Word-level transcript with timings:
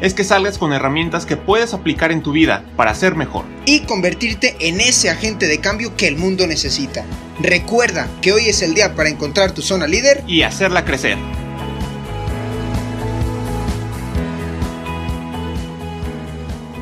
es 0.00 0.14
que 0.14 0.24
salgas 0.24 0.58
con 0.58 0.72
herramientas 0.72 1.26
que 1.26 1.36
puedes 1.36 1.74
aplicar 1.74 2.10
en 2.10 2.22
tu 2.22 2.32
vida 2.32 2.64
para 2.76 2.94
ser 2.94 3.14
mejor. 3.14 3.44
Y 3.66 3.80
convertirte 3.80 4.56
en 4.60 4.80
ese 4.80 5.10
agente 5.10 5.46
de 5.46 5.58
cambio 5.58 5.96
que 5.96 6.08
el 6.08 6.16
mundo 6.16 6.46
necesita. 6.46 7.04
Recuerda 7.38 8.08
que 8.22 8.32
hoy 8.32 8.48
es 8.48 8.62
el 8.62 8.74
día 8.74 8.94
para 8.94 9.10
encontrar 9.10 9.52
tu 9.52 9.62
zona 9.62 9.86
líder. 9.86 10.22
Y 10.26 10.42
hacerla 10.42 10.84
crecer. 10.84 11.18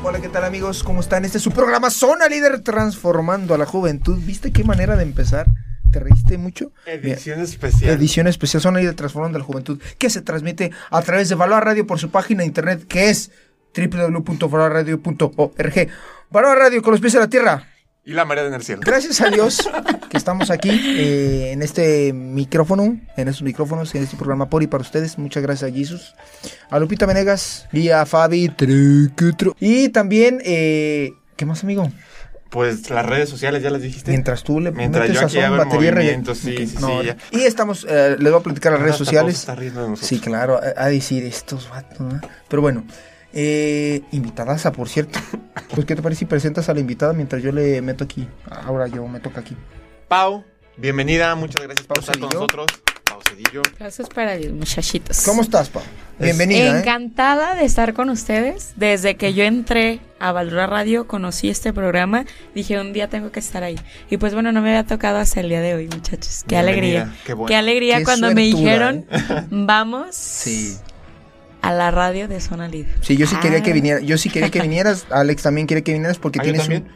Hola, 0.05 0.21
¿qué 0.21 0.29
tal 0.29 0.45
amigos? 0.45 0.83
¿Cómo 0.85 1.01
están? 1.01 1.25
Este 1.25 1.39
es 1.39 1.45
su 1.45 1.51
programa 1.51 1.91
Zona 1.91 2.29
Líder 2.29 2.61
Transformando 2.61 3.55
a 3.55 3.59
la 3.59 3.67
Juventud. 3.67 4.19
¿Viste 4.25 4.53
qué 4.53 4.65
manera 4.65 4.97
de 4.97 5.03
empezar? 5.03 5.47
¿Te 5.91 6.01
reíste 6.01 6.39
mucho? 6.39 6.73
Edición 6.87 7.41
especial. 7.41 7.97
Edición 7.97 8.27
especial 8.27 8.63
Zona 8.63 8.81
Líder 8.81 8.95
Transformando 8.95 9.37
a 9.37 9.41
la 9.41 9.45
Juventud, 9.45 9.79
que 9.99 10.09
se 10.11 10.23
transmite 10.23 10.73
a 10.91 11.03
través 11.03 11.29
de 11.29 11.35
Valor 11.35 11.65
Radio 11.65 11.87
por 11.87 11.99
su 11.99 12.11
página 12.11 12.41
de 12.41 12.47
internet, 12.47 12.87
que 12.87 13.11
es 13.11 13.31
www.valorradio.org. 13.75 15.89
Valor 16.31 16.59
Radio 16.59 16.83
con 16.83 16.93
los 16.93 17.01
pies 17.01 17.15
en 17.15 17.21
la 17.21 17.29
tierra. 17.29 17.67
Y 18.05 18.13
la 18.13 18.25
marea 18.25 18.47
en 18.47 18.55
el 18.55 18.63
cielo. 18.63 18.81
Gracias 18.85 19.21
a 19.21 19.29
Dios 19.29 19.69
que 20.11 20.17
estamos 20.17 20.51
aquí 20.51 20.71
eh, 20.71 21.53
en 21.53 21.63
este 21.63 22.15
micrófono, 22.15 22.99
en 23.17 23.29
estos 23.29 23.43
micrófonos, 23.43 23.95
en 23.95 24.03
este 24.03 24.17
programa 24.17 24.49
por 24.49 24.63
y 24.63 24.67
para 24.67 24.81
ustedes. 24.81 25.19
Muchas 25.19 25.43
gracias 25.43 25.71
a 25.71 25.75
Jesus, 25.75 26.15
a 26.71 26.79
Lupita 26.79 27.05
Venegas 27.05 27.69
y 27.71 27.91
a 27.91 28.07
Fabi. 28.07 28.51
Y 29.61 29.91
también, 29.91 30.41
eh, 30.43 31.13
¿qué 31.37 31.45
más, 31.45 31.63
amigo? 31.65 31.93
Pues 32.51 32.89
las 32.91 33.05
redes 33.05 33.29
sociales 33.29 33.63
ya 33.63 33.71
las 33.71 33.83
dijiste. 33.83 34.11
Mientras 34.11 34.43
tú 34.43 34.59
le 34.61 34.71
Mientras 34.73 35.09
metes 35.09 35.21
yo 35.21 35.27
aquí 35.27 35.39
hago 35.41 35.57
batería 35.59 35.93
movimiento, 35.93 36.35
sí, 36.35 36.55
Ok, 36.57 36.67
sí, 36.67 36.77
no, 36.81 37.01
sí, 37.01 37.07
ya. 37.07 37.17
Y 37.31 37.41
estamos, 37.43 37.87
eh, 37.89 38.17
les 38.19 38.33
voy 38.33 38.41
a 38.41 38.43
platicar 38.43 38.73
las 38.73 38.81
redes 38.81 38.97
sociales. 38.97 39.47
Sí, 40.01 40.19
claro, 40.19 40.59
a, 40.59 40.83
a 40.85 40.89
decir 40.89 41.25
estos 41.25 41.69
vatos, 41.69 42.01
¿no? 42.01 42.21
Pero 42.49 42.63
bueno, 42.63 42.85
eh, 43.33 44.01
invitadaza, 44.13 44.73
por 44.73 44.89
cierto. 44.89 45.19
Pues, 45.75 45.87
¿qué 45.87 45.95
te 45.95 46.01
parece 46.01 46.21
si 46.21 46.25
presentas 46.25 46.69
a 46.71 46.75
la 46.75 46.81
invitada 46.81 47.13
mientras 47.13 47.43
yo 47.43 47.53
le 47.53 47.83
meto 47.83 48.05
aquí? 48.05 48.27
Ahora 48.51 48.87
yo 48.87 49.07
me 49.07 49.21
toca 49.21 49.41
aquí. 49.41 49.55
Pau, 50.09 50.43
bienvenida. 50.79 51.35
Muchas 51.35 51.63
gracias 51.63 51.87
por 51.87 51.99
estar 51.99 52.19
con 52.19 52.31
Cedillo. 52.31 52.41
nosotros. 52.47 52.67
Pau 53.19 53.23
Cedillo. 53.35 53.63
Gracias 53.79 54.09
para 54.09 54.37
los 54.37 54.53
muchachitos. 54.53 55.23
¿Cómo 55.23 55.43
estás, 55.43 55.69
Pau? 55.71 55.83
Bienvenida, 56.21 56.77
¿eh? 56.77 56.79
Encantada 56.81 57.55
de 57.57 57.65
estar 57.65 57.93
con 57.95 58.11
ustedes. 58.11 58.73
Desde 58.77 59.17
que 59.17 59.35
yo 59.35 59.43
entré 59.45 59.99
a 60.21 60.31
Valora 60.33 60.67
Radio, 60.69 61.09
conocí 61.09 61.49
este 61.49 61.73
programa. 61.73 62.25
Dije, 62.55 62.81
un 62.81 62.93
día 62.93 63.09
tengo 63.09 63.33
que 63.33 63.41
estar 63.41 63.65
ahí. 63.65 63.77
Y 64.11 64.19
pues 64.19 64.35
bueno, 64.35 64.53
no 64.53 64.63
me 64.63 64.69
había 64.71 64.85
tocado 64.87 65.19
hasta 65.19 65.41
el 65.41 65.49
día 65.49 65.61
de 65.61 65.75
hoy, 65.75 65.87
muchachos. 65.89 66.45
Qué 66.47 66.55
Bienvenida, 66.61 67.03
alegría. 67.03 67.23
qué 67.27 67.33
bueno. 67.35 67.49
Qué 67.49 67.57
alegría 67.57 67.99
Qué 67.99 68.05
cuando 68.05 68.33
me 68.33 68.43
dijeron, 68.43 69.07
¿eh? 69.11 69.19
vamos 69.51 70.15
Sí. 70.15 70.77
a 71.63 71.73
la 71.73 71.91
radio 71.91 72.29
de 72.29 72.41
Zona 72.41 72.69
Líder. 72.69 72.95
Sí, 73.01 73.17
yo 73.17 73.27
sí 73.27 73.35
quería 73.37 73.59
Ah. 73.59 73.63
que 73.63 73.73
vinieras. 73.73 74.03
Yo 74.05 74.17
sí 74.17 74.31
quería 74.31 74.51
que 74.51 74.61
vinieras. 74.63 75.07
Alex 75.11 75.43
también 75.43 75.67
quiere 75.67 75.83
que 75.83 75.93
vinieras 75.93 76.19
porque 76.19 76.39
Ah, 76.39 76.45
tienes 76.45 76.69
un. 76.69 76.87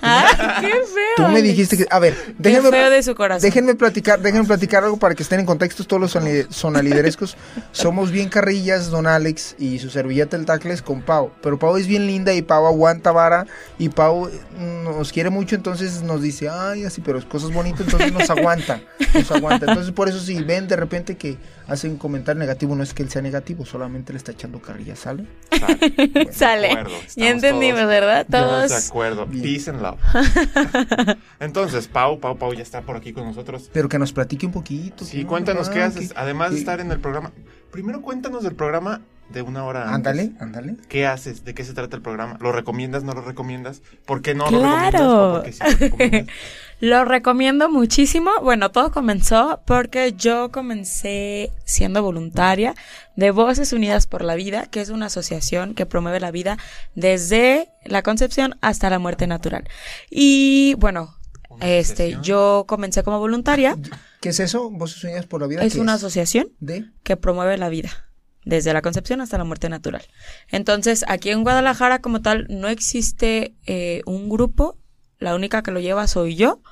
También. 0.00 0.24
¡Ay, 0.38 0.60
qué 0.60 0.68
feo! 0.68 1.16
Tú 1.16 1.28
me 1.28 1.42
dijiste 1.42 1.76
que. 1.76 1.86
A 1.90 1.98
ver, 1.98 2.14
Qué 2.14 2.34
déjenme. 2.38 2.70
feo 2.70 2.90
de 2.90 3.02
su 3.02 3.14
corazón. 3.14 3.42
Déjenme 3.42 3.74
platicar, 3.74 4.20
déjenme 4.20 4.46
platicar 4.46 4.84
algo 4.84 4.96
para 4.96 5.14
que 5.14 5.22
estén 5.22 5.40
en 5.40 5.46
contexto 5.46 5.84
todos 5.84 6.00
los 6.00 6.14
sonali- 6.14 6.46
sonaliderescos. 6.50 7.36
Somos 7.72 8.10
bien 8.10 8.28
carrillas, 8.28 8.90
don 8.90 9.06
Alex 9.06 9.56
y 9.58 9.78
su 9.78 9.90
servilleta 9.90 10.36
el 10.36 10.44
tacles 10.46 10.82
con 10.82 11.02
Pau. 11.02 11.30
Pero 11.42 11.58
Pau 11.58 11.76
es 11.76 11.86
bien 11.86 12.06
linda 12.06 12.32
y 12.34 12.42
Pau 12.42 12.66
aguanta 12.66 13.12
vara 13.12 13.46
y 13.78 13.88
Pau 13.88 14.28
mm, 14.58 14.84
nos 14.84 15.12
quiere 15.12 15.30
mucho, 15.30 15.54
entonces 15.56 16.02
nos 16.02 16.22
dice, 16.22 16.48
ay, 16.48 16.84
así, 16.84 17.00
pero 17.00 17.18
es 17.18 17.24
cosas 17.24 17.52
bonitas, 17.52 17.80
entonces 17.82 18.12
nos 18.12 18.28
aguanta. 18.30 18.80
Nos 19.14 19.30
aguanta. 19.30 19.66
Entonces 19.66 19.92
por 19.92 20.08
eso 20.08 20.20
si 20.20 20.42
ven 20.42 20.68
de 20.68 20.76
repente 20.76 21.16
que 21.16 21.38
hace 21.68 21.88
un 21.88 21.96
comentario 21.98 22.40
negativo, 22.40 22.74
no 22.74 22.82
es 22.82 22.94
que 22.94 23.02
él 23.02 23.10
sea 23.10 23.22
negativo, 23.22 23.64
solamente 23.64 24.12
le 24.12 24.16
está 24.16 24.32
echando 24.32 24.60
carrilla, 24.60 24.96
¿sale? 24.96 25.26
Sale. 25.60 26.28
Sale. 26.32 26.66
De 26.68 26.72
acuerdo, 26.72 26.90
Ya 27.16 27.30
entendimos, 27.30 27.80
todos- 27.80 27.88
¿verdad? 27.90 28.26
Todos 28.30 28.48
Todos. 28.68 28.70
de 28.82 28.88
acuerdo. 28.88 29.26
Bien. 29.26 29.42
Peace 29.44 29.70
and 29.70 29.82
love. 29.82 29.98
Entonces, 31.40 31.88
Pau, 31.88 32.18
Pau, 32.20 32.36
Pau 32.38 32.52
ya 32.54 32.62
está 32.62 32.82
por 32.82 32.96
aquí 32.96 33.12
con 33.12 33.24
nosotros. 33.24 33.70
Pero 33.72 33.88
que 33.88 33.98
nos 33.98 34.12
platique 34.12 34.46
un 34.46 34.52
poquito. 34.52 35.04
Sí, 35.04 35.22
¿no? 35.22 35.28
cuéntanos 35.28 35.68
qué 35.68 35.82
haces, 35.82 36.12
además 36.16 36.52
de 36.52 36.58
estar 36.58 36.80
en 36.80 36.90
el 36.90 37.00
programa. 37.00 37.32
Primero 37.70 38.00
cuéntanos 38.02 38.42
del 38.42 38.54
programa 38.54 39.02
de 39.30 39.42
una 39.42 39.64
hora 39.64 39.92
antes. 39.94 40.12
Ándale, 40.12 40.32
ándale. 40.40 40.76
¿Qué 40.88 41.06
haces? 41.06 41.44
¿De 41.44 41.54
qué 41.54 41.64
se 41.64 41.74
trata 41.74 41.96
el 41.96 42.02
programa? 42.02 42.38
¿Lo 42.40 42.52
recomiendas? 42.52 43.04
¿No 43.04 43.12
lo 43.12 43.20
recomiendas? 43.20 43.82
¿Por 44.06 44.22
qué 44.22 44.34
no 44.34 44.50
lo 44.50 44.58
recomiendas? 44.58 45.02
¿O 45.02 45.32
por 45.32 45.42
qué 45.44 45.52
sí 45.52 45.60
lo 45.62 45.76
recomiendas? 45.78 46.34
Lo 46.80 47.04
recomiendo 47.04 47.68
muchísimo. 47.68 48.30
Bueno, 48.40 48.70
todo 48.70 48.92
comenzó 48.92 49.62
porque 49.66 50.12
yo 50.12 50.52
comencé 50.52 51.50
siendo 51.64 52.04
voluntaria 52.04 52.76
de 53.16 53.32
Voces 53.32 53.72
Unidas 53.72 54.06
por 54.06 54.22
la 54.22 54.36
Vida, 54.36 54.66
que 54.66 54.80
es 54.80 54.88
una 54.90 55.06
asociación 55.06 55.74
que 55.74 55.86
promueve 55.86 56.20
la 56.20 56.30
vida 56.30 56.56
desde 56.94 57.68
la 57.84 58.02
concepción 58.02 58.54
hasta 58.60 58.90
la 58.90 59.00
muerte 59.00 59.26
natural. 59.26 59.68
Y 60.08 60.74
bueno, 60.74 61.16
¿Una 61.48 61.66
este, 61.66 62.14
asociación? 62.14 62.22
yo 62.22 62.64
comencé 62.68 63.02
como 63.02 63.18
voluntaria. 63.18 63.76
¿Qué 64.20 64.28
es 64.28 64.38
eso? 64.38 64.70
¿Voces 64.70 65.02
Unidas 65.02 65.26
por 65.26 65.40
la 65.40 65.48
Vida? 65.48 65.64
Es 65.64 65.74
¿Qué 65.74 65.80
una 65.80 65.94
asociación 65.94 66.50
¿De? 66.60 66.84
que 67.02 67.16
promueve 67.16 67.58
la 67.58 67.70
vida 67.70 68.07
desde 68.48 68.72
la 68.72 68.80
concepción 68.80 69.20
hasta 69.20 69.36
la 69.36 69.44
muerte 69.44 69.68
natural. 69.68 70.02
Entonces, 70.48 71.04
aquí 71.06 71.28
en 71.28 71.42
Guadalajara 71.42 71.98
como 72.00 72.22
tal 72.22 72.46
no 72.48 72.68
existe 72.68 73.54
eh, 73.66 74.00
un 74.06 74.30
grupo, 74.30 74.78
la 75.18 75.34
única 75.34 75.62
que 75.62 75.70
lo 75.70 75.80
lleva 75.80 76.06
soy 76.06 76.34
yo. 76.34 76.62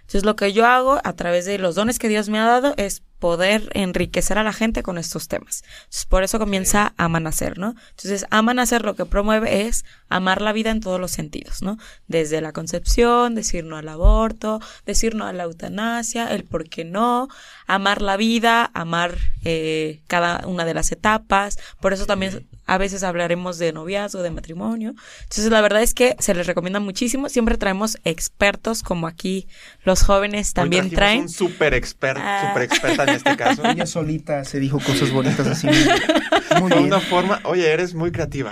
Entonces, 0.00 0.24
lo 0.24 0.34
que 0.34 0.54
yo 0.54 0.64
hago 0.64 0.98
a 1.04 1.12
través 1.12 1.44
de 1.44 1.58
los 1.58 1.74
dones 1.74 1.98
que 1.98 2.08
Dios 2.08 2.30
me 2.30 2.38
ha 2.38 2.46
dado 2.46 2.72
es 2.78 3.02
poder 3.18 3.70
enriquecer 3.74 4.38
a 4.38 4.44
la 4.44 4.52
gente 4.52 4.82
con 4.82 4.96
estos 4.96 5.28
temas. 5.28 5.62
Entonces, 5.78 6.06
por 6.06 6.22
eso 6.22 6.38
comienza 6.38 6.94
Amanacer, 6.96 7.58
¿no? 7.58 7.74
Entonces, 7.90 8.24
Amanacer 8.30 8.82
lo 8.84 8.94
que 8.94 9.04
promueve 9.04 9.66
es 9.66 9.84
amar 10.08 10.40
la 10.40 10.52
vida 10.52 10.70
en 10.70 10.80
todos 10.80 11.00
los 11.00 11.10
sentidos, 11.10 11.60
¿no? 11.62 11.76
Desde 12.08 12.40
la 12.40 12.52
concepción, 12.52 13.34
decir 13.34 13.64
no 13.64 13.76
al 13.76 13.88
aborto, 13.88 14.60
decir 14.86 15.14
no 15.14 15.26
a 15.26 15.32
la 15.32 15.44
eutanasia, 15.44 16.28
el 16.28 16.44
por 16.44 16.68
qué 16.68 16.84
no, 16.84 17.28
amar 17.66 18.02
la 18.02 18.16
vida, 18.16 18.70
amar 18.74 19.16
eh, 19.44 20.00
cada 20.06 20.46
una 20.46 20.64
de 20.64 20.74
las 20.74 20.92
etapas. 20.92 21.58
Por 21.80 21.92
eso 21.92 22.06
también 22.06 22.46
a 22.66 22.78
veces 22.78 23.02
hablaremos 23.02 23.58
de 23.58 23.72
noviazgo, 23.72 24.22
de 24.22 24.30
matrimonio. 24.30 24.94
Entonces, 25.22 25.50
la 25.50 25.60
verdad 25.60 25.82
es 25.82 25.94
que 25.94 26.16
se 26.18 26.34
les 26.34 26.46
recomienda 26.46 26.80
muchísimo. 26.80 27.28
Siempre 27.28 27.56
traemos 27.58 27.98
expertos, 28.04 28.82
como 28.82 29.06
aquí 29.06 29.46
los 29.84 30.02
jóvenes 30.02 30.52
también 30.52 30.90
traen. 30.90 31.22
un 31.22 31.28
super 31.28 31.74
experto, 31.74 32.22
Ah. 32.24 32.48
super 32.48 32.62
experta 32.62 33.02
en 33.04 33.08
este 33.10 33.36
caso. 33.36 33.62
Ella 33.68 33.86
solita 33.86 34.44
se 34.44 34.58
dijo 34.60 34.78
cosas 34.80 35.10
bonitas 35.10 35.46
así. 35.46 35.66
Muy 36.60 36.70
bien. 36.70 36.84
una 36.84 37.00
forma, 37.00 37.40
oye, 37.44 37.70
eres 37.70 37.94
muy 37.94 38.10
creativa. 38.12 38.50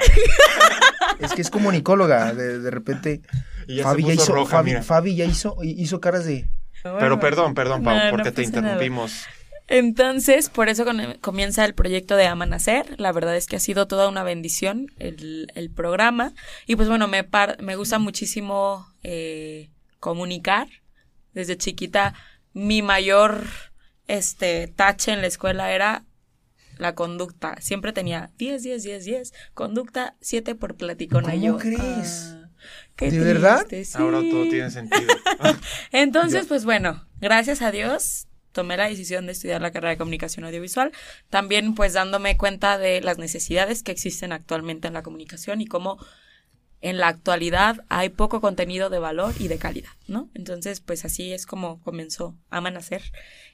Es 1.21 1.33
que 1.33 1.43
es 1.43 1.51
comunicóloga. 1.51 2.35
De, 2.35 2.59
de 2.59 2.71
repente, 2.71 3.23
Y 3.67 3.77
ya 3.77 3.85
Fabi 3.85 4.03
se 4.03 4.09
ya, 4.09 4.15
hizo, 4.15 4.33
roja, 4.35 4.51
Fabi, 4.59 4.71
mira. 4.71 4.83
Fabi 4.83 5.17
ya 5.17 5.25
hizo, 5.25 5.57
hizo 5.63 6.01
caras 6.01 6.25
de. 6.27 6.47
Pero 6.85 7.19
perdón, 7.19 7.55
perdón, 7.55 7.83
Pau, 7.83 7.97
No, 7.97 8.05
no 8.05 8.11
porque 8.11 8.31
te 8.31 8.43
nada. 8.43 8.59
interrumpimos. 8.59 9.25
Entonces, 9.67 10.51
por 10.51 10.69
eso 10.69 10.85
comienza 11.23 11.65
el 11.65 11.75
proyecto 11.75 12.17
de 12.17 12.27
Ama 12.27 12.45
Nacer. 12.47 13.01
La 13.01 13.13
verdad 13.13 13.35
es 13.35 13.47
que 13.47 13.57
ha 13.57 13.61
sido 13.61 13.87
toda 13.89 14.09
una 14.09 14.23
bendición 14.23 14.89
el, 14.99 15.51
el 15.55 15.71
programa. 15.71 16.35
Y 16.67 16.77
pues 16.77 16.89
bueno, 16.89 17.09
me, 17.09 17.25
par- 17.25 17.57
me 17.63 17.75
gusta 17.77 17.99
muchísimo 17.99 18.87
eh, 19.03 19.71
comunicar. 20.01 20.69
Desde 21.33 21.57
chiquita, 21.57 22.15
mi 22.53 22.83
mayor 22.83 23.45
este, 24.07 24.69
tache 24.69 25.13
en 25.13 25.23
la 25.23 25.27
escuela 25.29 25.73
era 25.73 26.05
la 26.77 26.95
conducta. 26.95 27.57
Siempre 27.61 27.93
tenía 27.95 28.31
10, 28.37 28.63
10, 28.63 28.83
10, 28.83 29.05
10. 29.07 29.33
Conducta 29.55 30.15
7 30.21 30.55
por 30.55 30.77
platicona. 30.77 31.31
¿Cómo 31.33 31.43
yo, 31.43 31.57
crees? 31.59 32.35
ah, 32.37 32.44
qué 32.97 33.11
¿De 33.11 33.19
verdad? 33.19 33.67
Ahora 33.95 34.21
todo 34.21 34.43
tiene 34.45 34.71
sentido. 34.71 35.09
Entonces, 35.93 36.47
pues 36.47 36.65
bueno, 36.65 37.07
gracias 37.21 37.63
a 37.63 37.71
Dios 37.71 38.27
tomé 38.55 38.77
la 38.77 38.89
decisión 38.89 39.27
de 39.27 39.33
estudiar 39.33 39.61
la 39.61 39.73
carrera 39.73 39.91
de 39.91 39.99
comunicación 39.99 40.47
audiovisual, 40.47 40.93
también 41.29 41.75
pues 41.75 41.93
dándome 41.93 42.37
cuenta 42.39 42.79
de 42.79 43.01
las 43.03 43.19
necesidades 43.19 43.83
que 43.83 43.93
existen 43.93 44.33
actualmente 44.33 44.89
en 44.89 44.95
la 44.95 45.03
comunicación 45.03 45.61
y 45.61 45.67
cómo 45.67 45.99
en 46.81 46.99
la 46.99 47.09
actualidad 47.09 47.85
hay 47.89 48.11
poco 48.11 48.41
contenido 48.41 48.91
de 48.91 48.99
valor 48.99 49.35
y 49.39 49.49
de 49.49 49.59
calidad, 49.59 49.91
¿no? 50.07 50.31
Entonces, 50.35 50.81
pues 50.81 51.05
así 51.05 51.33
es 51.33 51.47
como 51.47 51.83
comenzó 51.83 52.37
Amanacer 52.51 53.03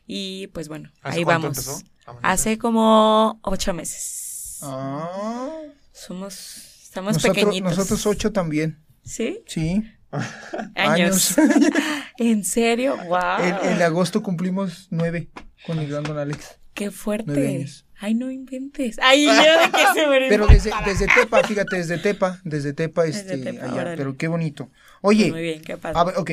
y 0.07 0.49
pues 0.49 0.69
bueno, 0.69 0.91
¿Hace 1.01 1.19
ahí 1.19 1.25
vamos. 1.25 1.59
empezó? 1.59 1.81
Hace 2.23 2.59
como 2.59 3.39
ocho 3.43 3.73
meses. 3.73 4.59
Ah, 4.63 5.61
Somos, 5.93 6.83
estamos 6.83 7.15
nosotros, 7.15 7.37
pequeñitos. 7.37 7.77
nosotros 7.77 8.07
ocho 8.07 8.33
también. 8.33 8.85
¿Sí? 9.03 9.43
Sí. 9.47 9.83
Años. 10.75 11.37
¿En 12.19 12.45
serio? 12.45 12.97
¡Wow! 13.09 13.41
En, 13.41 13.73
en 13.77 13.83
agosto 13.83 14.23
cumplimos 14.23 14.89
nueve 14.91 15.29
con 15.67 15.79
el 15.79 15.89
gran 15.89 16.03
Don 16.05 16.19
Alex. 16.19 16.59
¡Qué 16.75 16.85
Nueve 16.85 16.97
fuerte! 16.97 17.49
años. 17.49 17.87
Ay, 18.03 18.15
no 18.15 18.31
inventes. 18.31 18.99
Ay, 19.03 19.27
yo 19.27 19.33
de 19.33 19.71
que 19.71 19.85
se 19.95 20.07
me 20.07 20.29
Pero 20.29 20.47
desde, 20.47 20.71
desde 20.87 21.07
Tepa, 21.07 21.43
fíjate, 21.45 21.77
desde 21.77 21.99
Tepa, 21.99 22.41
desde 22.45 22.73
Tepa, 22.73 23.03
Desde 23.05 23.21
este, 23.35 23.53
Tepa, 23.53 23.67
allá, 23.67 23.95
pero 23.97 24.17
qué 24.17 24.27
bonito. 24.27 24.71
Oye, 25.03 25.31
Muy 25.31 25.43
bien, 25.43 25.61
¿qué 25.61 25.77
pasa? 25.77 26.01
a 26.01 26.05
ver, 26.05 26.15
ok, 26.17 26.31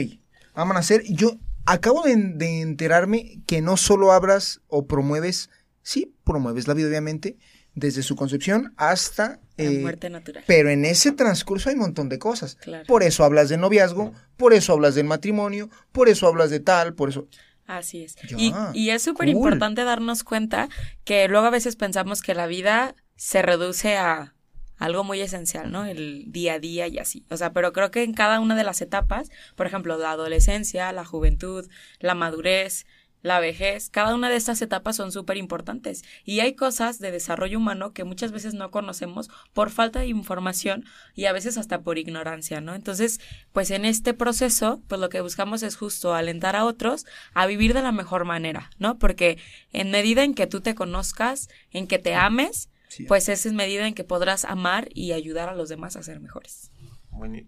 vamos 0.55 0.77
a 0.77 0.79
hacer, 0.79 1.03
yo 1.09 1.37
acabo 1.65 2.03
de, 2.03 2.15
de 2.15 2.61
enterarme 2.61 3.41
que 3.45 3.61
no 3.61 3.75
solo 3.75 4.13
hablas 4.13 4.61
o 4.67 4.87
promueves, 4.87 5.49
sí, 5.81 6.15
promueves 6.23 6.69
la 6.69 6.73
vida 6.73 6.87
obviamente, 6.87 7.37
desde 7.77 8.01
su 8.01 8.15
concepción 8.15 8.73
hasta... 8.75 9.39
La 9.55 9.65
eh, 9.65 9.79
muerte 9.79 10.09
natural. 10.09 10.43
pero 10.45 10.69
en 10.69 10.83
ese 10.85 11.11
transcurso 11.11 11.69
hay 11.69 11.75
un 11.75 11.81
montón 11.81 12.09
de 12.09 12.19
cosas. 12.19 12.55
Claro. 12.55 12.85
Por 12.85 13.03
eso 13.03 13.23
hablas 13.23 13.49
de 13.49 13.57
noviazgo, 13.57 14.13
por 14.35 14.53
eso 14.53 14.73
hablas 14.73 14.95
del 14.95 15.05
matrimonio, 15.05 15.69
por 15.91 16.09
eso 16.09 16.27
hablas 16.27 16.49
de 16.49 16.59
tal, 16.59 16.93
por 16.93 17.09
eso... 17.09 17.27
Así 17.67 18.03
es. 18.03 18.15
Ya, 18.27 18.37
y, 18.37 18.53
y 18.73 18.89
es 18.91 19.03
súper 19.03 19.27
cool. 19.27 19.35
importante 19.35 19.83
darnos 19.83 20.23
cuenta 20.23 20.69
que 21.03 21.27
luego 21.27 21.47
a 21.47 21.51
veces 21.51 21.75
pensamos 21.75 22.21
que 22.21 22.33
la 22.33 22.47
vida 22.47 22.95
se 23.15 23.41
reduce 23.41 23.97
a 23.97 24.33
algo 24.77 25.03
muy 25.03 25.21
esencial, 25.21 25.71
¿no? 25.71 25.85
El 25.85 26.25
día 26.27 26.53
a 26.53 26.59
día 26.59 26.87
y 26.87 26.99
así. 26.99 27.25
O 27.29 27.37
sea, 27.37 27.51
pero 27.51 27.73
creo 27.73 27.91
que 27.91 28.03
en 28.03 28.13
cada 28.13 28.39
una 28.39 28.55
de 28.55 28.63
las 28.63 28.81
etapas, 28.81 29.29
por 29.55 29.67
ejemplo, 29.67 29.97
la 29.97 30.11
adolescencia, 30.11 30.91
la 30.93 31.03
juventud, 31.03 31.67
la 31.99 32.13
madurez, 32.13 32.85
la 33.27 33.39
vejez, 33.39 33.89
cada 33.89 34.15
una 34.15 34.29
de 34.29 34.35
estas 34.35 34.61
etapas 34.61 34.95
son 34.95 35.11
súper 35.11 35.37
importantes. 35.37 36.03
Y 36.25 36.39
hay 36.39 36.55
cosas 36.55 36.99
de 36.99 37.11
desarrollo 37.11 37.57
humano 37.57 37.93
que 37.93 38.03
muchas 38.03 38.31
veces 38.31 38.53
no 38.53 38.71
conocemos 38.71 39.29
por 39.53 39.69
falta 39.69 39.99
de 39.99 40.07
información 40.07 40.85
y 41.13 41.25
a 41.25 41.33
veces 41.33 41.57
hasta 41.57 41.81
por 41.81 41.97
ignorancia, 41.97 42.61
¿no? 42.61 42.73
Entonces, 42.73 43.19
pues 43.51 43.69
en 43.71 43.85
este 43.85 44.13
proceso, 44.13 44.81
pues 44.87 44.99
lo 44.99 45.09
que 45.09 45.21
buscamos 45.21 45.61
es 45.63 45.75
justo 45.75 46.13
alentar 46.13 46.55
a 46.55 46.65
otros 46.65 47.05
a 47.33 47.45
vivir 47.45 47.73
de 47.73 47.81
la 47.83 47.91
mejor 47.91 48.25
manera, 48.25 48.71
¿no? 48.79 48.97
Porque 48.97 49.37
en 49.71 49.91
medida 49.91 50.23
en 50.23 50.33
que 50.33 50.47
tú 50.47 50.61
te 50.61 50.73
conozcas, 50.75 51.49
en 51.71 51.87
que 51.87 51.99
te 51.99 52.15
ames, 52.15 52.69
Sí. 52.89 53.03
pues 53.03 53.27
esa 53.27 53.49
es 53.49 53.53
medida 53.53 53.85
en 53.85 53.93
que 53.93 54.05
podrás 54.05 54.45
amar 54.45 54.87
y 54.93 55.11
ayudar 55.11 55.49
a 55.49 55.55
los 55.55 55.67
demás 55.67 55.97
a 55.97 56.03
ser 56.03 56.21
mejores. 56.21 56.71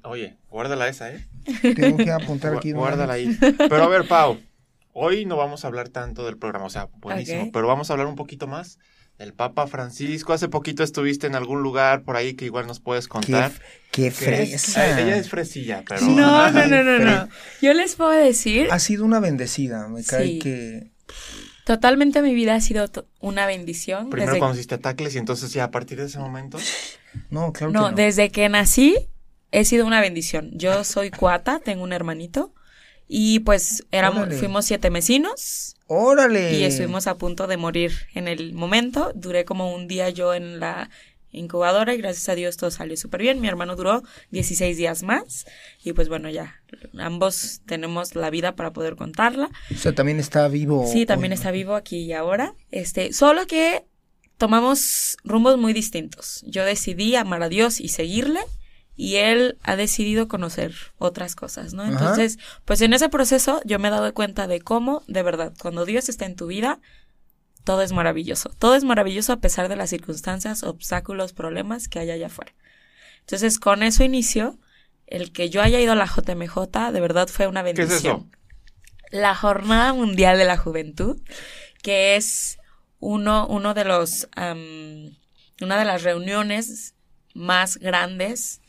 Oye, 0.04 0.38
guárdala 0.50 0.88
esa, 0.88 1.12
¿eh? 1.12 1.26
Tengo 1.76 1.98
que 1.98 2.12
apuntar 2.12 2.56
aquí. 2.56 2.72
Guárdala 2.72 3.14
ahí. 3.14 3.38
Pero 3.58 3.84
a 3.84 3.88
ver, 3.88 4.08
Pau, 4.08 4.40
hoy 4.94 5.26
no 5.26 5.38
vamos 5.38 5.64
a 5.64 5.68
hablar 5.68 5.90
tanto 5.90 6.26
del 6.26 6.38
programa, 6.38 6.66
o 6.66 6.70
sea, 6.70 6.88
buenísimo, 6.98 7.52
pero 7.52 7.68
vamos 7.68 7.90
a 7.90 7.94
hablar 7.94 8.08
un 8.08 8.16
poquito 8.16 8.48
más 8.48 8.80
del 9.18 9.34
Papa 9.34 9.68
Francisco. 9.68 10.32
Hace 10.34 10.48
poquito 10.48 10.82
estuviste 10.84 11.28
en 11.28 11.36
algún 11.36 11.62
lugar 11.62 12.04
por 12.04 12.16
ahí 12.16 12.36
que 12.36 12.46
igual 12.46 12.68
nos 12.68 12.80
puedes 12.80 13.06
Qué, 13.08 13.10
contar. 13.10 13.52
qué 13.92 14.12
fresa. 14.12 14.88
eh, 15.00 15.04
ella 15.04 15.18
es 15.18 15.30
fresilla, 15.30 15.84
pero... 15.88 16.02
No, 16.08 16.50
no, 16.52 16.68
no, 16.68 16.84
no, 16.84 17.00
no. 17.00 17.30
Yo 17.62 17.74
les 17.74 17.96
puedo 17.96 18.12
decir, 18.12 18.68
Ha 18.72 18.80
sido 18.80 19.04
una 19.04 19.20
bendecida, 19.20 19.88
me 19.90 20.04
cae 20.06 20.26
Sí. 20.26 20.40
que... 20.40 20.92
totalmente 21.66 22.22
mi 22.22 22.34
vida 22.34 22.56
ha 22.56 22.62
sido 22.62 22.86
una 23.20 23.46
bendición. 23.46 24.10
Primero 24.10 24.32
desde- 24.34 24.40
conociste 24.40 24.76
a 24.76 24.80
Tacles 24.80 25.16
y 25.16 25.18
entonces 25.18 25.52
ya 25.54 25.66
a 25.66 25.72
partir 25.72 26.00
de 26.00 26.06
ese 26.06 26.20
momento... 26.20 26.58
No, 27.30 27.52
claro 27.54 27.74
No, 27.74 27.86
que 27.86 27.90
no. 27.92 27.96
desde 27.96 28.30
que 28.30 28.48
nací 28.50 28.96
he 29.52 29.66
sido 29.66 29.86
una 29.86 30.00
bendición. 30.00 30.52
Yo 30.54 30.84
soy 30.84 31.10
cuata, 31.12 31.60
tengo 31.60 31.84
un 31.84 31.92
hermanito 31.92 32.54
y 33.12 33.40
pues 33.40 33.84
éramos, 33.92 34.22
Órale. 34.22 34.38
fuimos 34.38 34.66
siete 34.66 34.92
vecinos 34.92 35.76
¡Órale! 35.88 36.56
y 36.56 36.64
estuvimos 36.64 37.08
a 37.08 37.18
punto 37.18 37.48
de 37.48 37.58
morir 37.58 37.92
en 38.14 38.28
el 38.28 38.54
momento. 38.54 39.12
Duré 39.16 39.46
como 39.46 39.74
un 39.74 39.88
día 39.88 40.12
yo 40.12 40.36
en 40.36 40.60
la 40.60 40.92
incubadora 41.32 41.94
y 41.96 41.98
gracias 41.98 42.30
a 42.30 42.36
Dios 42.36 42.56
todo 42.58 42.70
salió 42.70 42.96
súper 42.96 43.22
bien. 43.22 43.42
Mi 43.42 43.48
hermano 43.48 43.76
duró 43.76 44.04
16 44.30 44.78
días 44.78 45.02
más 45.02 45.48
y 45.84 45.94
pues 45.94 46.08
bueno, 46.08 46.30
ya 46.30 46.62
ambos 47.00 47.62
tenemos 47.66 48.14
la 48.14 48.30
vida 48.30 48.56
para 48.56 48.74
poder 48.74 48.96
contarla. 48.96 49.50
O 49.74 49.78
sea, 49.78 49.94
también 49.94 50.20
está 50.20 50.48
vivo. 50.48 50.86
Sí, 50.88 51.08
también 51.08 51.32
hoy, 51.32 51.38
está 51.38 51.50
vivo 51.50 51.74
aquí 51.74 51.98
y 51.98 52.14
ahora. 52.14 52.54
Este, 52.70 53.12
solo 53.12 53.48
que 53.48 53.86
tomamos 54.38 55.18
rumbos 55.24 55.58
muy 55.58 55.74
distintos. 55.74 56.44
Yo 56.46 56.64
decidí 56.64 57.16
amar 57.16 57.42
a 57.42 57.50
Dios 57.50 57.80
y 57.80 57.88
seguirle 57.88 58.42
y 59.02 59.16
él 59.16 59.58
ha 59.64 59.78
decidido 59.78 60.28
conocer 60.28 60.76
otras 60.98 61.34
cosas, 61.34 61.74
¿no? 61.74 61.84
Ajá. 61.84 61.92
Entonces, 61.92 62.38
pues 62.66 62.82
en 62.82 62.92
ese 62.92 63.08
proceso 63.08 63.62
yo 63.64 63.80
me 63.80 63.88
he 63.88 63.92
dado 63.92 64.14
cuenta 64.14 64.46
de 64.46 64.60
cómo, 64.60 65.04
de 65.08 65.24
verdad, 65.24 65.54
cuando 65.58 65.86
Dios 65.86 66.10
está 66.10 66.26
en 66.26 66.36
tu 66.36 66.48
vida, 66.48 66.82
todo 67.64 67.82
es 67.82 67.94
maravilloso. 67.94 68.52
Todo 68.60 68.76
es 68.76 68.84
maravilloso 68.84 69.32
a 69.32 69.40
pesar 69.40 69.70
de 69.70 69.78
las 69.78 69.90
circunstancias, 69.92 70.64
obstáculos, 70.64 71.32
problemas 71.32 71.88
que 71.88 72.00
hay 72.00 72.12
allá 72.12 72.28
afuera. 72.28 72.52
Entonces, 73.22 73.58
con 73.58 73.84
eso 73.84 74.04
inicio. 74.04 74.60
El 75.08 75.32
que 75.32 75.50
yo 75.50 75.62
haya 75.62 75.80
ido 75.80 75.94
a 75.94 75.96
la 75.96 76.06
JMJ, 76.06 76.92
de 76.92 77.00
verdad 77.00 77.30
fue 77.30 77.48
una 77.48 77.64
¿Qué 77.64 77.72
es 77.72 77.78
bendición 77.78 78.30
eso? 78.30 78.40
la 79.12 79.34
Jornada 79.34 79.94
Mundial 79.94 80.38
de 80.38 80.46
la 80.46 80.58
Juventud, 80.58 81.22
que 81.82 82.18
es 82.18 82.60
uno, 83.00 83.48
uno 83.48 83.74
de 83.74 83.86
los, 83.86 84.28
una 84.36 85.80
de 85.80 85.86
las 85.86 86.04
reuniones 86.04 86.96
más 87.34 87.78
grandes 87.78 88.62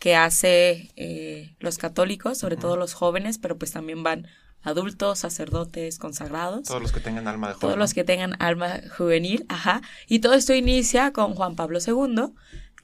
que 0.00 0.16
hace 0.16 0.90
eh, 0.96 1.54
los 1.60 1.78
católicos, 1.78 2.38
sobre 2.38 2.56
todo 2.56 2.76
los 2.76 2.94
jóvenes, 2.94 3.38
pero 3.38 3.56
pues 3.56 3.70
también 3.70 4.02
van 4.02 4.26
adultos, 4.62 5.20
sacerdotes, 5.20 5.98
consagrados. 5.98 6.64
Todos 6.64 6.82
los 6.82 6.90
que 6.92 7.00
tengan 7.00 7.28
alma 7.28 7.48
de 7.48 7.54
joven. 7.54 7.60
Todos 7.68 7.78
los 7.78 7.94
que 7.94 8.02
tengan 8.02 8.34
alma 8.42 8.80
juvenil, 8.96 9.44
ajá. 9.48 9.82
Y 10.08 10.18
todo 10.18 10.34
esto 10.34 10.54
inicia 10.54 11.12
con 11.12 11.34
Juan 11.34 11.54
Pablo 11.54 11.78
II, 11.86 12.32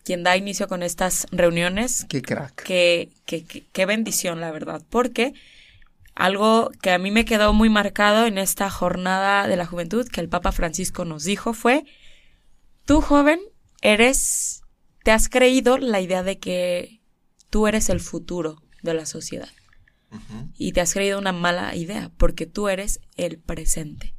quien 0.04 0.22
da 0.22 0.36
inicio 0.36 0.68
con 0.68 0.82
estas 0.82 1.26
reuniones 1.32 2.04
Qué 2.08 2.22
crack. 2.22 2.62
Qué, 2.62 3.08
qué, 3.24 3.44
qué- 3.44 3.64
qué 3.72 3.86
bendición, 3.86 4.40
la 4.40 4.52
verdad, 4.52 4.82
porque 4.90 5.32
algo 6.14 6.70
que 6.80 6.90
a 6.92 6.98
mí 6.98 7.10
me 7.10 7.24
quedó 7.24 7.52
muy 7.52 7.68
marcado 7.68 8.26
en 8.26 8.38
esta 8.38 8.70
jornada 8.70 9.46
de 9.48 9.56
la 9.56 9.66
juventud 9.66 10.06
que 10.08 10.20
el 10.20 10.28
Papa 10.28 10.52
Francisco 10.52 11.04
nos 11.04 11.24
dijo 11.24 11.52
fue, 11.54 11.84
tú 12.84 13.00
joven 13.00 13.40
eres, 13.82 14.62
te 15.02 15.10
has 15.10 15.28
creído 15.28 15.76
la 15.78 16.00
idea 16.00 16.22
de 16.22 16.38
que 16.38 17.00
tú 17.50 17.66
eres 17.66 17.88
el 17.88 18.00
futuro 18.00 18.62
de 18.82 18.94
la 18.94 19.06
sociedad 19.06 19.48
y 20.56 20.72
te 20.72 20.81
has 20.81 20.94
creído 20.94 21.19
una 21.19 21.32
mala 21.32 21.75
idea 21.75 22.10
porque 22.16 22.46
tú 22.46 22.69
eres 22.69 23.00
el 23.16 23.38
presente. 23.38 24.14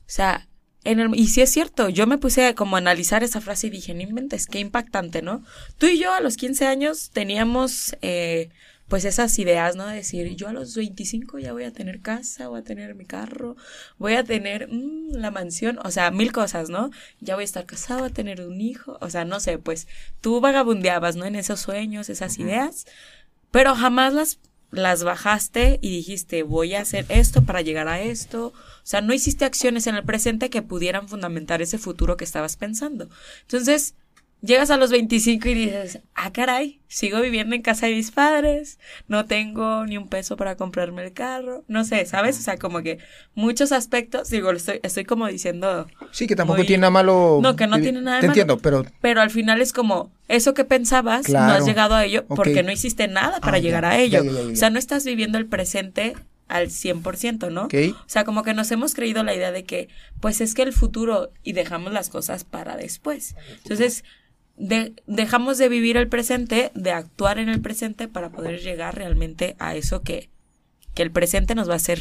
O 0.00 0.10
sea, 0.10 0.48
en 0.84 1.00
el, 1.00 1.14
y 1.14 1.28
sí 1.28 1.40
es 1.40 1.50
cierto, 1.50 1.88
yo 1.88 2.06
me 2.06 2.18
puse 2.18 2.46
a 2.46 2.54
como 2.54 2.76
a 2.76 2.78
analizar 2.78 3.22
esa 3.22 3.40
frase 3.40 3.66
y 3.66 3.70
dije, 3.70 3.94
no 3.94 4.02
inventes, 4.02 4.46
qué 4.46 4.60
impactante, 4.60 5.22
¿no? 5.22 5.42
Tú 5.76 5.86
y 5.86 5.98
yo 5.98 6.12
a 6.12 6.20
los 6.20 6.36
15 6.36 6.66
años 6.66 7.10
teníamos 7.10 7.96
eh, 8.00 8.50
pues 8.88 9.04
esas 9.04 9.38
ideas, 9.38 9.76
¿no? 9.76 9.86
De 9.86 9.96
decir, 9.96 10.34
yo 10.34 10.48
a 10.48 10.52
los 10.52 10.74
25 10.74 11.38
ya 11.38 11.52
voy 11.52 11.64
a 11.64 11.72
tener 11.72 12.00
casa, 12.00 12.48
voy 12.48 12.60
a 12.60 12.64
tener 12.64 12.94
mi 12.94 13.04
carro, 13.04 13.56
voy 13.98 14.14
a 14.14 14.24
tener 14.24 14.68
mm, 14.68 15.12
la 15.12 15.30
mansión, 15.30 15.78
o 15.84 15.90
sea, 15.90 16.10
mil 16.10 16.32
cosas, 16.32 16.70
¿no? 16.70 16.90
Ya 17.20 17.34
voy 17.34 17.42
a 17.42 17.44
estar 17.44 17.66
casado, 17.66 18.00
voy 18.00 18.10
a 18.10 18.12
tener 18.14 18.40
un 18.40 18.60
hijo, 18.60 18.98
o 19.00 19.10
sea, 19.10 19.24
no 19.24 19.40
sé, 19.40 19.58
pues 19.58 19.86
tú 20.20 20.40
vagabundeabas, 20.40 21.16
¿no? 21.16 21.26
En 21.26 21.36
esos 21.36 21.60
sueños, 21.60 22.08
esas 22.08 22.38
ideas, 22.38 22.86
pero 23.50 23.74
jamás 23.74 24.14
las 24.14 24.38
las 24.70 25.02
bajaste 25.02 25.78
y 25.80 25.90
dijiste, 25.90 26.42
voy 26.42 26.74
a 26.74 26.82
hacer 26.82 27.06
esto 27.08 27.42
para 27.42 27.62
llegar 27.62 27.88
a 27.88 28.00
esto. 28.00 28.48
O 28.48 28.54
sea, 28.82 29.00
no 29.00 29.14
hiciste 29.14 29.44
acciones 29.44 29.86
en 29.86 29.94
el 29.96 30.04
presente 30.04 30.50
que 30.50 30.62
pudieran 30.62 31.08
fundamentar 31.08 31.62
ese 31.62 31.78
futuro 31.78 32.16
que 32.16 32.24
estabas 32.24 32.56
pensando. 32.56 33.08
Entonces, 33.42 33.94
llegas 34.42 34.70
a 34.70 34.76
los 34.76 34.90
25 34.90 35.48
y 35.48 35.54
dices, 35.54 36.00
ah, 36.14 36.32
caray, 36.32 36.80
sigo 36.88 37.20
viviendo 37.20 37.54
en 37.56 37.62
casa 37.62 37.86
de 37.86 37.94
mis 37.94 38.10
padres, 38.10 38.78
no 39.08 39.24
tengo 39.26 39.84
ni 39.86 39.96
un 39.98 40.08
peso 40.08 40.36
para 40.36 40.56
comprarme 40.56 41.04
el 41.04 41.12
carro, 41.12 41.64
no 41.68 41.84
sé, 41.84 42.06
¿sabes? 42.06 42.38
O 42.38 42.42
sea, 42.42 42.56
como 42.56 42.82
que 42.82 42.98
muchos 43.34 43.72
aspectos, 43.72 44.30
digo, 44.30 44.50
estoy, 44.52 44.80
estoy 44.82 45.04
como 45.04 45.26
diciendo, 45.26 45.86
Sí, 46.12 46.26
que 46.26 46.36
tampoco 46.36 46.58
Muy- 46.58 46.66
tiene 46.66 46.82
nada 46.82 46.90
malo. 46.90 47.40
No, 47.42 47.56
que 47.56 47.66
no 47.66 47.80
tiene 47.80 48.00
nada 48.00 48.16
de 48.16 48.20
Te 48.22 48.26
malo. 48.28 48.32
entiendo, 48.40 48.58
pero 48.58 48.84
pero 49.00 49.20
al 49.20 49.30
final 49.30 49.60
es 49.60 49.72
como, 49.72 50.10
eso 50.28 50.54
que 50.54 50.64
pensabas, 50.64 51.28
no 51.28 51.38
has 51.38 51.66
llegado 51.66 51.94
a 51.94 52.04
ello 52.04 52.24
porque 52.26 52.62
no 52.62 52.70
hiciste 52.72 53.08
nada 53.08 53.40
para 53.40 53.56
Ah, 53.56 53.60
ya, 53.60 53.62
llegar 53.62 53.84
a 53.84 53.98
ello. 53.98 54.22
ya, 54.24 54.30
ya, 54.30 54.42
ya. 54.44 54.52
O 54.52 54.56
sea, 54.56 54.70
no 54.70 54.78
estás 54.78 55.04
viviendo 55.04 55.38
el 55.38 55.46
presente 55.46 56.14
al 56.48 56.68
100%, 56.70 57.50
¿no? 57.50 57.64
O 57.66 58.02
sea, 58.06 58.24
como 58.24 58.42
que 58.42 58.54
nos 58.54 58.70
hemos 58.70 58.94
creído 58.94 59.22
la 59.22 59.34
idea 59.34 59.52
de 59.52 59.64
que, 59.64 59.88
pues 60.20 60.40
es 60.40 60.54
que 60.54 60.62
el 60.62 60.72
futuro 60.72 61.30
y 61.42 61.52
dejamos 61.52 61.92
las 61.92 62.08
cosas 62.08 62.44
para 62.44 62.76
después. 62.76 63.34
Entonces, 63.62 64.02
de- 64.58 64.94
dejamos 65.06 65.58
de 65.58 65.68
vivir 65.68 65.96
el 65.96 66.08
presente, 66.08 66.70
de 66.74 66.92
actuar 66.92 67.38
en 67.38 67.48
el 67.48 67.60
presente 67.60 68.08
para 68.08 68.30
poder 68.30 68.60
llegar 68.60 68.94
realmente 68.96 69.56
a 69.58 69.74
eso 69.74 70.02
que, 70.02 70.28
que 70.94 71.02
el 71.02 71.10
presente 71.10 71.54
nos 71.54 71.68
va 71.68 71.74
a 71.74 71.76
hacer 71.76 72.00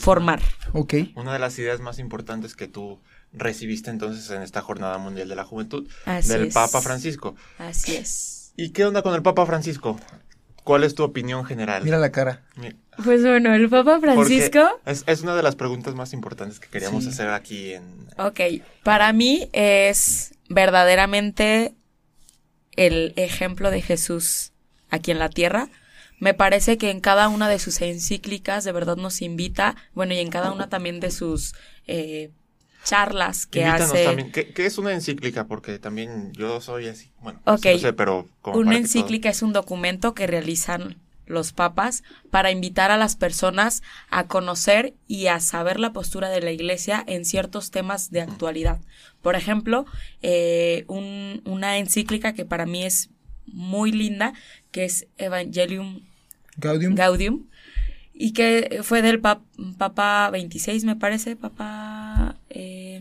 formar. 0.00 0.40
Ok. 0.72 0.94
Una 1.16 1.32
de 1.34 1.38
las 1.38 1.58
ideas 1.58 1.80
más 1.80 1.98
importantes 1.98 2.56
que 2.56 2.66
tú 2.68 2.98
recibiste 3.32 3.90
entonces 3.90 4.30
en 4.30 4.42
esta 4.42 4.62
Jornada 4.62 4.96
Mundial 4.98 5.28
de 5.28 5.36
la 5.36 5.44
Juventud 5.44 5.88
Así 6.06 6.28
del 6.30 6.48
es. 6.48 6.54
Papa 6.54 6.80
Francisco. 6.80 7.34
Así 7.58 7.96
es. 7.96 8.52
¿Y 8.56 8.70
qué 8.70 8.84
onda 8.84 9.02
con 9.02 9.14
el 9.14 9.22
Papa 9.22 9.44
Francisco? 9.46 9.98
¿Cuál 10.64 10.84
es 10.84 10.94
tu 10.94 11.02
opinión 11.02 11.44
general? 11.44 11.82
Mira 11.82 11.98
la 11.98 12.12
cara. 12.12 12.42
Pues 13.04 13.22
bueno, 13.22 13.52
el 13.54 13.68
Papa 13.68 13.98
Francisco... 14.00 14.60
Es, 14.86 15.02
es 15.06 15.22
una 15.22 15.34
de 15.34 15.42
las 15.42 15.56
preguntas 15.56 15.94
más 15.94 16.12
importantes 16.12 16.60
que 16.60 16.68
queríamos 16.68 17.04
Sí. 17.04 17.10
hacer 17.10 17.30
aquí 17.30 17.72
en... 17.72 17.82
Ok, 18.18 18.40
para 18.84 19.12
mí 19.12 19.48
es 19.52 20.34
verdaderamente 20.52 21.74
el 22.76 23.12
ejemplo 23.16 23.70
de 23.70 23.82
Jesús 23.82 24.52
aquí 24.90 25.10
en 25.10 25.18
la 25.18 25.28
tierra. 25.28 25.68
Me 26.18 26.34
parece 26.34 26.78
que 26.78 26.90
en 26.90 27.00
cada 27.00 27.28
una 27.28 27.48
de 27.48 27.58
sus 27.58 27.80
encíclicas 27.80 28.64
de 28.64 28.72
verdad 28.72 28.96
nos 28.96 29.22
invita, 29.22 29.76
bueno, 29.92 30.14
y 30.14 30.18
en 30.18 30.30
cada 30.30 30.52
una 30.52 30.68
también 30.68 31.00
de 31.00 31.10
sus 31.10 31.54
eh, 31.88 32.30
charlas 32.84 33.46
que 33.46 33.60
Invítanos 33.60 33.90
hace. 33.92 34.04
también. 34.04 34.32
¿Qué, 34.32 34.52
qué 34.52 34.66
es 34.66 34.78
una 34.78 34.92
encíclica? 34.92 35.46
Porque 35.46 35.78
también 35.78 36.32
yo 36.32 36.60
soy 36.60 36.88
así. 36.88 37.10
Bueno, 37.20 37.40
Ok. 37.44 37.66
no 37.72 37.78
sé, 37.78 37.92
pero 37.92 38.28
como 38.40 38.58
Una 38.58 38.76
encíclica 38.76 39.28
es 39.30 39.42
un 39.42 39.52
documento 39.52 40.14
que 40.14 40.26
realizan 40.28 41.01
los 41.26 41.52
papas 41.52 42.02
para 42.30 42.50
invitar 42.50 42.90
a 42.90 42.96
las 42.96 43.16
personas 43.16 43.82
a 44.10 44.26
conocer 44.26 44.94
y 45.06 45.28
a 45.28 45.40
saber 45.40 45.78
la 45.80 45.92
postura 45.92 46.28
de 46.28 46.40
la 46.42 46.50
iglesia 46.52 47.02
en 47.06 47.24
ciertos 47.24 47.70
temas 47.70 48.10
de 48.10 48.20
actualidad. 48.22 48.80
Por 49.22 49.36
ejemplo, 49.36 49.86
eh, 50.22 50.84
un- 50.88 51.42
una 51.44 51.78
encíclica 51.78 52.32
que 52.34 52.44
para 52.44 52.66
mí 52.66 52.84
es 52.84 53.10
muy 53.46 53.92
linda, 53.92 54.32
que 54.70 54.84
es 54.84 55.06
Evangelium 55.18 56.00
Gaudium. 56.56 56.94
Gaudium, 56.94 57.46
y 58.14 58.32
que 58.32 58.80
fue 58.82 59.00
del 59.02 59.20
pap- 59.22 59.42
Papa 59.78 60.28
26, 60.30 60.84
me 60.84 60.96
parece, 60.96 61.34
Papa... 61.36 62.36
eh, 62.50 62.91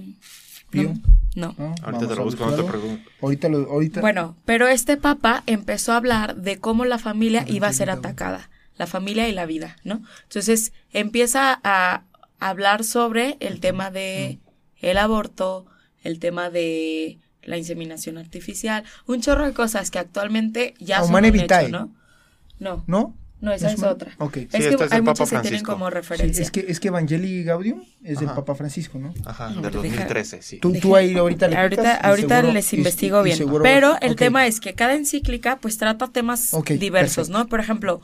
Pío. 0.72 0.94
no, 1.36 1.54
no. 1.56 1.56
¿no? 1.58 1.75
Ahorita 1.84 2.08
te 2.08 2.16
lo 2.16 2.24
busco, 2.24 2.46
no 2.46 2.56
te 2.56 2.63
pregunto. 2.63 3.10
Ahorita 3.22 3.50
lo, 3.50 3.58
ahorita. 3.70 4.01
Bueno, 4.01 4.36
pero 4.46 4.68
este 4.68 4.98
papa 4.98 5.44
empezó 5.46 5.94
a 5.94 5.98
hablar 5.98 6.36
de 6.38 6.60
cómo 6.60 6.86
la 6.86 6.98
familia 6.98 7.46
iba 7.48 7.68
a 7.68 7.74
ser 7.74 7.90
atacada, 7.90 8.50
la 8.78 8.88
familia 8.88 9.28
y 9.30 9.34
la 9.34 9.46
vida, 9.46 9.78
¿no? 9.84 10.01
Entonces 10.24 10.74
empieza 10.92 11.60
a 11.63 12.04
hablar 12.40 12.84
sobre 12.84 13.38
el 13.40 13.60
tema 13.60 13.92
de 13.92 14.40
el 14.78 14.98
aborto, 14.98 15.66
el 16.04 16.20
tema 16.20 16.50
de 16.50 17.20
la 17.44 17.58
inseminación 17.58 18.18
artificial, 18.18 18.84
un 19.08 19.22
chorro 19.22 19.46
de 19.46 19.54
cosas 19.54 19.92
que 19.92 20.00
actualmente 20.00 20.74
ya 20.80 21.04
son 21.04 21.13
un 21.24 21.32
Vitae. 21.32 21.68
hecho, 21.68 21.72
¿no? 21.72 21.96
No, 22.60 22.84
¿No? 22.88 23.16
No, 23.42 23.52
esa 23.52 23.68
¿Es 23.68 23.74
es 23.74 23.84
otra. 23.84 24.12
Ok. 24.20 24.38
Es 24.38 24.44
Sí, 24.44 24.48
que 24.50 24.58
esta 24.70 24.86
es 24.86 24.92
hay 24.92 24.98
del 25.00 25.04
muchas 25.04 25.30
Papa 25.30 25.42
que 25.42 25.50
tienen 25.50 25.66
Francisco. 25.66 25.72
como 25.74 25.88
Sí, 25.90 25.94
referencia. 25.96 26.42
es 26.44 26.52
que, 26.52 26.66
es 26.68 26.80
que 26.80 26.88
Evangelii 26.90 27.44
Gaudium 27.44 27.84
es 28.04 28.20
del. 28.20 28.36
Papa 28.36 28.56
Francisco, 28.56 29.00
¿no? 29.00 29.14
Ajá, 29.26 29.50
No, 29.50 29.62
del 29.62 29.72
deja- 29.72 29.82
2013, 29.82 30.42
sí. 30.42 30.58
Tú, 30.60 30.74
tú 30.80 30.96
ahí 30.96 31.18
ahorita 31.18 31.48
le 31.48 31.58
Ahorita, 31.58 31.96
ahorita 31.96 32.36
seguro- 32.38 32.54
les 32.54 32.74
investigo 32.74 33.22
y 33.22 33.24
bien. 33.26 33.38
seguro 33.38 33.64
Pero 33.64 33.98
el 34.02 34.16
tema 34.16 34.48
es 34.48 34.60
que 34.60 34.74
cada 34.74 34.94
encíclica 34.96 35.58
pues 35.58 35.78
trata 35.78 36.08
temas 36.08 36.52
diversos, 36.80 37.28
perfecto. 37.28 37.38
¿no? 37.40 37.48
Por 37.50 37.60
ejemplo, 37.60 38.02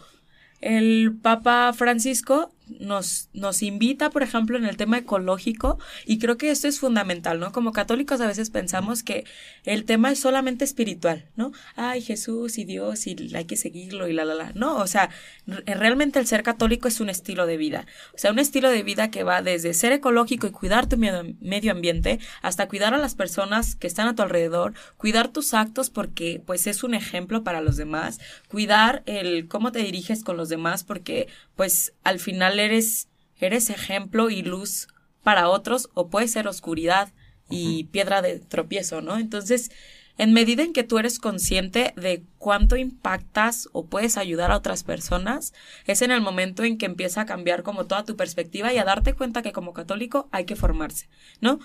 el 0.59 1.15
Papa 1.21 1.71
Francisco 1.73 2.51
nos, 2.79 3.29
nos 3.33 3.63
invita, 3.63 4.09
por 4.09 4.23
ejemplo, 4.23 4.57
en 4.57 4.65
el 4.65 4.77
tema 4.77 4.97
ecológico, 4.97 5.79
y 6.05 6.19
creo 6.19 6.37
que 6.37 6.51
esto 6.51 6.67
es 6.67 6.79
fundamental, 6.79 7.39
¿no? 7.39 7.51
Como 7.51 7.71
católicos 7.71 8.21
a 8.21 8.27
veces 8.27 8.49
pensamos 8.49 9.03
que 9.03 9.25
el 9.63 9.85
tema 9.85 10.11
es 10.11 10.19
solamente 10.19 10.65
espiritual, 10.65 11.25
¿no? 11.35 11.51
Ay, 11.75 12.01
Jesús 12.01 12.57
y 12.57 12.65
Dios 12.65 13.07
y 13.07 13.15
hay 13.35 13.45
que 13.45 13.57
seguirlo 13.57 14.07
y 14.07 14.13
la, 14.13 14.25
la, 14.25 14.35
la. 14.35 14.51
No, 14.53 14.77
o 14.77 14.87
sea, 14.87 15.09
re- 15.45 15.63
realmente 15.75 16.19
el 16.19 16.27
ser 16.27 16.43
católico 16.43 16.87
es 16.87 16.99
un 16.99 17.09
estilo 17.09 17.45
de 17.45 17.57
vida. 17.57 17.85
O 18.13 18.17
sea, 18.17 18.31
un 18.31 18.39
estilo 18.39 18.69
de 18.69 18.83
vida 18.83 19.11
que 19.11 19.23
va 19.23 19.41
desde 19.41 19.73
ser 19.73 19.91
ecológico 19.91 20.47
y 20.47 20.51
cuidar 20.51 20.87
tu 20.87 20.97
medio 20.97 21.71
ambiente 21.71 22.19
hasta 22.41 22.67
cuidar 22.67 22.93
a 22.93 22.97
las 22.97 23.15
personas 23.15 23.75
que 23.75 23.87
están 23.87 24.07
a 24.07 24.15
tu 24.15 24.21
alrededor, 24.21 24.73
cuidar 24.97 25.27
tus 25.29 25.53
actos 25.53 25.89
porque 25.89 26.41
pues 26.45 26.67
es 26.67 26.83
un 26.83 26.93
ejemplo 26.93 27.43
para 27.43 27.61
los 27.61 27.77
demás, 27.77 28.19
cuidar 28.47 29.03
el 29.05 29.47
cómo 29.47 29.71
te 29.71 29.79
diriges 29.79 30.23
con 30.23 30.37
los 30.37 30.49
demás 30.49 30.83
porque 30.83 31.27
pues 31.57 31.93
al 32.05 32.19
final 32.19 32.59
eres 32.59 33.09
eres 33.39 33.69
ejemplo 33.69 34.29
y 34.29 34.41
luz 34.41 34.87
para 35.23 35.49
otros 35.49 35.89
o 35.93 36.07
puede 36.07 36.29
ser 36.29 36.47
oscuridad 36.47 37.11
y 37.49 37.85
piedra 37.85 38.21
de 38.21 38.39
tropiezo, 38.39 39.01
¿no? 39.01 39.17
Entonces, 39.17 39.71
en 40.17 40.33
medida 40.33 40.63
en 40.63 40.73
que 40.73 40.83
tú 40.83 40.97
eres 40.97 41.19
consciente 41.19 41.93
de 41.95 42.23
cuánto 42.37 42.75
impactas 42.75 43.69
o 43.71 43.85
puedes 43.85 44.17
ayudar 44.17 44.51
a 44.51 44.57
otras 44.57 44.83
personas, 44.83 45.53
es 45.85 46.01
en 46.01 46.11
el 46.11 46.21
momento 46.21 46.63
en 46.63 46.77
que 46.77 46.85
empieza 46.85 47.21
a 47.21 47.25
cambiar 47.25 47.63
como 47.63 47.85
toda 47.85 48.05
tu 48.05 48.15
perspectiva 48.15 48.73
y 48.73 48.77
a 48.77 48.83
darte 48.83 49.13
cuenta 49.13 49.41
que 49.41 49.51
como 49.51 49.73
católico 49.73 50.27
hay 50.31 50.45
que 50.45 50.55
formarse, 50.55 51.07
¿no? 51.39 51.59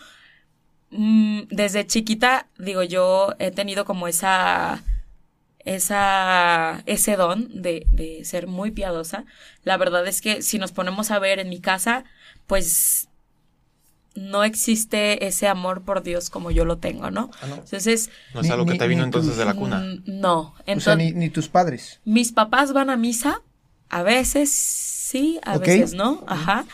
Mm, 0.91 1.43
desde 1.49 1.87
chiquita, 1.87 2.49
digo, 2.59 2.83
yo 2.83 3.35
he 3.39 3.51
tenido 3.51 3.85
como 3.85 4.09
esa 4.09 4.83
esa, 5.65 6.83
ese 6.87 7.17
don 7.17 7.63
de, 7.63 7.87
de 7.91 8.25
ser 8.25 8.47
muy 8.47 8.71
piadosa. 8.71 9.25
La 9.65 9.77
verdad 9.77 10.07
es 10.07 10.21
que 10.21 10.43
si 10.43 10.59
nos 10.59 10.73
ponemos 10.73 11.11
a 11.11 11.19
ver 11.19 11.39
en 11.39 11.49
mi 11.49 11.61
casa, 11.61 12.05
pues 12.47 13.09
no 14.15 14.45
existe 14.45 15.27
ese 15.27 15.49
amor 15.49 15.83
por 15.85 16.03
Dios 16.03 16.29
como 16.29 16.51
yo 16.51 16.65
lo 16.67 16.77
tengo, 16.79 17.11
¿no? 17.11 17.31
Ah, 17.41 17.47
no. 17.47 17.55
Entonces, 17.57 18.11
No 18.35 18.41
es 18.41 18.47
Ni- 18.47 18.53
algo 18.53 18.67
que 18.67 18.73
ni- 18.73 18.79
te 18.79 18.87
vino 18.89 19.01
ni 19.03 19.07
entonces 19.07 19.37
de 19.39 19.45
la 19.45 19.55
cuna. 19.55 19.83
no. 20.05 20.39
O 20.41 20.55
sea, 20.57 20.65
Entonces, 20.67 20.97
ni, 20.99 21.13
ni 21.13 21.31
tus 21.31 21.49
padres. 21.49 22.01
mis 22.05 22.33
papás 22.33 22.73
van 22.75 22.91
a 22.91 22.97
misa, 22.97 23.41
a 23.89 24.03
veces 24.03 24.51
sí, 24.53 25.39
a 25.45 25.57
veces 25.59 25.95
no, 25.95 26.25
ajá. 26.27 26.67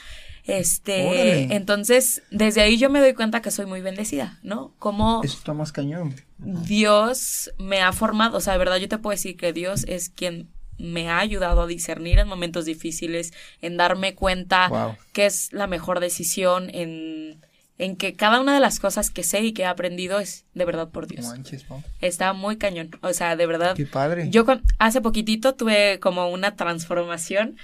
Este, 0.48 1.06
Órale. 1.06 1.54
entonces, 1.54 2.22
desde 2.30 2.62
ahí 2.62 2.78
yo 2.78 2.90
me 2.90 3.00
doy 3.00 3.14
cuenta 3.14 3.42
que 3.42 3.50
soy 3.50 3.66
muy 3.66 3.80
bendecida, 3.82 4.38
¿no? 4.42 4.74
Como 4.78 5.22
Eso 5.22 5.36
está 5.38 5.52
más 5.52 5.72
cañón. 5.72 6.14
Dios 6.38 7.50
me 7.58 7.80
ha 7.82 7.92
formado, 7.92 8.36
o 8.38 8.40
sea, 8.40 8.54
de 8.54 8.58
verdad 8.58 8.76
yo 8.76 8.88
te 8.88 8.98
puedo 8.98 9.12
decir 9.14 9.36
que 9.36 9.52
Dios 9.52 9.84
es 9.88 10.08
quien 10.08 10.48
me 10.78 11.08
ha 11.10 11.18
ayudado 11.18 11.62
a 11.62 11.66
discernir 11.66 12.18
en 12.18 12.28
momentos 12.28 12.64
difíciles, 12.64 13.32
en 13.60 13.76
darme 13.76 14.14
cuenta 14.14 14.68
Wow. 14.68 14.96
que 15.12 15.26
es 15.26 15.52
la 15.52 15.66
mejor 15.66 16.00
decisión, 16.00 16.70
en, 16.72 17.40
en 17.78 17.96
que 17.96 18.14
cada 18.14 18.40
una 18.40 18.52
de 18.54 18.60
las 18.60 18.80
cosas 18.80 19.10
que 19.10 19.22
sé 19.22 19.40
y 19.42 19.52
que 19.52 19.62
he 19.62 19.66
aprendido 19.66 20.18
es 20.18 20.46
de 20.54 20.64
verdad 20.64 20.90
por 20.90 21.06
Dios. 21.06 21.24
No 21.26 21.30
manches, 21.30 21.68
¿no? 21.70 21.82
Está 22.00 22.32
muy 22.32 22.56
cañón, 22.56 22.90
o 23.02 23.12
sea, 23.12 23.36
de 23.36 23.46
verdad. 23.46 23.76
Qué 23.76 23.86
padre. 23.86 24.28
Yo 24.30 24.44
con- 24.44 24.62
hace 24.78 25.00
poquitito 25.00 25.54
tuve 25.54 26.00
como 26.00 26.28
una 26.28 26.56
transformación, 26.56 27.56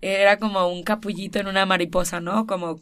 era 0.00 0.38
como 0.38 0.68
un 0.68 0.82
capullito 0.82 1.38
en 1.38 1.46
una 1.46 1.64
mariposa, 1.66 2.20
¿no? 2.20 2.46
Como 2.46 2.78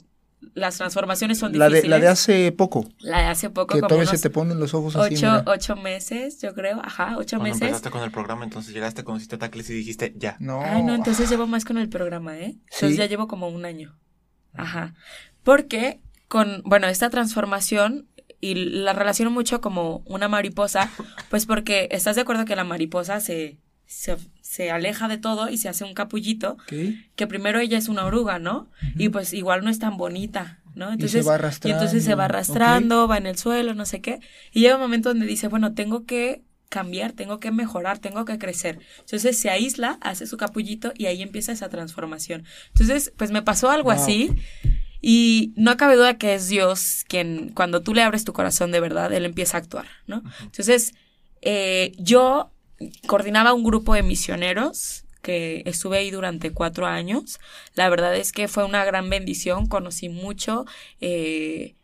las 0.55 0.77
transformaciones 0.77 1.39
son 1.39 1.57
la, 1.57 1.67
de, 1.67 1.77
difíciles. 1.77 1.91
la 1.91 2.01
de 2.05 2.09
hace 2.09 2.51
poco. 2.51 2.89
La 2.99 3.19
de 3.21 3.25
hace 3.27 3.49
poco, 3.49 3.75
Que 3.75 3.81
como 3.81 3.87
todavía 3.89 4.11
se 4.11 4.19
te 4.19 4.29
ponen 4.29 4.59
los 4.59 4.75
ojos 4.75 4.97
así. 4.97 5.15
ocho, 5.15 5.27
mira. 5.31 5.45
ocho 5.47 5.77
meses, 5.77 6.41
yo 6.43 6.53
creo, 6.53 6.81
ajá, 6.83 7.15
ocho 7.17 7.37
Cuando 7.37 7.45
meses. 7.45 7.63
empezaste 7.63 7.91
con 7.91 8.03
el 8.03 8.11
programa, 8.11 8.43
entonces 8.43 8.75
llegaste, 8.75 9.05
conociste 9.05 9.37
a 9.37 9.39
Tacles 9.39 9.71
y 9.71 9.75
dijiste, 9.75 10.15
ya. 10.17 10.37
No. 10.41 10.61
Ay, 10.65 10.83
no, 10.83 10.97
entonces 10.97 11.31
llevo 11.31 11.47
más 11.47 11.65
con 11.65 11.79
el 11.79 11.89
programa, 11.89 12.37
¿eh? 12.39 12.57
Entonces 12.65 12.91
¿Sí? 12.91 12.97
ya 12.97 13.07
llevo 13.07 13.29
como 13.29 13.49
un 13.49 13.65
año. 13.65 13.97
Ajá. 14.53 14.95
Porque 15.45 16.01
con, 16.33 16.63
bueno, 16.65 16.87
esta 16.87 17.11
transformación 17.11 18.07
y 18.41 18.55
la 18.55 18.95
relaciono 18.95 19.31
mucho 19.31 19.61
como 19.61 19.99
una 20.07 20.29
mariposa, 20.29 20.91
pues 21.29 21.45
porque 21.45 21.89
estás 21.91 22.17
de 22.17 22.23
acuerdo 22.23 22.47
que 22.47 22.57
la 22.57 22.65
mariposa 22.65 23.21
se, 23.21 23.59
se, 23.85 24.17
se 24.41 24.71
aleja 24.71 25.09
de 25.09 25.19
todo 25.19 25.51
y 25.51 25.59
se 25.59 25.69
hace 25.69 25.85
un 25.85 25.93
capullito, 25.93 26.57
que 27.17 27.27
primero 27.27 27.61
ella 27.61 27.77
es 27.77 27.91
una 27.91 28.07
oruga, 28.07 28.39
¿no? 28.39 28.71
Y 28.97 29.11
pues 29.11 29.35
igual 29.35 29.63
no 29.63 29.69
es 29.69 29.79
tan 29.79 29.99
bonita, 29.99 30.63
¿no? 30.75 30.89
Y 30.89 30.95
Entonces, 30.95 31.23
se 31.23 31.31
va 31.31 31.51
y 31.65 31.71
entonces 31.71 32.03
se 32.03 32.15
va 32.15 32.25
arrastrando, 32.25 32.63
arrastrando, 32.65 33.09
va 33.09 33.19
en 33.19 33.27
el 33.27 33.37
suelo, 33.37 33.75
no 33.75 33.85
sé 33.85 34.01
qué. 34.01 34.21
Y 34.53 34.61
llega 34.61 34.77
un 34.77 34.81
momento 34.81 35.11
donde 35.11 35.27
dice, 35.27 35.49
bueno, 35.49 35.75
tengo 35.75 36.07
que 36.07 36.41
cambiar, 36.71 37.13
tengo 37.13 37.41
que 37.41 37.51
mejorar, 37.51 37.99
tengo 37.99 38.25
que 38.25 38.39
crecer. 38.39 38.79
Entonces 39.01 39.39
se 39.39 39.51
aísla, 39.51 39.99
hace 40.01 40.27
su 40.27 40.39
capullito 40.39 40.95
y 40.97 41.05
ahí 41.05 41.21
empieza 41.21 41.53
esa 41.53 41.69
transformación. 41.69 42.45
Entonces, 42.69 43.13
pues 43.19 43.31
me 43.33 43.43
pasó 43.43 43.69
algo 43.69 43.91
Wow. 43.91 44.01
así 44.01 44.31
y 45.03 45.53
no 45.57 45.77
cabe 45.77 45.97
duda 45.97 46.17
que 46.17 46.35
es 46.35 46.49
Dios 46.49 47.05
quien, 47.09 47.51
cuando 47.51 47.83
tú 47.83 47.93
le 47.93 48.03
abres 48.03 48.25
tu 48.25 48.33
corazón 48.33 48.71
de 48.71 48.81
verdad, 48.81 49.13
Él 49.13 49.25
empieza 49.25 49.57
a 49.57 49.61
actuar, 49.61 49.87
¿no? 50.07 50.23
Entonces, 50.43 50.95
eh, 51.43 51.93
yo 51.99 52.53
coordinaba 53.09 53.53
un 53.53 53.65
grupo 53.65 53.95
de 53.95 54.05
misioneros 54.05 55.05
que 55.21 55.63
estuve 55.67 55.99
ahí 55.99 56.11
durante 56.11 56.53
cuatro 56.53 56.87
años. 56.87 57.41
La 57.75 57.89
verdad 57.89 58.15
es 58.15 58.33
que 58.33 58.47
fue 58.47 58.65
una 58.65 58.85
gran 58.85 59.11
bendición, 59.11 59.67
conocí 59.67 60.09
mucho, 60.09 60.67
eh, 61.01 61.75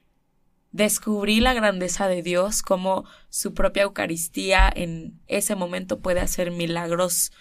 descubrí 0.71 1.41
la 1.41 1.55
grandeza 1.55 2.09
de 2.09 2.23
Dios, 2.23 2.63
cómo 2.63 3.05
su 3.31 3.53
propia 3.53 3.83
Eucaristía 3.83 4.73
en 4.73 5.21
ese 5.27 5.57
momento 5.57 6.01
puede 6.01 6.21
hacer 6.21 6.53
milagros 6.53 7.33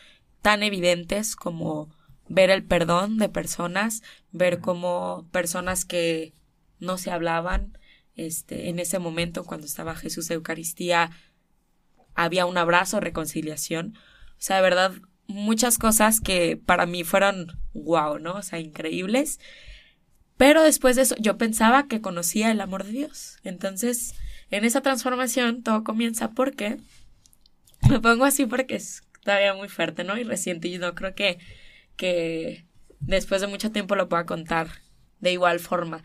tan 0.42 0.64
evidentes 0.64 1.36
como 1.36 1.90
ver 2.30 2.50
el 2.50 2.64
perdón 2.64 3.18
de 3.18 3.30
personas, 3.30 4.04
ver 4.32 4.60
cómo 4.60 5.28
personas 5.32 5.86
que 5.86 6.34
no 6.80 6.98
se 6.98 7.12
hablaban, 7.12 7.78
este, 8.16 8.70
en 8.70 8.80
ese 8.80 9.00
momento 9.00 9.44
cuando 9.44 9.68
estaba 9.68 9.96
Jesús 9.96 10.30
Eucaristía, 10.32 11.12
había 12.16 12.46
un 12.46 12.58
abrazo, 12.58 13.00
reconciliación. 13.00 13.96
O 14.32 14.40
sea, 14.40 14.58
de 14.58 14.64
verdad, 14.64 14.94
muchas 15.28 15.78
cosas 15.78 16.20
que 16.20 16.58
para 16.58 16.86
mí 16.86 17.04
fueron 17.04 17.60
wow, 17.74 18.18
¿no? 18.20 18.34
O 18.34 18.42
sea, 18.42 18.60
increíbles. 18.60 19.40
Pero 20.36 20.64
después 20.64 20.96
de 20.96 21.04
eso, 21.04 21.16
yo 21.20 21.38
pensaba 21.38 21.88
que 21.88 22.02
conocía 22.02 22.52
el 22.52 22.62
amor 22.62 22.84
de 22.84 22.92
Dios. 22.92 23.38
Entonces, 23.44 24.16
en 24.50 24.66
esa 24.66 24.82
transformación, 24.82 25.64
todo 25.64 25.84
comienza 25.84 26.32
porque 26.32 26.78
me 27.90 28.00
pongo 28.00 28.26
así 28.26 28.46
porque 28.46 28.76
es 28.76 29.04
todavía 29.24 29.54
muy 29.54 29.70
fuerte, 29.70 30.04
¿no? 30.04 30.18
Y 30.18 30.24
reciente, 30.24 30.68
y 30.68 30.78
no 30.78 30.96
creo 30.96 31.14
que, 31.14 31.38
que 31.98 32.66
después 33.01 33.42
de 33.42 33.48
mucho 33.48 33.72
tiempo 33.72 33.96
lo 33.96 34.08
pueda 34.08 34.25
contar 34.25 34.70
de 35.20 35.34
igual 35.34 35.60
forma. 35.60 36.04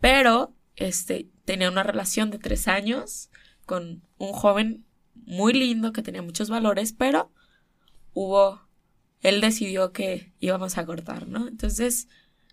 Pero, 0.00 0.54
este, 0.76 1.28
tenía 1.44 1.70
una 1.70 1.84
relación 1.84 2.30
de 2.30 2.38
tres 2.38 2.66
años 2.66 3.30
con 3.66 4.02
un 4.18 4.32
joven 4.32 4.84
muy 5.14 5.52
lindo 5.52 5.92
que 5.92 6.02
tenía 6.02 6.22
muchos 6.22 6.50
valores, 6.50 6.92
pero 6.92 7.30
hubo 8.12 8.64
él 9.24 9.40
decidió 9.40 9.90
que 9.92 10.32
íbamos 10.38 10.76
a 10.76 10.84
cortar, 10.84 11.26
¿no? 11.26 11.48
Entonces, 11.48 12.08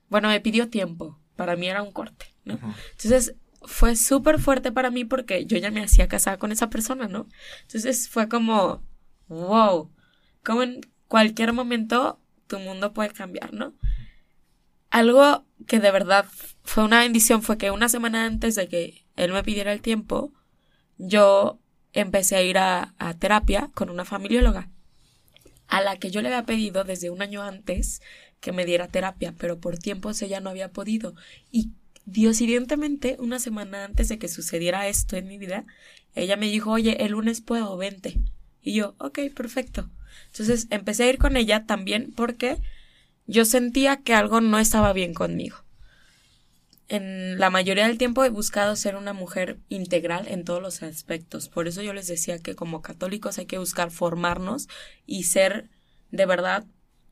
bueno, 0.09 0.29
me 0.29 0.39
pidió 0.39 0.69
tiempo. 0.69 1.19
Para 1.35 1.57
mí 1.57 1.67
era 1.67 1.83
un 1.83 1.91
corte, 1.91 2.27
¿no? 2.45 2.59
Entonces, 2.91 3.35
fue 3.63 3.97
súper 3.97 4.39
fuerte 4.39 4.71
para 4.71 4.89
mí 4.89 5.03
porque 5.03 5.45
yo 5.45 5.57
ya 5.57 5.69
me 5.69 5.83
hacía 5.83 6.07
casada 6.07 6.37
con 6.37 6.51
esa 6.51 6.69
persona, 6.69 7.09
¿no? 7.09 7.27
Entonces 7.63 8.07
fue 8.07 8.29
como, 8.29 8.81
wow, 9.27 9.91
como 10.43 10.63
en 10.63 10.81
cualquier 11.09 11.51
momento 11.51 12.20
tu 12.51 12.59
mundo 12.59 12.93
puede 12.93 13.11
cambiar, 13.11 13.53
¿no? 13.53 13.73
Algo 14.89 15.45
que 15.67 15.79
de 15.79 15.89
verdad 15.91 16.25
fue 16.63 16.83
una 16.83 16.99
bendición 16.99 17.41
fue 17.41 17.57
que 17.57 17.71
una 17.71 17.87
semana 17.87 18.25
antes 18.25 18.55
de 18.55 18.67
que 18.67 19.05
él 19.15 19.31
me 19.31 19.43
pidiera 19.43 19.71
el 19.71 19.81
tiempo, 19.81 20.33
yo 20.97 21.59
empecé 21.93 22.35
a 22.35 22.41
ir 22.41 22.57
a, 22.57 22.93
terapia 23.19 23.71
con 23.73 23.89
una 23.89 24.03
familióloga, 24.03 24.69
a 25.67 25.81
la 25.81 25.95
que 25.97 26.11
yo 26.11 26.21
le 26.21 26.27
había 26.27 26.45
pedido 26.45 26.83
desde 26.83 27.09
un 27.09 27.21
año 27.21 27.41
antes 27.41 28.01
que 28.41 28.51
me 28.51 28.65
diera 28.65 28.89
terapia, 28.89 29.33
pero 29.37 29.59
por 29.59 29.77
tiempos 29.77 30.21
ella 30.21 30.41
no 30.41 30.49
había 30.49 30.73
podido. 30.73 31.15
Y 31.51 31.71
Diosidentemente, 32.05 33.15
una 33.19 33.37
semana 33.39 33.85
antes 33.85 34.09
de 34.09 34.17
que 34.17 34.27
sucediera 34.27 34.87
esto 34.87 35.17
en 35.17 35.27
mi 35.27 35.37
vida, 35.37 35.65
ella 36.15 36.35
me 36.35 36.47
dijo, 36.47 36.71
oye, 36.71 37.05
el 37.05 37.11
lunes 37.11 37.41
puedo, 37.41 37.77
vente. 37.77 38.19
Y 38.61 38.73
yo, 38.73 38.95
ok, 38.97 39.19
perfecto. 39.35 39.89
Entonces 40.27 40.67
empecé 40.69 41.03
a 41.03 41.09
ir 41.09 41.17
con 41.17 41.37
ella 41.37 41.65
también 41.65 42.13
porque 42.15 42.57
yo 43.27 43.45
sentía 43.45 43.97
que 43.97 44.13
algo 44.13 44.41
no 44.41 44.59
estaba 44.59 44.93
bien 44.93 45.13
conmigo. 45.13 45.57
En 46.87 47.39
la 47.39 47.49
mayoría 47.49 47.87
del 47.87 47.97
tiempo 47.97 48.25
he 48.25 48.29
buscado 48.29 48.75
ser 48.75 48.97
una 48.97 49.13
mujer 49.13 49.57
integral 49.69 50.27
en 50.27 50.43
todos 50.43 50.61
los 50.61 50.83
aspectos. 50.83 51.47
Por 51.47 51.69
eso 51.69 51.81
yo 51.81 51.93
les 51.93 52.07
decía 52.07 52.39
que 52.39 52.55
como 52.55 52.81
católicos 52.81 53.37
hay 53.37 53.45
que 53.45 53.57
buscar 53.57 53.91
formarnos 53.91 54.67
y 55.05 55.23
ser 55.23 55.69
de 56.11 56.25
verdad 56.25 56.65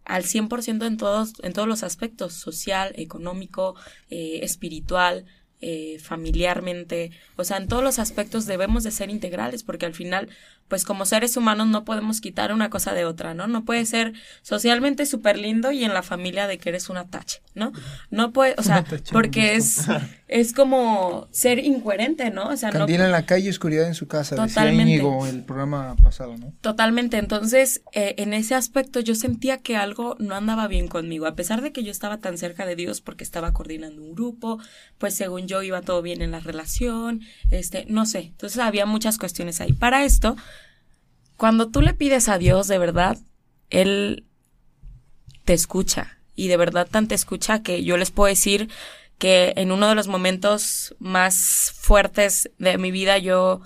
al 0.04 0.24
100% 0.24 0.86
en 0.86 0.98
todos, 0.98 1.34
en 1.44 1.54
todos 1.54 1.68
los 1.68 1.84
aspectos, 1.84 2.34
social, 2.34 2.92
económico, 2.98 3.76
eh, 4.10 4.40
espiritual, 4.44 5.26
eh, 5.62 6.00
familiarmente, 6.00 7.12
o 7.36 7.44
sea, 7.44 7.58
en 7.58 7.68
todos 7.68 7.84
los 7.84 8.00
aspectos 8.00 8.46
debemos 8.46 8.84
de 8.84 8.92
ser 8.92 9.10
integrales 9.10 9.64
porque 9.64 9.86
al 9.86 9.94
final 9.94 10.30
pues 10.70 10.86
como 10.86 11.06
seres 11.06 11.36
humanos 11.36 11.68
no 11.68 11.84
podemos 11.84 12.22
quitar 12.22 12.54
una 12.54 12.70
cosa 12.70 12.94
de 12.94 13.04
otra, 13.04 13.34
¿no? 13.34 13.48
No 13.48 13.66
puede 13.66 13.86
ser 13.86 14.14
socialmente 14.44 15.06
súper 15.08 15.38
lindo 15.38 15.72
y 15.72 15.84
en 15.84 15.94
la 15.94 16.04
familia 16.04 16.48
de 16.48 16.60
que 16.60 16.70
eres 16.70 16.90
una 16.90 17.08
tache, 17.08 17.42
¿no? 17.56 17.74
No 18.12 18.32
puede, 18.32 18.54
o 18.58 18.64
sea, 18.64 18.86
porque 19.12 19.56
es, 19.56 19.88
es 20.28 20.54
como 20.54 21.28
ser 21.32 21.60
incoherente, 21.60 22.30
¿no? 22.30 22.50
O 22.50 22.56
sea, 22.56 22.70
en 22.70 23.12
la 23.12 23.26
calle, 23.26 23.50
oscuridad 23.50 23.88
en 23.88 23.96
su 23.96 24.08
casa, 24.08 24.36
Totalmente. 24.36 25.04
decía 25.04 25.30
el 25.30 25.44
programa 25.44 25.96
pasado, 25.96 26.38
¿no? 26.38 26.54
Totalmente, 26.62 27.18
entonces 27.18 27.82
eh, 27.94 28.16
en 28.18 28.34
ese 28.34 28.54
aspecto 28.54 29.00
yo 29.00 29.16
sentía 29.16 29.58
que 29.58 29.76
algo 29.76 30.16
no 30.20 30.36
andaba 30.36 30.68
bien 30.68 30.88
conmigo, 30.88 31.26
a 31.26 31.36
pesar 31.36 31.62
de 31.62 31.72
que 31.72 31.84
yo 31.84 31.92
estaba 31.92 32.20
tan 32.20 32.38
cerca 32.38 32.68
de 32.68 32.76
Dios 32.76 33.02
porque 33.02 33.24
estaba 33.24 33.54
coordinando 33.54 34.04
un 34.04 34.14
grupo, 34.14 34.60
pues 35.00 35.16
según 35.16 35.48
yo 35.48 35.64
iba 35.64 35.82
todo 35.82 36.04
bien 36.04 36.22
en 36.22 36.32
la 36.32 36.40
relación, 36.40 37.22
este, 37.50 37.86
no 37.90 38.06
sé, 38.06 38.20
entonces 38.20 38.60
había 38.60 38.86
muchas 38.86 39.18
cuestiones 39.18 39.62
ahí. 39.62 39.74
Para 39.74 40.04
esto, 40.04 40.36
cuando 41.40 41.70
tú 41.70 41.82
le 41.82 41.94
pides 41.94 42.28
a 42.28 42.38
Dios 42.38 42.68
de 42.68 42.78
verdad, 42.78 43.18
Él 43.70 44.26
te 45.46 45.54
escucha. 45.54 46.20
Y 46.36 46.50
de 46.50 46.58
verdad 46.58 46.86
tan 46.86 47.08
te 47.08 47.16
escucha 47.16 47.64
que 47.64 47.84
yo 47.84 47.96
les 47.96 48.12
puedo 48.12 48.28
decir 48.28 48.70
que 49.18 49.54
en 49.56 49.72
uno 49.72 49.88
de 49.88 49.96
los 49.96 50.10
momentos 50.10 50.96
más 51.00 51.74
fuertes 51.76 52.52
de 52.58 52.78
mi 52.78 52.92
vida 52.92 53.18
yo 53.18 53.62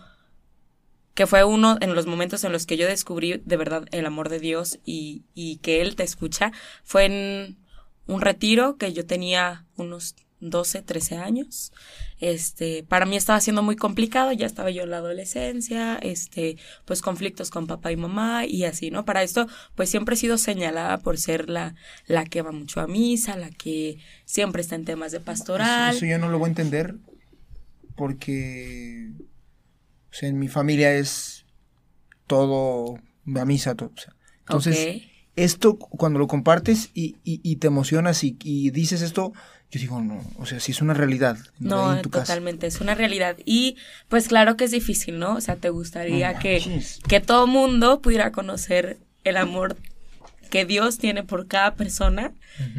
que 1.15 1.25
fue 1.25 1.43
uno 1.43 1.77
en 1.81 1.95
los 1.95 2.05
momentos 2.05 2.43
en 2.43 2.51
los 2.51 2.67
que 2.67 2.77
yo 2.77 2.87
descubrí 2.87 3.41
de 3.43 3.57
verdad 3.57 3.85
el 3.91 4.05
amor 4.05 4.29
de 4.29 4.39
Dios 4.39 4.79
y, 4.85 5.23
y 5.33 5.57
que 5.57 5.81
Él 5.81 5.95
te 5.95 6.03
escucha, 6.03 6.51
fue 6.83 7.05
en 7.05 7.57
un 8.05 8.21
retiro 8.21 8.77
que 8.77 8.93
yo 8.93 9.05
tenía 9.05 9.65
unos 9.77 10.15
12, 10.49 10.81
13 10.81 11.17
años. 11.17 11.71
Este, 12.19 12.83
para 12.83 13.05
mí 13.05 13.15
estaba 13.15 13.41
siendo 13.41 13.63
muy 13.63 13.75
complicado, 13.75 14.31
ya 14.31 14.45
estaba 14.45 14.71
yo 14.71 14.83
en 14.83 14.91
la 14.91 14.97
adolescencia, 14.97 15.97
este, 16.01 16.57
pues 16.85 17.01
conflictos 17.01 17.49
con 17.49 17.67
papá 17.67 17.91
y 17.91 17.97
mamá 17.97 18.45
y 18.45 18.63
así, 18.63 18.91
¿no? 18.91 19.05
Para 19.05 19.23
esto, 19.23 19.47
pues 19.75 19.89
siempre 19.89 20.15
he 20.15 20.17
sido 20.17 20.37
señalada 20.37 20.99
por 20.99 21.17
ser 21.17 21.49
la, 21.49 21.75
la 22.07 22.25
que 22.25 22.41
va 22.41 22.51
mucho 22.51 22.79
a 22.79 22.87
misa, 22.87 23.35
la 23.35 23.49
que 23.49 23.97
siempre 24.25 24.61
está 24.61 24.75
en 24.75 24.85
temas 24.85 25.11
de 25.11 25.19
pastoral. 25.19 25.95
Eso, 25.95 26.05
yo 26.05 26.17
no 26.17 26.29
lo 26.29 26.39
voy 26.39 26.47
a 26.47 26.49
entender 26.49 26.95
porque, 27.95 29.11
o 30.09 30.13
sea, 30.13 30.29
en 30.29 30.39
mi 30.39 30.47
familia 30.47 30.93
es 30.95 31.45
todo 32.27 32.99
a 33.35 33.45
misa, 33.45 33.75
todo. 33.75 33.91
entonces, 34.39 35.03
esto 35.35 35.77
cuando 35.77 36.19
lo 36.19 36.27
compartes 36.27 36.91
y, 36.93 37.17
y, 37.23 37.55
te 37.55 37.67
emocionas 37.67 38.23
y, 38.23 38.37
y 38.43 38.69
dices 38.69 39.01
esto, 39.01 39.33
yo 39.73 39.79
digo, 39.79 40.01
no, 40.01 40.21
o 40.37 40.45
sea, 40.45 40.59
sí 40.59 40.71
es 40.71 40.81
una 40.81 40.93
realidad. 40.93 41.35
No, 41.59 41.99
totalmente, 42.03 42.67
es 42.67 42.79
una 42.79 42.93
realidad. 42.93 43.37
Y 43.43 43.77
pues 44.07 44.27
claro 44.27 44.55
que 44.55 44.65
es 44.65 44.71
difícil, 44.71 45.17
¿no? 45.17 45.33
O 45.33 45.41
sea, 45.41 45.55
te 45.55 45.69
gustaría 45.69 46.37
que, 46.37 46.83
que 47.07 47.19
todo 47.19 47.47
mundo 47.47 47.99
pudiera 47.99 48.31
conocer 48.31 48.99
el 49.23 49.35
amor 49.35 49.75
que 50.51 50.65
Dios 50.65 50.99
tiene 50.99 51.23
por 51.23 51.47
cada 51.47 51.73
persona. 51.73 52.33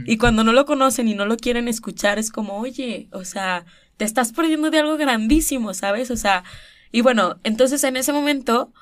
Y 0.06 0.18
cuando 0.18 0.44
no 0.44 0.52
lo 0.52 0.66
conocen 0.66 1.08
y 1.08 1.14
no 1.14 1.26
lo 1.26 1.36
quieren 1.36 1.66
escuchar, 1.66 2.20
es 2.20 2.30
como, 2.30 2.58
oye, 2.58 3.08
o 3.10 3.24
sea, 3.24 3.64
te 3.96 4.04
estás 4.04 4.32
perdiendo 4.32 4.70
de 4.70 4.78
algo 4.78 4.96
grandísimo, 4.96 5.74
¿sabes? 5.74 6.12
O 6.12 6.16
sea, 6.16 6.44
y 6.92 7.00
bueno, 7.00 7.40
entonces 7.42 7.82
en 7.82 7.96
ese 7.96 8.12
momento, 8.12 8.72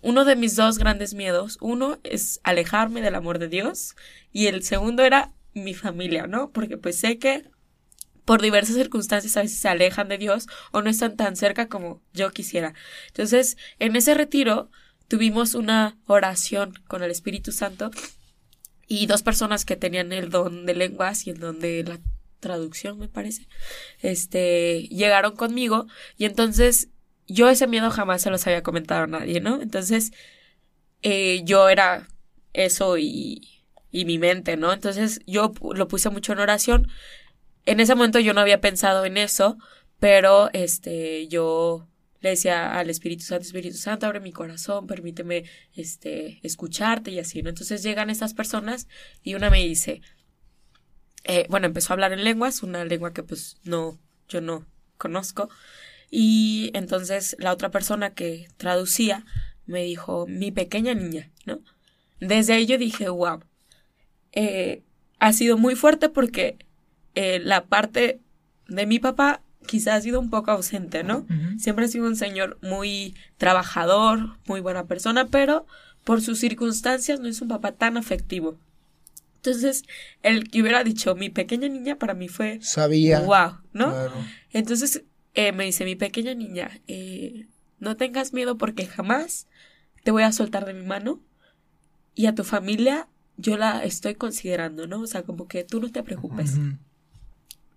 uno 0.00 0.24
de 0.24 0.36
mis 0.36 0.54
dos 0.54 0.78
grandes 0.78 1.14
miedos, 1.14 1.58
uno 1.60 1.98
es 2.04 2.38
alejarme 2.44 3.00
del 3.00 3.16
amor 3.16 3.40
de 3.40 3.48
Dios 3.48 3.96
y 4.32 4.46
el 4.46 4.62
segundo 4.62 5.02
era 5.02 5.32
mi 5.64 5.74
familia, 5.74 6.26
¿no? 6.26 6.50
Porque 6.50 6.76
pues 6.76 6.98
sé 6.98 7.18
que 7.18 7.50
por 8.24 8.42
diversas 8.42 8.76
circunstancias 8.76 9.36
a 9.36 9.42
veces 9.42 9.58
se 9.58 9.68
alejan 9.68 10.08
de 10.08 10.18
Dios 10.18 10.48
o 10.70 10.82
no 10.82 10.90
están 10.90 11.16
tan 11.16 11.34
cerca 11.34 11.68
como 11.68 12.02
yo 12.12 12.30
quisiera. 12.30 12.74
Entonces, 13.06 13.56
en 13.78 13.96
ese 13.96 14.12
retiro 14.14 14.70
tuvimos 15.08 15.54
una 15.54 15.96
oración 16.06 16.74
con 16.88 17.02
el 17.02 17.10
Espíritu 17.10 17.52
Santo 17.52 17.90
y 18.86 19.06
dos 19.06 19.22
personas 19.22 19.64
que 19.64 19.76
tenían 19.76 20.12
el 20.12 20.28
don 20.28 20.66
de 20.66 20.74
lenguas 20.74 21.26
y 21.26 21.30
el 21.30 21.38
don 21.40 21.58
de 21.58 21.84
la 21.84 22.00
traducción, 22.40 22.98
me 22.98 23.08
parece, 23.08 23.48
este, 24.00 24.82
llegaron 24.90 25.34
conmigo 25.34 25.86
y 26.16 26.24
entonces 26.26 26.88
yo 27.26 27.48
ese 27.48 27.66
miedo 27.66 27.90
jamás 27.90 28.22
se 28.22 28.30
los 28.30 28.46
había 28.46 28.62
comentado 28.62 29.04
a 29.04 29.06
nadie, 29.06 29.40
¿no? 29.40 29.60
Entonces, 29.60 30.12
eh, 31.02 31.42
yo 31.44 31.68
era 31.68 32.08
eso 32.52 32.98
y 32.98 33.57
y 33.90 34.04
mi 34.04 34.18
mente, 34.18 34.56
¿no? 34.56 34.72
Entonces 34.72 35.20
yo 35.26 35.52
lo 35.74 35.88
puse 35.88 36.10
mucho 36.10 36.32
en 36.32 36.40
oración. 36.40 36.88
En 37.66 37.80
ese 37.80 37.94
momento 37.94 38.18
yo 38.18 38.34
no 38.34 38.40
había 38.40 38.60
pensado 38.60 39.04
en 39.04 39.16
eso, 39.16 39.58
pero 39.98 40.50
este 40.52 41.28
yo 41.28 41.88
le 42.20 42.30
decía 42.30 42.78
al 42.78 42.90
Espíritu 42.90 43.24
Santo, 43.24 43.44
Espíritu 43.44 43.76
Santo, 43.76 44.06
abre 44.06 44.20
mi 44.20 44.32
corazón, 44.32 44.86
permíteme 44.86 45.44
este 45.74 46.40
escucharte 46.42 47.10
y 47.10 47.18
así, 47.18 47.42
¿no? 47.42 47.48
Entonces 47.48 47.82
llegan 47.82 48.10
estas 48.10 48.34
personas 48.34 48.88
y 49.22 49.34
una 49.34 49.50
me 49.50 49.64
dice, 49.64 50.02
eh, 51.24 51.46
bueno, 51.48 51.66
empezó 51.66 51.92
a 51.92 51.94
hablar 51.94 52.12
en 52.12 52.24
lenguas, 52.24 52.62
una 52.62 52.84
lengua 52.84 53.12
que 53.12 53.22
pues 53.22 53.58
no, 53.62 53.98
yo 54.28 54.40
no 54.40 54.66
conozco. 54.96 55.48
Y 56.10 56.70
entonces 56.74 57.36
la 57.38 57.52
otra 57.52 57.70
persona 57.70 58.14
que 58.14 58.48
traducía 58.56 59.24
me 59.66 59.82
dijo, 59.82 60.26
mi 60.26 60.50
pequeña 60.50 60.94
niña, 60.94 61.30
¿no? 61.44 61.60
Desde 62.20 62.54
ahí 62.54 62.66
yo 62.66 62.78
dije, 62.78 63.08
wow, 63.10 63.40
eh, 64.32 64.82
ha 65.18 65.32
sido 65.32 65.58
muy 65.58 65.74
fuerte 65.74 66.08
porque 66.08 66.58
eh, 67.14 67.40
la 67.40 67.66
parte 67.66 68.20
de 68.68 68.86
mi 68.86 68.98
papá 68.98 69.42
quizás 69.66 69.94
ha 69.94 70.00
sido 70.00 70.20
un 70.20 70.30
poco 70.30 70.50
ausente, 70.50 71.02
¿no? 71.04 71.26
Siempre 71.58 71.84
ha 71.84 71.88
sido 71.88 72.06
un 72.06 72.16
señor 72.16 72.58
muy 72.62 73.14
trabajador, 73.36 74.38
muy 74.46 74.60
buena 74.60 74.86
persona, 74.86 75.26
pero 75.26 75.66
por 76.04 76.22
sus 76.22 76.38
circunstancias 76.38 77.20
no 77.20 77.28
es 77.28 77.40
un 77.42 77.48
papá 77.48 77.72
tan 77.72 77.96
afectivo. 77.96 78.58
Entonces, 79.36 79.82
el 80.22 80.48
que 80.48 80.62
hubiera 80.62 80.84
dicho 80.84 81.14
mi 81.14 81.28
pequeña 81.28 81.68
niña 81.68 81.96
para 81.96 82.14
mí 82.14 82.28
fue... 82.28 82.58
Sabía. 82.62 83.20
Wow, 83.20 83.58
¿no? 83.72 83.94
Entonces, 84.52 85.02
eh, 85.34 85.52
me 85.52 85.64
dice 85.64 85.84
mi 85.84 85.96
pequeña 85.96 86.34
niña, 86.34 86.80
no 87.78 87.96
tengas 87.96 88.32
miedo 88.32 88.56
porque 88.56 88.86
jamás 88.86 89.46
te 90.02 90.10
voy 90.10 90.22
a 90.22 90.32
soltar 90.32 90.64
de 90.64 90.74
mi 90.74 90.86
mano 90.86 91.20
y 92.14 92.26
a 92.26 92.34
tu 92.34 92.42
familia 92.42 93.08
yo 93.38 93.56
la 93.56 93.84
estoy 93.84 94.16
considerando, 94.16 94.86
¿no? 94.86 95.00
O 95.00 95.06
sea, 95.06 95.22
como 95.22 95.48
que 95.48 95.64
tú 95.64 95.80
no 95.80 95.90
te 95.90 96.02
preocupes. 96.02 96.58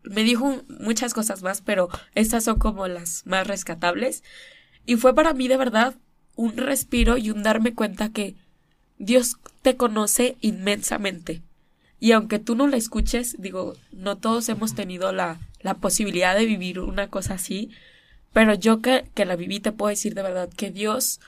Me 0.04 0.24
dijo 0.24 0.64
muchas 0.68 1.14
cosas 1.14 1.44
más, 1.44 1.62
pero 1.62 1.88
estas 2.16 2.44
son 2.44 2.58
como 2.58 2.88
las 2.88 3.26
más 3.26 3.48
rescatables. 3.48 4.24
Y 4.86 4.96
fue 4.96 5.14
para 5.14 5.34
mí 5.34 5.48
de 5.48 5.58
verdad 5.58 5.96
un 6.36 6.58
respiro 6.58 7.18
y 7.18 7.30
un 7.30 7.44
darme 7.44 7.76
cuenta 7.76 8.10
que 8.10 8.36
Dios 8.98 9.38
te 9.62 9.78
conoce 9.78 10.36
inmensamente. 10.42 11.44
Y 12.00 12.14
aunque 12.14 12.40
tú 12.40 12.56
no 12.56 12.66
la 12.66 12.78
escuches, 12.78 13.36
digo, 13.38 13.76
no 13.92 14.18
todos 14.18 14.50
hemos 14.50 14.74
tenido 14.74 15.12
la, 15.12 15.40
la 15.62 15.76
posibilidad 15.76 16.36
de 16.36 16.48
vivir 16.48 16.80
una 16.80 17.08
cosa 17.08 17.36
así, 17.36 17.70
pero 18.34 18.56
yo 18.56 18.82
que, 18.82 19.06
que 19.14 19.26
la 19.26 19.36
viví 19.36 19.60
te 19.60 19.72
puedo 19.72 19.90
decir 19.90 20.16
de 20.16 20.24
verdad 20.24 20.50
que 20.50 20.72
Dios 20.72 21.20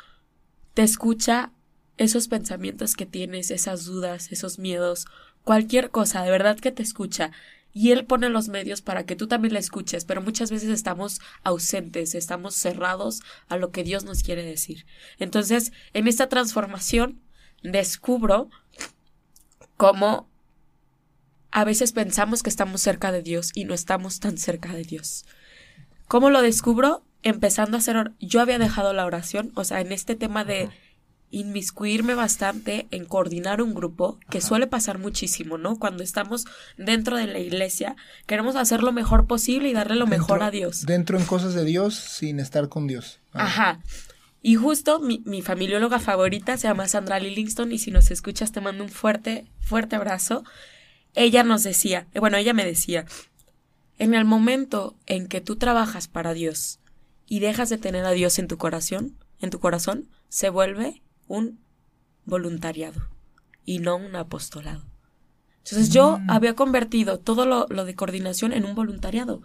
te 0.73 0.81
escucha 0.81 1.51
esos 1.97 2.27
pensamientos 2.27 2.95
que 2.95 3.05
tienes, 3.05 3.51
esas 3.51 3.85
dudas, 3.85 4.31
esos 4.31 4.59
miedos, 4.59 5.05
cualquier 5.43 5.89
cosa, 5.91 6.23
de 6.23 6.31
verdad 6.31 6.59
que 6.59 6.71
te 6.71 6.83
escucha. 6.83 7.31
Y 7.75 7.91
Él 7.91 8.05
pone 8.05 8.29
los 8.29 8.49
medios 8.49 8.81
para 8.81 9.05
que 9.05 9.15
tú 9.15 9.27
también 9.27 9.53
la 9.53 9.59
escuches, 9.59 10.05
pero 10.05 10.21
muchas 10.21 10.51
veces 10.51 10.69
estamos 10.69 11.19
ausentes, 11.43 12.13
estamos 12.13 12.55
cerrados 12.55 13.21
a 13.47 13.57
lo 13.57 13.71
que 13.71 13.83
Dios 13.83 14.03
nos 14.03 14.21
quiere 14.21 14.43
decir. 14.43 14.85
Entonces, 15.17 15.71
en 15.93 16.07
esta 16.07 16.29
transformación, 16.29 17.19
descubro 17.63 18.49
cómo 19.75 20.29
a 21.49 21.63
veces 21.63 21.93
pensamos 21.93 22.43
que 22.43 22.49
estamos 22.49 22.81
cerca 22.81 23.11
de 23.11 23.23
Dios 23.23 23.51
y 23.55 23.65
no 23.65 23.73
estamos 23.73 24.19
tan 24.19 24.37
cerca 24.37 24.73
de 24.73 24.83
Dios. 24.83 25.25
¿Cómo 26.07 26.29
lo 26.29 26.41
descubro? 26.41 27.03
Empezando 27.23 27.77
a 27.77 27.79
hacer... 27.79 28.11
Yo 28.19 28.41
había 28.41 28.59
dejado 28.59 28.93
la 28.93 29.05
oración, 29.05 29.51
o 29.55 29.63
sea, 29.63 29.81
en 29.81 29.91
este 29.91 30.15
tema 30.15 30.45
de 30.45 30.69
inmiscuirme 31.33 32.13
bastante 32.13 32.87
en 32.91 33.05
coordinar 33.05 33.61
un 33.61 33.73
grupo, 33.73 34.19
que 34.29 34.39
suele 34.39 34.67
pasar 34.67 34.99
muchísimo, 34.99 35.57
¿no? 35.57 35.77
Cuando 35.77 36.03
estamos 36.03 36.45
dentro 36.77 37.17
de 37.17 37.25
la 37.25 37.39
iglesia, 37.39 37.95
queremos 38.27 38.55
hacer 38.55 38.83
lo 38.83 38.91
mejor 38.91 39.25
posible 39.25 39.67
y 39.67 39.73
darle 39.73 39.95
lo 39.95 40.05
mejor 40.05 40.43
a 40.43 40.51
Dios. 40.51 40.85
Dentro 40.85 41.17
en 41.17 41.25
cosas 41.25 41.55
de 41.55 41.65
Dios 41.65 41.95
sin 41.95 42.39
estar 42.39 42.69
con 42.69 42.85
Dios. 42.85 43.19
Ah. 43.33 43.45
Ajá. 43.45 43.79
Y 44.43 44.55
justo 44.55 44.99
mi, 44.99 45.23
mi 45.25 45.41
familióloga 45.41 45.99
favorita 45.99 46.55
se 46.57 46.67
llama 46.67 46.87
Sandra 46.87 47.19
Livingston 47.19 47.71
y 47.71 47.79
si 47.79 47.89
nos 47.89 48.11
escuchas 48.11 48.51
te 48.51 48.61
mando 48.61 48.83
un 48.83 48.89
fuerte, 48.89 49.47
fuerte 49.59 49.95
abrazo. 49.95 50.43
Ella 51.15 51.43
nos 51.43 51.63
decía, 51.63 52.07
eh, 52.13 52.19
bueno, 52.19 52.37
ella 52.37 52.53
me 52.53 52.65
decía, 52.65 53.05
en 53.97 54.13
el 54.13 54.25
momento 54.25 54.95
en 55.07 55.27
que 55.27 55.41
tú 55.41 55.55
trabajas 55.55 56.07
para 56.07 56.33
Dios 56.33 56.79
y 57.25 57.39
dejas 57.39 57.69
de 57.69 57.79
tener 57.79 58.05
a 58.05 58.11
Dios 58.11 58.37
en 58.37 58.47
tu 58.47 58.57
corazón, 58.57 59.17
en 59.39 59.49
tu 59.49 59.59
corazón, 59.59 60.09
se 60.29 60.49
vuelve 60.49 61.02
un 61.27 61.59
voluntariado 62.25 63.01
y 63.65 63.79
no 63.79 63.95
un 63.95 64.15
apostolado. 64.15 64.83
Entonces 65.59 65.89
yo 65.89 66.19
Mm. 66.19 66.29
había 66.31 66.55
convertido 66.55 67.19
todo 67.19 67.45
lo, 67.45 67.67
lo 67.69 67.85
de 67.85 67.95
coordinación 67.95 68.53
en 68.53 68.65
un 68.65 68.75
voluntariado, 68.75 69.41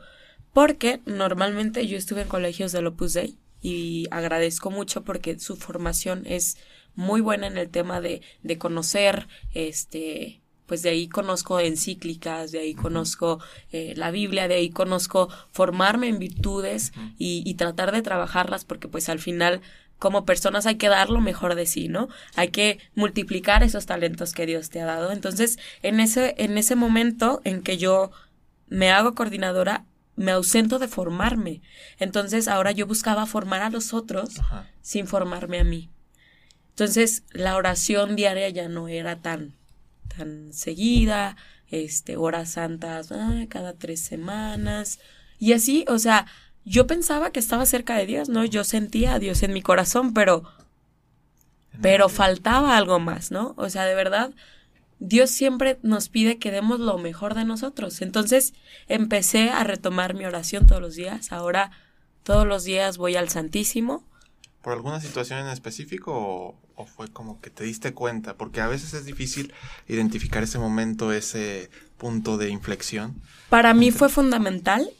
porque 0.53 1.01
normalmente 1.07 1.87
yo 1.87 1.97
estuve 1.97 2.23
en 2.23 2.29
colegios 2.29 2.73
del 2.73 2.87
Opus 2.89 3.15
Dei 3.15 3.37
y 3.63 4.07
agradezco 4.11 4.71
mucho 4.71 5.05
porque 5.05 5.39
su 5.39 5.57
formación 5.57 6.23
es 6.27 6.57
muy 6.95 7.21
buena 7.21 7.47
en 7.47 7.59
el 7.59 7.69
tema 7.69 8.01
de, 8.01 8.23
de 8.43 8.59
conocer, 8.59 9.29
este, 9.55 10.41
pues 10.67 10.83
de 10.83 10.91
ahí 10.91 11.09
conozco 11.09 11.61
encíclicas, 11.61 12.51
de 12.51 12.59
ahí 12.61 12.75
conozco 12.75 13.39
eh, 13.71 13.95
la 13.97 14.11
Biblia, 14.11 14.49
de 14.49 14.55
ahí 14.57 14.71
conozco 14.71 15.29
formarme 15.53 16.09
en 16.09 16.19
virtudes 16.19 16.93
y, 17.19 17.43
y 17.47 17.55
tratar 17.55 17.93
de 17.93 18.03
trabajarlas 18.03 18.65
porque 18.65 18.89
pues 18.89 19.09
al 19.09 19.21
final 19.21 19.61
como 19.99 20.25
personas 20.25 20.67
hay 20.67 20.77
que 20.77 20.89
dar 20.89 21.11
lo 21.11 21.21
mejor 21.21 21.55
de 21.55 21.67
sí, 21.67 21.89
¿no? 21.89 22.09
Hay 22.37 22.49
que 22.49 22.79
multiplicar 22.95 23.63
esos 23.63 23.87
talentos 23.87 24.33
que 24.33 24.47
Dios 24.47 24.71
te 24.71 24.81
ha 24.81 24.87
dado. 24.87 25.13
Entonces, 25.13 25.59
en 25.83 26.01
ese, 26.01 26.35
en 26.39 26.57
ese 26.57 26.77
momento 26.77 27.41
en 27.45 27.63
que 27.63 27.79
yo 27.79 28.11
me 28.69 28.91
hago 28.91 29.15
coordinadora, 29.15 29.85
me 30.15 30.33
ausento 30.33 30.79
de 30.79 30.89
formarme. 30.89 31.63
Entonces, 31.99 32.49
ahora 32.49 32.73
yo 32.73 32.87
buscaba 32.87 33.27
formar 33.27 33.63
a 33.63 33.71
los 33.71 33.93
otros 33.93 34.39
Ajá. 34.39 34.69
sin 34.83 35.07
formarme 35.07 35.61
a 35.61 35.65
mí. 35.65 35.91
Entonces, 36.71 37.25
la 37.33 37.57
oración 37.57 38.15
diaria 38.15 38.49
ya 38.51 38.69
no 38.69 38.89
era 38.89 39.21
tan, 39.21 39.55
tan 40.17 40.53
seguida, 40.53 41.37
este, 41.69 42.17
horas 42.17 42.53
santas 42.53 43.11
ah, 43.13 43.47
cada 43.49 43.75
tres 43.75 44.01
semanas. 44.01 45.01
Y 45.39 45.53
así, 45.53 45.85
o 45.89 45.99
sea, 45.99 46.27
yo 46.69 46.87
pensaba 46.87 47.33
que 47.33 47.41
estaba 47.41 47.67
cerca 47.67 47.97
de 47.97 48.07
Dios, 48.07 48.29
¿no? 48.29 48.45
Yo 48.45 48.63
sentía 48.63 49.15
a 49.15 49.19
Dios 49.19 49.43
en 49.43 49.53
mi 49.53 49.63
corazón, 49.63 50.13
pero, 50.13 50.45
pero 51.81 52.09
faltaba 52.09 52.77
algo 52.77 53.01
más, 53.01 53.31
¿no? 53.31 53.55
O 53.57 53.71
sea, 53.71 53.85
de 53.85 53.95
verdad, 53.95 54.35
Dios 54.99 55.31
siempre 55.31 55.79
nos 55.83 56.09
pide 56.09 56.39
que 56.39 56.51
demos 56.51 56.81
lo 56.81 56.99
mejor 56.99 57.35
de 57.35 57.45
nosotros. 57.45 58.03
Entonces, 58.03 58.53
empecé 58.87 59.51
a 59.51 59.65
retomar 59.65 60.15
mi 60.15 60.27
oración 60.27 60.67
todos 60.67 60.83
los 60.83 60.95
días. 60.95 61.33
Ahora, 61.33 61.71
todos 62.23 62.47
los 62.47 62.65
días 62.65 62.99
voy 62.99 63.17
al 63.17 63.31
Santísimo. 63.31 64.05
¿Por 64.63 64.75
alguna 64.75 65.01
situación 65.01 65.39
en 65.39 65.47
específico 65.47 66.13
o, 66.13 66.61
o 66.75 66.85
fue 66.85 67.09
como 67.09 67.41
que 67.41 67.49
te 67.49 67.65
diste 67.65 67.95
cuenta? 67.95 68.37
Porque 68.37 68.61
a 68.61 68.67
veces 68.67 68.93
es 68.93 69.07
difícil 69.07 69.55
identificar 69.87 70.43
ese 70.43 70.59
momento, 70.59 71.13
ese 71.13 71.71
punto 71.97 72.37
de 72.37 72.51
inflexión. 72.51 73.23
Para 73.49 73.73
mí 73.73 73.91
fue 73.91 74.09
fundamental, 74.09 74.91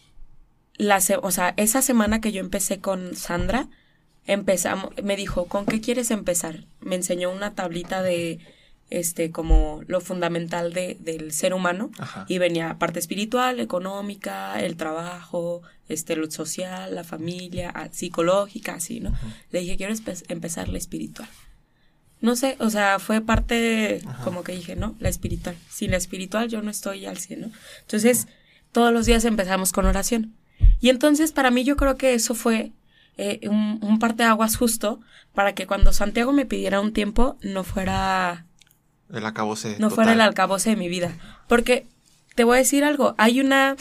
la 0.79 1.01
se- 1.01 1.17
o 1.21 1.31
sea, 1.31 1.55
esa 1.57 1.83
semana 1.83 2.21
que 2.21 2.33
yo 2.33 2.41
empecé 2.41 2.79
con 2.81 3.15
Sandra, 3.17 3.69
empezamos, 4.27 4.91
me 5.03 5.17
dijo, 5.17 5.47
¿con 5.47 5.67
qué 5.67 5.81
quieres 5.81 6.11
empezar? 6.11 6.65
Me 6.81 6.95
enseñó 6.97 7.31
una 7.31 7.55
tablita 7.55 8.03
de, 8.03 8.39
este, 8.91 9.31
como 9.31 9.81
lo 9.87 10.01
fundamental 10.01 10.73
de, 10.73 10.97
del 11.01 11.33
ser 11.33 11.53
humano, 11.55 11.91
Ajá. 11.99 12.25
y 12.29 12.39
venía 12.39 12.79
parte 12.79 12.99
espiritual, 12.99 13.61
económica, 13.61 14.61
el 14.61 14.77
trabajo, 14.77 15.63
este, 15.89 16.17
lo 16.17 16.31
social, 16.31 16.95
la 16.95 17.05
familia, 17.05 17.73
psicológica, 17.93 18.75
así, 18.75 19.01
¿no? 19.01 19.13
Le 19.51 19.61
dije, 19.61 19.77
quiero 19.77 19.95
empezar 20.29 20.69
la 20.69 20.79
espiritual. 20.79 21.29
No 22.21 22.35
sé, 22.35 22.57
o 22.61 22.69
sea, 22.69 22.99
fue 22.99 23.21
parte 23.21 24.01
como 24.25 24.43
que 24.43 24.53
dije, 24.53 24.75
¿no? 24.75 24.97
La 24.99 25.09
espiritual. 25.09 25.57
Sin 25.71 25.93
la 25.93 25.97
espiritual 25.99 26.49
yo 26.49 26.63
no 26.63 26.71
estoy 26.71 27.07
al 27.07 27.17
100, 27.19 27.41
¿no? 27.43 27.51
Entonces, 27.83 28.27
todos 28.73 28.93
los 28.93 29.07
días 29.07 29.25
empezamos 29.25 29.73
con 29.73 29.87
oración. 29.87 30.35
Y 30.81 30.91
entonces, 30.91 31.33
para 31.33 31.51
mí, 31.51 31.65
yo 31.65 31.77
creo 31.77 31.97
que 31.97 32.15
eso 32.15 32.35
fue 32.35 32.73
eh, 33.17 33.41
un, 33.49 33.79
un 33.83 33.99
parteaguas 33.99 34.57
justo 34.57 35.01
para 35.35 35.55
que 35.55 35.67
cuando 35.67 35.93
Santiago 35.93 36.33
me 36.33 36.47
pidiera 36.47 36.81
un 36.81 36.93
tiempo, 36.93 37.37
no 37.43 37.65
fuera 37.65 38.47
El 39.13 39.25
acabose. 39.27 39.77
no 39.79 39.91
fuera 39.91 40.13
el 40.13 40.19
total. 40.19 40.29
alcabose 40.29 40.71
de 40.71 40.77
mi 40.77 40.89
vida. 40.89 41.17
Porque 41.49 41.87
te 42.35 42.45
voy 42.45 42.57
a 42.57 42.59
decir 42.59 42.85
algo, 42.85 43.15
hay 43.19 43.41
una 43.41 43.77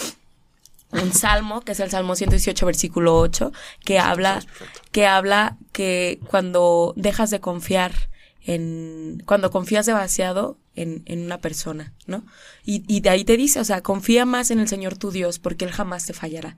un 0.91 1.11
salmo, 1.13 1.61
que 1.61 1.73
es 1.73 1.79
el 1.79 1.89
Salmo 1.89 2.15
118, 2.15 2.65
versículo 2.65 3.17
8, 3.19 3.51
que 3.83 3.99
habla, 3.99 4.39
que 4.91 5.05
habla 5.05 5.57
que 5.73 6.19
cuando 6.27 6.93
dejas 6.95 7.29
de 7.29 7.39
confiar 7.41 7.91
en, 8.45 9.21
cuando 9.25 9.51
confías 9.51 9.85
demasiado 9.85 10.57
en, 10.77 11.03
en 11.05 11.23
una 11.23 11.39
persona, 11.39 11.93
¿no? 12.05 12.25
Y, 12.63 12.83
y 12.87 13.01
de 13.01 13.09
ahí 13.09 13.25
te 13.25 13.35
dice, 13.35 13.59
o 13.59 13.63
sea, 13.63 13.81
confía 13.81 14.25
más 14.25 14.51
en 14.51 14.59
el 14.59 14.67
Señor 14.67 14.97
tu 14.97 15.11
Dios, 15.11 15.39
porque 15.39 15.65
Él 15.65 15.71
jamás 15.71 16.05
te 16.05 16.13
fallará. 16.13 16.57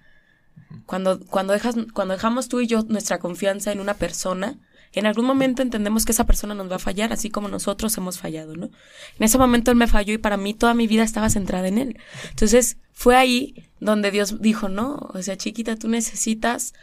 Cuando, 0.86 1.20
cuando, 1.26 1.54
dejas, 1.54 1.76
cuando 1.94 2.14
dejamos 2.14 2.50
tú 2.50 2.60
y 2.60 2.68
yo 2.68 2.84
nuestra 2.88 3.20
confianza 3.20 3.72
en 3.72 3.80
una 3.80 3.96
persona, 3.96 4.58
en 4.94 5.06
algún 5.06 5.26
momento 5.26 5.62
entendemos 5.62 6.06
que 6.06 6.12
esa 6.12 6.26
persona 6.26 6.54
nos 6.54 6.70
va 6.70 6.78
a 6.78 6.80
fallar, 6.80 7.14
así 7.14 7.30
como 7.30 7.48
nosotros 7.48 7.96
hemos 7.98 8.20
fallado, 8.20 8.56
¿no? 8.56 8.66
En 8.66 9.24
ese 9.24 9.38
momento 9.38 9.72
él 9.72 9.78
me 9.78 9.88
falló 9.88 10.14
y 10.14 10.18
para 10.18 10.38
mí 10.38 10.54
toda 10.54 10.74
mi 10.74 10.88
vida 10.88 11.04
estaba 11.04 11.30
centrada 11.30 11.68
en 11.68 11.78
él. 11.78 11.98
Entonces 12.30 12.78
fue 12.92 13.16
ahí 13.16 13.70
donde 13.80 14.12
Dios 14.12 14.42
dijo, 14.42 14.68
no, 14.68 15.10
o 15.14 15.22
sea, 15.22 15.38
chiquita, 15.38 15.76
tú 15.76 15.88
necesitas 15.88 16.74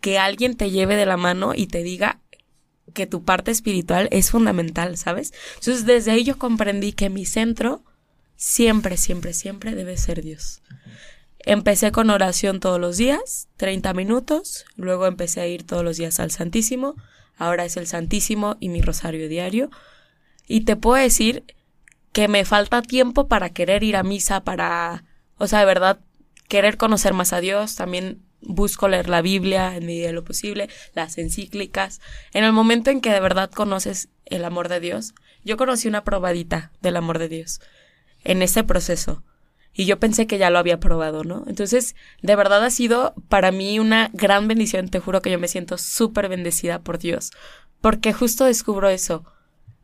que 0.00 0.18
alguien 0.18 0.56
te 0.56 0.70
lleve 0.70 0.96
de 0.96 1.06
la 1.06 1.16
mano 1.16 1.52
y 1.54 1.66
te 1.66 1.82
diga 1.82 2.20
que 2.92 3.06
tu 3.06 3.24
parte 3.24 3.50
espiritual 3.50 4.08
es 4.10 4.30
fundamental, 4.30 4.96
¿sabes? 4.96 5.32
Entonces 5.56 5.86
desde 5.86 6.10
ahí 6.10 6.24
yo 6.24 6.38
comprendí 6.38 6.92
que 6.92 7.10
mi 7.10 7.24
centro 7.24 7.82
siempre, 8.36 8.96
siempre, 8.96 9.32
siempre 9.32 9.74
debe 9.74 9.96
ser 9.96 10.22
Dios. 10.22 10.62
Empecé 11.38 11.92
con 11.92 12.10
oración 12.10 12.60
todos 12.60 12.80
los 12.80 12.96
días, 12.96 13.48
30 13.56 13.92
minutos, 13.94 14.64
luego 14.76 15.06
empecé 15.06 15.40
a 15.40 15.46
ir 15.46 15.62
todos 15.64 15.84
los 15.84 15.96
días 15.96 16.18
al 16.20 16.30
Santísimo, 16.30 16.94
ahora 17.36 17.64
es 17.64 17.76
el 17.76 17.86
Santísimo 17.86 18.56
y 18.60 18.68
mi 18.70 18.80
rosario 18.80 19.28
diario. 19.28 19.70
Y 20.46 20.62
te 20.62 20.76
puedo 20.76 21.02
decir 21.02 21.44
que 22.12 22.28
me 22.28 22.44
falta 22.44 22.80
tiempo 22.80 23.28
para 23.28 23.50
querer 23.50 23.82
ir 23.82 23.96
a 23.96 24.02
misa, 24.02 24.42
para, 24.42 25.04
o 25.36 25.46
sea, 25.46 25.58
de 25.58 25.66
verdad, 25.66 26.00
querer 26.48 26.76
conocer 26.76 27.12
más 27.12 27.32
a 27.32 27.40
Dios, 27.40 27.74
también 27.74 28.23
busco 28.46 28.88
leer 28.88 29.08
la 29.08 29.22
Biblia 29.22 29.76
en 29.76 29.86
medida 29.86 30.08
de 30.08 30.12
lo 30.12 30.24
posible, 30.24 30.68
las 30.94 31.18
encíclicas. 31.18 32.00
En 32.32 32.44
el 32.44 32.52
momento 32.52 32.90
en 32.90 33.00
que 33.00 33.12
de 33.12 33.20
verdad 33.20 33.50
conoces 33.50 34.08
el 34.26 34.44
amor 34.44 34.68
de 34.68 34.80
Dios, 34.80 35.14
yo 35.44 35.56
conocí 35.56 35.88
una 35.88 36.04
probadita 36.04 36.72
del 36.80 36.96
amor 36.96 37.18
de 37.18 37.28
Dios 37.28 37.60
en 38.24 38.42
ese 38.42 38.64
proceso. 38.64 39.22
Y 39.76 39.86
yo 39.86 39.98
pensé 39.98 40.26
que 40.26 40.38
ya 40.38 40.50
lo 40.50 40.58
había 40.58 40.78
probado, 40.78 41.24
¿no? 41.24 41.44
Entonces, 41.48 41.96
de 42.22 42.36
verdad 42.36 42.64
ha 42.64 42.70
sido 42.70 43.14
para 43.28 43.50
mí 43.50 43.80
una 43.80 44.10
gran 44.12 44.46
bendición. 44.46 44.88
Te 44.88 45.00
juro 45.00 45.20
que 45.20 45.32
yo 45.32 45.38
me 45.38 45.48
siento 45.48 45.78
súper 45.78 46.28
bendecida 46.28 46.78
por 46.78 46.98
Dios. 46.98 47.32
Porque 47.80 48.12
justo 48.12 48.44
descubro 48.44 48.88
eso. 48.88 49.24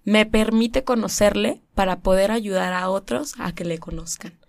Me 0.04 0.26
permite 0.26 0.84
conocerle 0.84 1.60
para 1.74 2.00
poder 2.00 2.30
ayudar 2.30 2.72
a 2.72 2.88
otros 2.88 3.34
a 3.38 3.52
que 3.52 3.64
le 3.64 3.78
conozcan. 3.78 4.39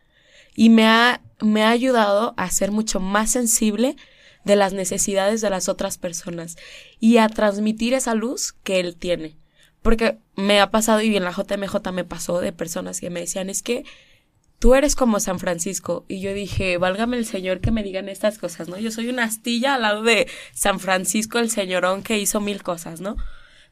Y 0.55 0.69
me 0.69 0.85
ha, 0.85 1.21
me 1.41 1.63
ha 1.63 1.69
ayudado 1.69 2.33
a 2.37 2.49
ser 2.49 2.71
mucho 2.71 2.99
más 2.99 3.31
sensible 3.31 3.95
de 4.43 4.55
las 4.55 4.73
necesidades 4.73 5.41
de 5.41 5.49
las 5.49 5.69
otras 5.69 5.97
personas 5.97 6.57
y 6.99 7.17
a 7.17 7.29
transmitir 7.29 7.93
esa 7.93 8.15
luz 8.15 8.53
que 8.63 8.79
él 8.79 8.95
tiene. 8.95 9.37
Porque 9.81 10.19
me 10.35 10.59
ha 10.59 10.71
pasado 10.71 11.01
y 11.01 11.15
en 11.15 11.23
la 11.23 11.31
JMJ 11.31 11.91
me 11.91 12.03
pasó 12.03 12.39
de 12.39 12.51
personas 12.51 12.99
que 12.99 13.09
me 13.09 13.21
decían, 13.21 13.49
es 13.49 13.63
que 13.63 13.83
tú 14.59 14.75
eres 14.75 14.95
como 14.95 15.19
San 15.19 15.39
Francisco. 15.39 16.05
Y 16.07 16.21
yo 16.21 16.33
dije, 16.33 16.77
válgame 16.77 17.17
el 17.17 17.25
Señor 17.25 17.61
que 17.61 17.71
me 17.71 17.83
digan 17.83 18.09
estas 18.09 18.37
cosas, 18.37 18.67
¿no? 18.67 18.77
Yo 18.77 18.91
soy 18.91 19.09
una 19.09 19.23
astilla 19.23 19.73
al 19.75 19.81
lado 19.81 20.03
de 20.03 20.27
San 20.53 20.79
Francisco, 20.79 21.39
el 21.39 21.49
señorón 21.49 22.03
que 22.03 22.19
hizo 22.19 22.39
mil 22.39 22.61
cosas, 22.61 23.01
¿no? 23.01 23.17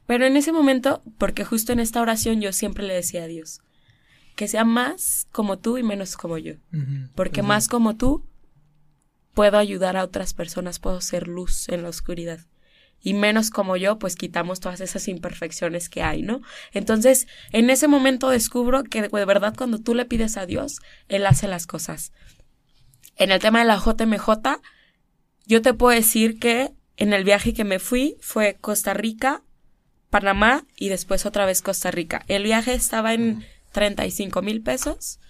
Pero 0.06 0.26
en 0.26 0.36
ese 0.36 0.50
momento, 0.50 1.02
porque 1.18 1.44
justo 1.44 1.72
en 1.72 1.78
esta 1.78 2.00
oración 2.00 2.40
yo 2.40 2.52
siempre 2.52 2.84
le 2.84 2.94
decía 2.94 3.22
a 3.22 3.28
Dios, 3.28 3.60
que 4.40 4.48
sea 4.48 4.64
más 4.64 5.26
como 5.32 5.58
tú 5.58 5.76
y 5.76 5.82
menos 5.82 6.16
como 6.16 6.38
yo. 6.38 6.54
Porque 7.14 7.42
más 7.42 7.68
como 7.68 7.96
tú 7.96 8.26
puedo 9.34 9.58
ayudar 9.58 9.98
a 9.98 10.02
otras 10.02 10.32
personas, 10.32 10.78
puedo 10.78 11.02
ser 11.02 11.28
luz 11.28 11.68
en 11.68 11.82
la 11.82 11.90
oscuridad. 11.90 12.40
Y 13.02 13.12
menos 13.12 13.50
como 13.50 13.76
yo, 13.76 13.98
pues 13.98 14.16
quitamos 14.16 14.58
todas 14.58 14.80
esas 14.80 15.08
imperfecciones 15.08 15.90
que 15.90 16.02
hay, 16.02 16.22
¿no? 16.22 16.40
Entonces, 16.72 17.26
en 17.52 17.68
ese 17.68 17.86
momento 17.86 18.30
descubro 18.30 18.82
que 18.82 19.02
de 19.02 19.24
verdad 19.26 19.52
cuando 19.54 19.78
tú 19.78 19.94
le 19.94 20.06
pides 20.06 20.38
a 20.38 20.46
Dios, 20.46 20.78
Él 21.08 21.26
hace 21.26 21.46
las 21.46 21.66
cosas. 21.66 22.14
En 23.16 23.32
el 23.32 23.40
tema 23.40 23.58
de 23.58 23.66
la 23.66 23.76
JMJ, 23.76 24.58
yo 25.44 25.60
te 25.60 25.74
puedo 25.74 25.94
decir 25.94 26.38
que 26.38 26.72
en 26.96 27.12
el 27.12 27.24
viaje 27.24 27.52
que 27.52 27.64
me 27.64 27.78
fui 27.78 28.16
fue 28.22 28.56
Costa 28.58 28.94
Rica, 28.94 29.42
Panamá 30.08 30.64
y 30.76 30.88
después 30.88 31.26
otra 31.26 31.44
vez 31.44 31.60
Costa 31.60 31.90
Rica. 31.90 32.24
El 32.26 32.44
viaje 32.44 32.72
estaba 32.72 33.12
en 33.12 33.44
35 33.72 34.42
mil 34.42 34.62
pesos. 34.62 35.20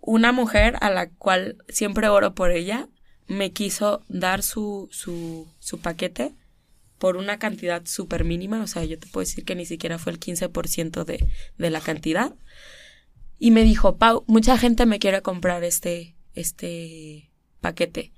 Una 0.00 0.32
mujer 0.32 0.76
a 0.80 0.90
la 0.90 1.10
cual 1.10 1.58
siempre 1.68 2.08
oro 2.08 2.34
por 2.34 2.50
ella 2.50 2.88
me 3.28 3.52
quiso 3.52 4.02
dar 4.08 4.42
su, 4.42 4.88
su, 4.90 5.48
su 5.58 5.78
paquete 5.78 6.34
por 6.98 7.16
una 7.16 7.38
cantidad 7.38 7.82
súper 7.84 8.24
mínima, 8.24 8.62
o 8.62 8.66
sea, 8.68 8.84
yo 8.84 8.96
te 8.96 9.08
puedo 9.08 9.24
decir 9.24 9.44
que 9.44 9.56
ni 9.56 9.66
siquiera 9.66 9.98
fue 9.98 10.12
el 10.12 10.20
15% 10.20 11.04
de, 11.04 11.26
de 11.58 11.70
la 11.70 11.80
cantidad. 11.80 12.32
Y 13.40 13.50
me 13.50 13.64
dijo, 13.64 13.96
Pau, 13.96 14.22
mucha 14.28 14.56
gente 14.56 14.86
me 14.86 15.00
quiere 15.00 15.20
comprar 15.20 15.64
este, 15.64 16.14
este 16.34 17.28
paquete, 17.60 18.12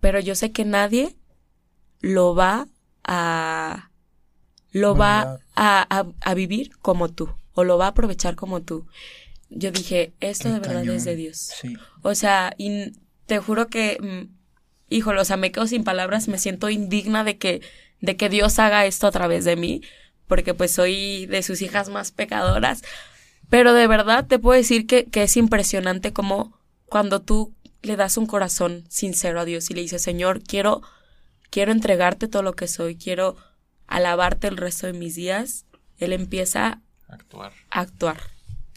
pero 0.00 0.20
yo 0.20 0.34
sé 0.34 0.52
que 0.52 0.66
nadie 0.66 1.16
lo 2.00 2.34
va 2.34 2.68
a, 3.04 3.90
lo 4.70 4.94
va 4.96 5.40
a, 5.54 5.98
a, 5.98 6.06
a 6.20 6.34
vivir 6.34 6.76
como 6.80 7.08
tú, 7.08 7.30
o 7.54 7.64
lo 7.64 7.78
va 7.78 7.86
a 7.86 7.88
aprovechar 7.88 8.34
como 8.34 8.62
tú. 8.62 8.86
Yo 9.48 9.70
dije, 9.70 10.12
esto 10.20 10.44
Qué 10.44 10.54
de 10.54 10.60
verdad 10.60 10.80
cañón. 10.80 10.96
es 10.96 11.04
de 11.04 11.16
Dios. 11.16 11.50
Sí. 11.60 11.74
O 12.02 12.14
sea, 12.14 12.54
y 12.58 12.92
te 13.26 13.38
juro 13.38 13.68
que, 13.68 13.98
mm, 14.00 14.94
híjole, 14.94 15.20
o 15.20 15.24
sea, 15.24 15.36
me 15.36 15.52
quedo 15.52 15.66
sin 15.66 15.84
palabras, 15.84 16.28
me 16.28 16.38
siento 16.38 16.68
indigna 16.68 17.24
de 17.24 17.38
que, 17.38 17.62
de 18.00 18.16
que 18.16 18.28
Dios 18.28 18.58
haga 18.58 18.84
esto 18.86 19.06
a 19.06 19.12
través 19.12 19.44
de 19.44 19.56
mí, 19.56 19.82
porque 20.26 20.54
pues 20.54 20.72
soy 20.72 21.26
de 21.26 21.42
sus 21.42 21.62
hijas 21.62 21.88
más 21.88 22.10
pecadoras. 22.10 22.82
Pero 23.48 23.72
de 23.72 23.86
verdad 23.86 24.26
te 24.26 24.38
puedo 24.38 24.56
decir 24.56 24.86
que, 24.86 25.04
que 25.04 25.22
es 25.22 25.36
impresionante 25.36 26.12
como 26.12 26.58
cuando 26.86 27.22
tú 27.22 27.54
le 27.82 27.96
das 27.96 28.16
un 28.16 28.26
corazón 28.26 28.84
sincero 28.88 29.40
a 29.40 29.44
Dios 29.44 29.70
y 29.70 29.74
le 29.74 29.82
dices, 29.82 30.02
Señor, 30.02 30.42
quiero, 30.42 30.82
quiero 31.50 31.70
entregarte 31.72 32.28
todo 32.28 32.42
lo 32.42 32.54
que 32.54 32.66
soy, 32.68 32.96
quiero 32.96 33.36
alabarte 33.86 34.48
el 34.48 34.56
resto 34.56 34.86
de 34.86 34.94
mis 34.94 35.14
días, 35.14 35.66
Él 35.98 36.12
empieza 36.12 36.80
Actuar. 37.14 37.52
actuar. 37.70 38.16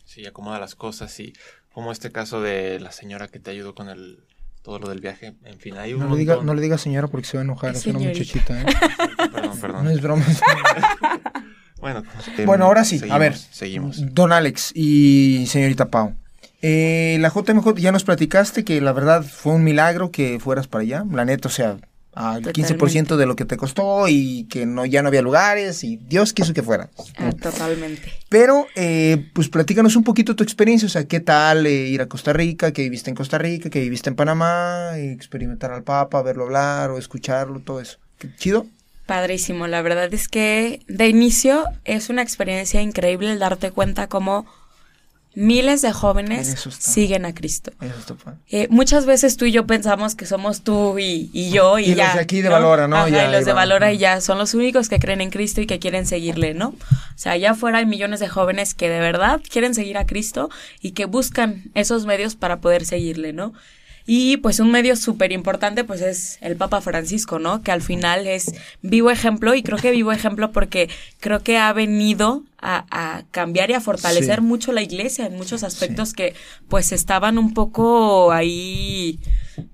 Sí, 0.06 0.26
acomoda 0.26 0.60
las 0.60 0.76
cosas 0.76 1.19
y 1.19 1.34
como 1.73 1.91
este 1.91 2.12
caso 2.12 2.41
de 2.41 2.80
la 2.80 2.91
señora 2.91 3.28
que 3.28 3.39
te 3.39 3.52
ayudó 3.52 3.76
con 3.76 3.89
el 3.89 4.19
todo 4.63 4.80
lo 4.80 4.89
del 4.89 5.00
viaje. 5.00 5.36
En 5.45 5.60
fin, 5.60 5.78
hay 5.78 5.93
un 5.93 6.02
No 6.02 6.10
le, 6.12 6.17
diga, 6.19 6.34
montón. 6.36 6.45
no 6.47 6.54
le 6.54 6.62
diga 6.62 6.78
señora 6.78 7.08
porque 7.08 7.28
se 7.28 7.38
va 7.38 7.41
a 7.41 7.45
enojar, 7.45 7.76
Es 7.76 7.86
una 7.88 8.00
muchachita. 8.00 8.62
¿eh? 8.62 8.65
Perdón, 9.32 9.56
No 9.56 9.62
perdón. 9.62 9.88
es 9.89 10.02
broma. 10.02 10.26
es 10.28 10.39
broma. 11.02 11.21
Bueno, 11.80 12.04
Bueno, 12.45 12.65
ahora 12.65 12.84
sí, 12.84 13.00
a 13.10 13.17
ver. 13.17 13.36
Seguimos. 13.38 14.13
Don 14.13 14.32
Alex 14.34 14.71
y 14.76 15.45
señorita 15.47 15.86
Pau. 15.89 16.15
Eh, 16.62 17.17
la 17.21 17.30
JMJ 17.30 17.76
ya 17.76 17.91
nos 17.91 18.04
platicaste 18.04 18.63
que 18.65 18.82
la 18.82 18.91
verdad 18.91 19.23
fue 19.23 19.54
un 19.54 19.63
milagro 19.63 20.12
que 20.12 20.39
fueras 20.39 20.67
para 20.67 20.82
allá. 20.82 21.06
La 21.12 21.23
neta, 21.23 21.47
o 21.47 21.52
sea, 21.52 21.78
al 22.17 22.41
Totalmente. 22.41 22.77
15% 22.77 23.15
de 23.15 23.25
lo 23.27 23.36
que 23.36 23.45
te 23.45 23.58
costó 23.58 24.08
y 24.08 24.45
que 24.45 24.65
no, 24.65 24.86
ya 24.86 25.03
no 25.03 25.10
había 25.10 25.21
lugares 25.21 25.84
y 25.84 25.97
Dios 25.97 26.34
quiso 26.34 26.53
que 26.53 26.63
fueras. 26.63 26.89
Ah, 27.17 27.32
totalmente. 27.32 28.12
Pero, 28.27 28.65
eh, 28.75 29.30
pues 29.34 29.49
platícanos 29.49 29.95
un 29.95 30.03
poquito 30.03 30.36
tu 30.36 30.43
experiencia, 30.43 30.88
o 30.88 30.89
sea, 30.89 31.08
qué 31.08 31.19
tal 31.19 31.67
eh, 31.67 31.88
ir 31.88 32.01
a 32.01 32.08
Costa 32.08 32.34
Rica, 32.34 32.73
qué 32.73 32.82
viviste 32.82 33.12
en 33.12 33.15
Costa 33.15 33.38
Rica, 33.38 33.69
qué 33.69 33.82
viviste 33.82 34.10
en 34.10 34.15
Panamá, 34.15 34.97
eh, 34.97 35.12
experimentar 35.12 35.71
al 35.71 35.84
Papa, 35.84 36.23
verlo 36.23 36.45
hablar 36.45 36.89
o 36.89 36.97
escucharlo, 36.97 37.60
todo 37.60 37.80
eso. 37.80 37.99
¿Qué 38.17 38.34
chido? 38.36 38.65
Padrísimo, 39.06 39.67
la 39.67 39.82
verdad 39.84 40.12
es 40.13 40.27
que 40.27 40.82
de 40.88 41.08
inicio 41.08 41.65
es 41.86 42.10
una 42.10 42.23
experiencia 42.23 42.82
increíble 42.82 43.32
el 43.32 43.39
darte 43.39 43.71
cuenta 43.71 44.08
cómo 44.08 44.45
miles 45.38 45.84
de 45.84 45.93
jóvenes 45.93 46.47
Eso 46.47 46.71
siguen 46.71 47.23
a 47.26 47.34
Cristo. 47.36 47.71
Eso. 47.80 48.17
Eh, 48.50 48.67
muchas 48.71 49.06
veces 49.06 49.38
tú 49.38 49.45
y 49.45 49.52
yo 49.52 49.67
pensamos 49.67 50.15
que 50.15 50.26
somos 50.26 50.62
tú 50.62 50.97
y, 50.97 51.30
y 51.32 51.52
yo 51.52 51.78
y, 51.78 51.86
Y 51.86 51.88
los 51.89 51.97
ya. 51.97 52.13
de 52.15 52.19
aquí 52.21 52.41
de 52.41 52.50
Valora, 52.50 52.88
¿no? 52.88 52.95
Ajá, 52.97 53.10
Ya 53.10 53.30
y 53.30 53.32
los 53.32 53.45
de. 53.45 53.54
Valora 53.54 53.93
y 53.93 54.00
ya 54.00 54.19
son 54.19 54.39
los 54.39 54.56
únicos 54.56 54.89
que 54.89 54.97
creen 54.97 55.21
en 55.21 55.30
Cristo 55.30 55.62
y 55.62 55.67
que 55.67 55.78
quieren 55.78 56.08
seguirle, 56.08 56.56
¿no? 56.56 56.69
O 56.69 56.76
sea, 57.17 57.34
allá 57.34 57.52
afuera 57.52 57.78
hay 57.78 57.86
millones 57.86 58.19
de 58.19 58.28
jóvenes 58.28 58.73
que 58.73 58.89
de 58.89 59.00
verdad 59.00 59.39
quieren 59.47 59.76
seguir 59.76 59.97
a 60.00 60.06
Cristo 60.08 60.50
y 60.82 60.91
que 60.91 61.06
buscan 61.06 61.65
esos 61.76 62.06
medios 62.08 62.36
para 62.36 62.60
poder 62.60 62.84
seguirle, 62.86 63.32
¿no? 63.32 63.54
Y 64.10 64.38
pues 64.38 64.60
un 64.62 64.72
medio 64.72 64.96
súper 64.96 65.34
importante 65.34 65.84
pues 65.84 66.02
es 66.02 66.38
el 66.41 66.56
Papa 66.56 66.80
Francisco, 66.80 67.39
¿no? 67.39 67.62
Que 67.62 67.72
al 67.74 67.82
final 67.82 68.26
es 68.26 68.54
vivo 68.82 69.12
ejemplo 69.12 69.54
y 69.54 69.63
creo 69.63 69.78
que 69.78 69.91
vivo 69.91 70.13
ejemplo 70.13 70.52
porque 70.54 70.89
creo 71.20 71.43
que 71.43 71.58
ha 71.58 71.74
venido 71.74 72.43
a, 72.58 72.86
a 72.89 73.24
cambiar 73.32 73.70
y 73.70 73.74
a 73.74 73.82
fortalecer 73.82 74.39
Sí. 74.39 74.41
mucho 74.46 74.72
la 74.72 74.82
iglesia 74.82 75.26
en 75.26 75.36
muchos 75.36 75.63
aspectos 75.63 76.13
que 76.13 76.34
pues 76.70 76.93
estaban 76.93 77.38
un 77.38 77.54
poco 77.54 78.32
ahí 78.32 79.20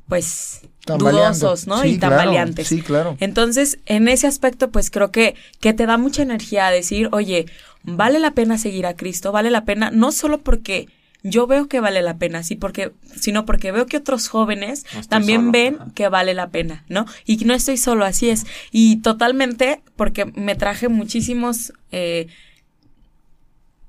pues 0.08 0.62
dudosos, 0.86 1.68
¿no? 1.68 1.82
Sí, 1.82 1.90
y 1.90 1.98
claro, 2.00 2.18
tambaleantes. 2.18 2.68
sí, 2.68 2.82
claro. 2.82 3.16
Entonces, 3.20 3.80
en 3.86 4.08
ese 4.08 4.28
aspecto, 4.28 4.70
pues 4.72 4.90
creo 4.92 5.12
que, 5.12 5.36
que 5.60 5.74
te 5.74 5.86
da 5.86 5.98
mucha 5.98 6.24
energía 6.24 6.68
a 6.68 6.72
decir, 6.72 7.08
oye, 7.12 7.46
vale 7.84 8.20
la 8.20 8.32
pena 8.32 8.58
seguir 8.58 8.86
a 8.86 8.96
Cristo, 8.96 9.32
vale 9.32 9.50
la 9.50 9.64
pena, 9.64 9.92
no 9.92 10.12
solo 10.12 10.40
porque 10.40 10.88
yo 11.24 11.48
veo 11.48 11.70
que 11.70 11.80
vale 11.80 12.02
la 12.02 12.18
pena, 12.18 12.44
sí, 12.44 12.56
porque, 12.56 12.92
sino 13.16 13.46
porque 13.46 13.72
veo 13.72 13.86
que 13.86 13.98
otros 13.98 14.28
jóvenes 14.28 14.86
No 14.94 15.02
también 15.04 15.42
solo, 15.42 15.52
ven 15.52 15.78
que 15.96 16.10
vale 16.10 16.34
la 16.34 16.50
pena, 16.50 16.84
¿no? 16.90 17.06
Y 17.26 17.38
no 17.46 17.54
estoy 17.54 17.78
solo, 17.78 18.04
así 18.04 18.30
es. 18.30 18.46
Y 18.72 18.98
totalmente, 18.98 19.82
porque 19.96 20.26
me 20.26 20.56
traje 20.56 20.90
muchísimos 20.90 21.72
eh, 21.92 22.28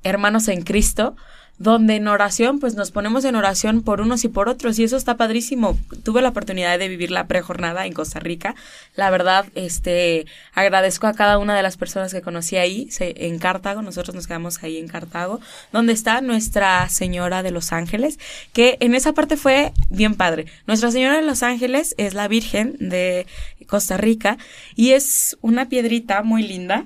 hermanos 0.04 0.46
en 0.46 0.62
Cristo, 0.62 1.16
donde 1.58 1.96
en 1.96 2.08
oración, 2.08 2.58
pues 2.58 2.74
nos 2.74 2.90
ponemos 2.90 3.24
en 3.24 3.36
oración 3.36 3.82
por 3.82 4.00
unos 4.00 4.24
y 4.24 4.28
por 4.28 4.48
otros, 4.48 4.78
y 4.78 4.84
eso 4.84 4.96
está 4.96 5.16
padrísimo. 5.16 5.78
Tuve 6.02 6.20
la 6.20 6.30
oportunidad 6.30 6.78
de 6.78 6.88
vivir 6.88 7.10
la 7.10 7.26
prejornada 7.26 7.86
en 7.86 7.92
Costa 7.92 8.18
Rica. 8.18 8.54
La 8.96 9.08
verdad, 9.10 9.46
este, 9.54 10.26
agradezco 10.52 11.06
a 11.06 11.14
cada 11.14 11.38
una 11.38 11.56
de 11.56 11.62
las 11.62 11.76
personas 11.76 12.12
que 12.12 12.22
conocí 12.22 12.56
ahí, 12.56 12.90
se- 12.90 13.26
en 13.26 13.38
Cartago, 13.38 13.82
nosotros 13.82 14.14
nos 14.14 14.26
quedamos 14.26 14.62
ahí 14.62 14.78
en 14.78 14.88
Cartago, 14.88 15.40
donde 15.72 15.92
está 15.92 16.20
Nuestra 16.20 16.88
Señora 16.88 17.42
de 17.42 17.52
los 17.52 17.72
Ángeles, 17.72 18.18
que 18.52 18.76
en 18.80 18.94
esa 18.94 19.12
parte 19.12 19.36
fue 19.36 19.72
bien 19.90 20.16
padre. 20.16 20.46
Nuestra 20.66 20.90
Señora 20.90 21.16
de 21.16 21.22
los 21.22 21.42
Ángeles 21.42 21.94
es 21.98 22.14
la 22.14 22.26
Virgen 22.28 22.76
de 22.80 23.26
Costa 23.68 23.96
Rica, 23.96 24.38
y 24.74 24.90
es 24.90 25.36
una 25.40 25.68
piedrita 25.68 26.22
muy 26.22 26.42
linda, 26.42 26.84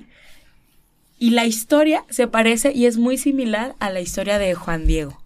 y 1.19 1.31
la 1.31 1.45
historia 1.45 2.05
se 2.09 2.27
parece 2.27 2.71
y 2.73 2.85
es 2.85 2.97
muy 2.97 3.17
similar 3.17 3.75
a 3.79 3.89
la 3.89 3.99
historia 3.99 4.39
de 4.39 4.55
Juan 4.55 4.85
Diego. 4.85 5.21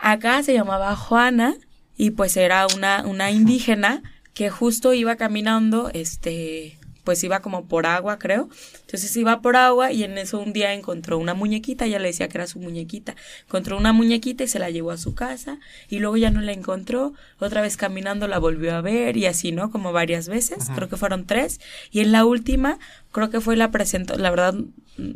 Acá 0.00 0.42
se 0.42 0.54
llamaba 0.54 0.96
Juana 0.96 1.54
y 1.96 2.10
pues 2.10 2.36
era 2.36 2.66
una, 2.74 3.04
una 3.06 3.30
indígena 3.30 4.02
que 4.34 4.50
justo 4.50 4.94
iba 4.94 5.16
caminando, 5.16 5.90
este, 5.92 6.78
pues 7.04 7.22
iba 7.24 7.40
como 7.40 7.66
por 7.66 7.86
agua, 7.86 8.18
creo. 8.18 8.48
Entonces 8.82 9.16
iba 9.16 9.42
por 9.42 9.56
agua 9.56 9.92
y 9.92 10.04
en 10.04 10.18
eso 10.18 10.38
un 10.38 10.52
día 10.52 10.72
encontró 10.72 11.18
una 11.18 11.34
muñequita, 11.34 11.86
ella 11.86 11.98
le 11.98 12.08
decía 12.08 12.28
que 12.28 12.38
era 12.38 12.46
su 12.46 12.58
muñequita. 12.58 13.16
Encontró 13.46 13.76
una 13.76 13.92
muñequita 13.92 14.44
y 14.44 14.48
se 14.48 14.58
la 14.58 14.70
llevó 14.70 14.90
a 14.90 14.96
su 14.96 15.14
casa 15.14 15.58
y 15.88 15.98
luego 15.98 16.16
ya 16.16 16.30
no 16.30 16.40
la 16.40 16.52
encontró. 16.52 17.12
Otra 17.38 17.60
vez 17.60 17.76
caminando 17.76 18.28
la 18.28 18.38
volvió 18.38 18.74
a 18.74 18.80
ver 18.80 19.16
y 19.16 19.26
así, 19.26 19.52
¿no? 19.52 19.70
Como 19.70 19.92
varias 19.92 20.28
veces, 20.28 20.68
creo 20.74 20.88
que 20.88 20.96
fueron 20.96 21.26
tres. 21.26 21.60
Y 21.90 22.00
en 22.00 22.12
la 22.12 22.24
última, 22.24 22.78
creo 23.12 23.30
que 23.30 23.40
fue 23.40 23.56
la 23.56 23.70
presentó, 23.70 24.16
la 24.16 24.30
verdad, 24.30 24.54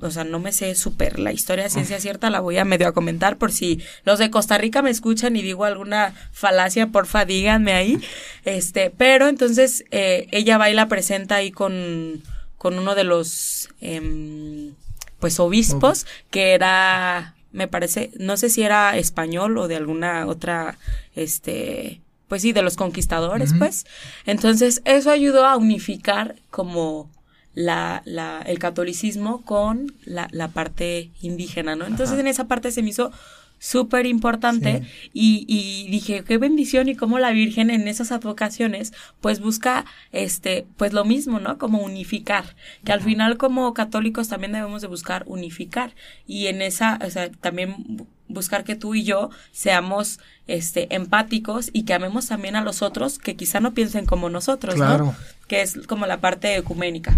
o 0.01 0.11
sea, 0.11 0.25
no 0.25 0.39
me 0.39 0.53
sé 0.53 0.75
súper 0.75 1.19
la 1.19 1.33
historia 1.33 1.65
de 1.65 1.71
ciencia 1.71 1.99
cierta, 1.99 2.31
la 2.31 2.41
voy 2.41 2.59
a 2.59 2.65
medio 2.65 2.87
a 2.87 2.93
comentar 2.93 3.39
por 3.39 3.53
si 3.53 3.83
los 4.05 4.19
de 4.19 4.31
Costa 4.31 4.59
Rica 4.59 4.83
me 4.83 4.91
escuchan 4.91 5.35
y 5.35 5.43
digo 5.43 5.65
alguna 5.65 6.15
falacia, 6.33 6.89
porfa, 6.89 7.25
díganme 7.25 7.73
ahí. 7.73 7.99
Este, 8.45 8.91
pero 8.91 9.29
entonces 9.29 9.85
eh, 9.91 10.29
ella 10.31 10.59
va 10.59 10.71
y 10.71 10.75
la 10.75 10.89
presenta 10.89 11.37
ahí 11.37 11.51
con, 11.51 12.23
con 12.59 12.79
uno 12.79 12.95
de 12.95 13.05
los, 13.05 13.71
em, 13.81 14.75
pues, 15.19 15.41
obispos, 15.41 16.07
que 16.31 16.53
era, 16.53 17.35
me 17.53 17.67
parece, 17.67 18.11
no 18.19 18.37
sé 18.37 18.51
si 18.51 18.63
era 18.63 18.97
español 18.99 19.57
o 19.57 19.69
de 19.69 19.77
alguna 19.77 20.27
otra, 20.27 20.79
este, 21.15 22.01
pues 22.29 22.43
sí, 22.43 22.53
de 22.53 22.63
los 22.63 22.77
conquistadores, 22.77 23.55
pues. 23.59 23.87
Entonces, 24.27 24.83
eso 24.85 25.11
ayudó 25.11 25.47
a 25.47 25.57
unificar 25.57 26.37
como 26.51 27.11
la, 27.57 28.03
la, 28.05 28.43
el 28.47 28.61
catolicismo 28.61 29.43
con 29.43 29.95
la, 30.05 30.29
la 30.31 30.49
parte 30.49 31.11
indígena, 31.23 31.75
¿no? 31.75 31.87
Entonces, 31.87 32.13
Ajá. 32.13 32.21
en 32.21 32.27
esa 32.29 32.47
parte 32.47 32.71
se 32.71 32.83
me 32.83 32.91
hizo 32.91 33.11
súper 33.59 34.05
importante 34.05 34.83
y, 35.15 35.47
y, 35.49 35.91
dije, 35.91 36.23
qué 36.23 36.37
bendición 36.37 36.91
y 36.91 36.95
cómo 36.95 37.19
la 37.19 37.31
Virgen 37.31 37.71
en 37.71 37.89
esas 37.89 38.13
advocaciones 38.13 38.93
pues 39.23 39.41
busca 39.41 39.87
este 40.13 40.67
pues 40.77 40.93
lo 40.93 41.07
mismo, 41.07 41.41
¿no? 41.41 41.57
Como 41.57 41.83
unificar, 41.83 42.55
que 42.85 42.93
al 42.93 43.01
final 43.01 43.39
como 43.39 43.73
católicos 43.73 44.29
también 44.29 44.53
debemos 44.53 44.83
de 44.83 44.89
buscar 44.89 45.25
unificar 45.27 45.95
y 46.27 46.49
en 46.49 46.61
esa, 46.61 46.99
o 47.03 47.09
sea, 47.09 47.31
también 47.31 48.07
buscar 48.29 48.65
que 48.65 48.77
tú 48.77 48.95
y 48.95 49.05
yo 49.05 49.31
seamos 49.53 50.21
este 50.47 50.95
empáticos 50.95 51.71
y 51.73 51.85
que 51.85 51.95
amemos 51.95 52.27
también 52.27 52.57
a 52.57 52.63
los 52.63 52.83
otros 52.83 53.19
que 53.19 53.37
quizá 53.37 53.61
no 53.61 53.75
piensen 53.75 54.07
como 54.07 54.31
nosotros, 54.31 54.77
¿no? 54.77 55.15
Que 55.49 55.63
es 55.63 55.87
como 55.87 56.07
la 56.07 56.21
parte 56.21 56.57
ecuménica. 56.57 57.17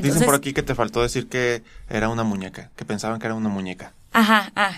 Dicen 0.00 0.24
por 0.24 0.34
aquí 0.34 0.52
que 0.52 0.62
te 0.62 0.74
faltó 0.74 1.02
decir 1.02 1.28
que 1.28 1.62
era 1.88 2.08
una 2.08 2.22
muñeca, 2.22 2.70
que 2.76 2.84
pensaban 2.84 3.18
que 3.18 3.26
era 3.26 3.34
una 3.34 3.48
muñeca. 3.48 3.94
Ajá, 4.12 4.50
ah, 4.56 4.72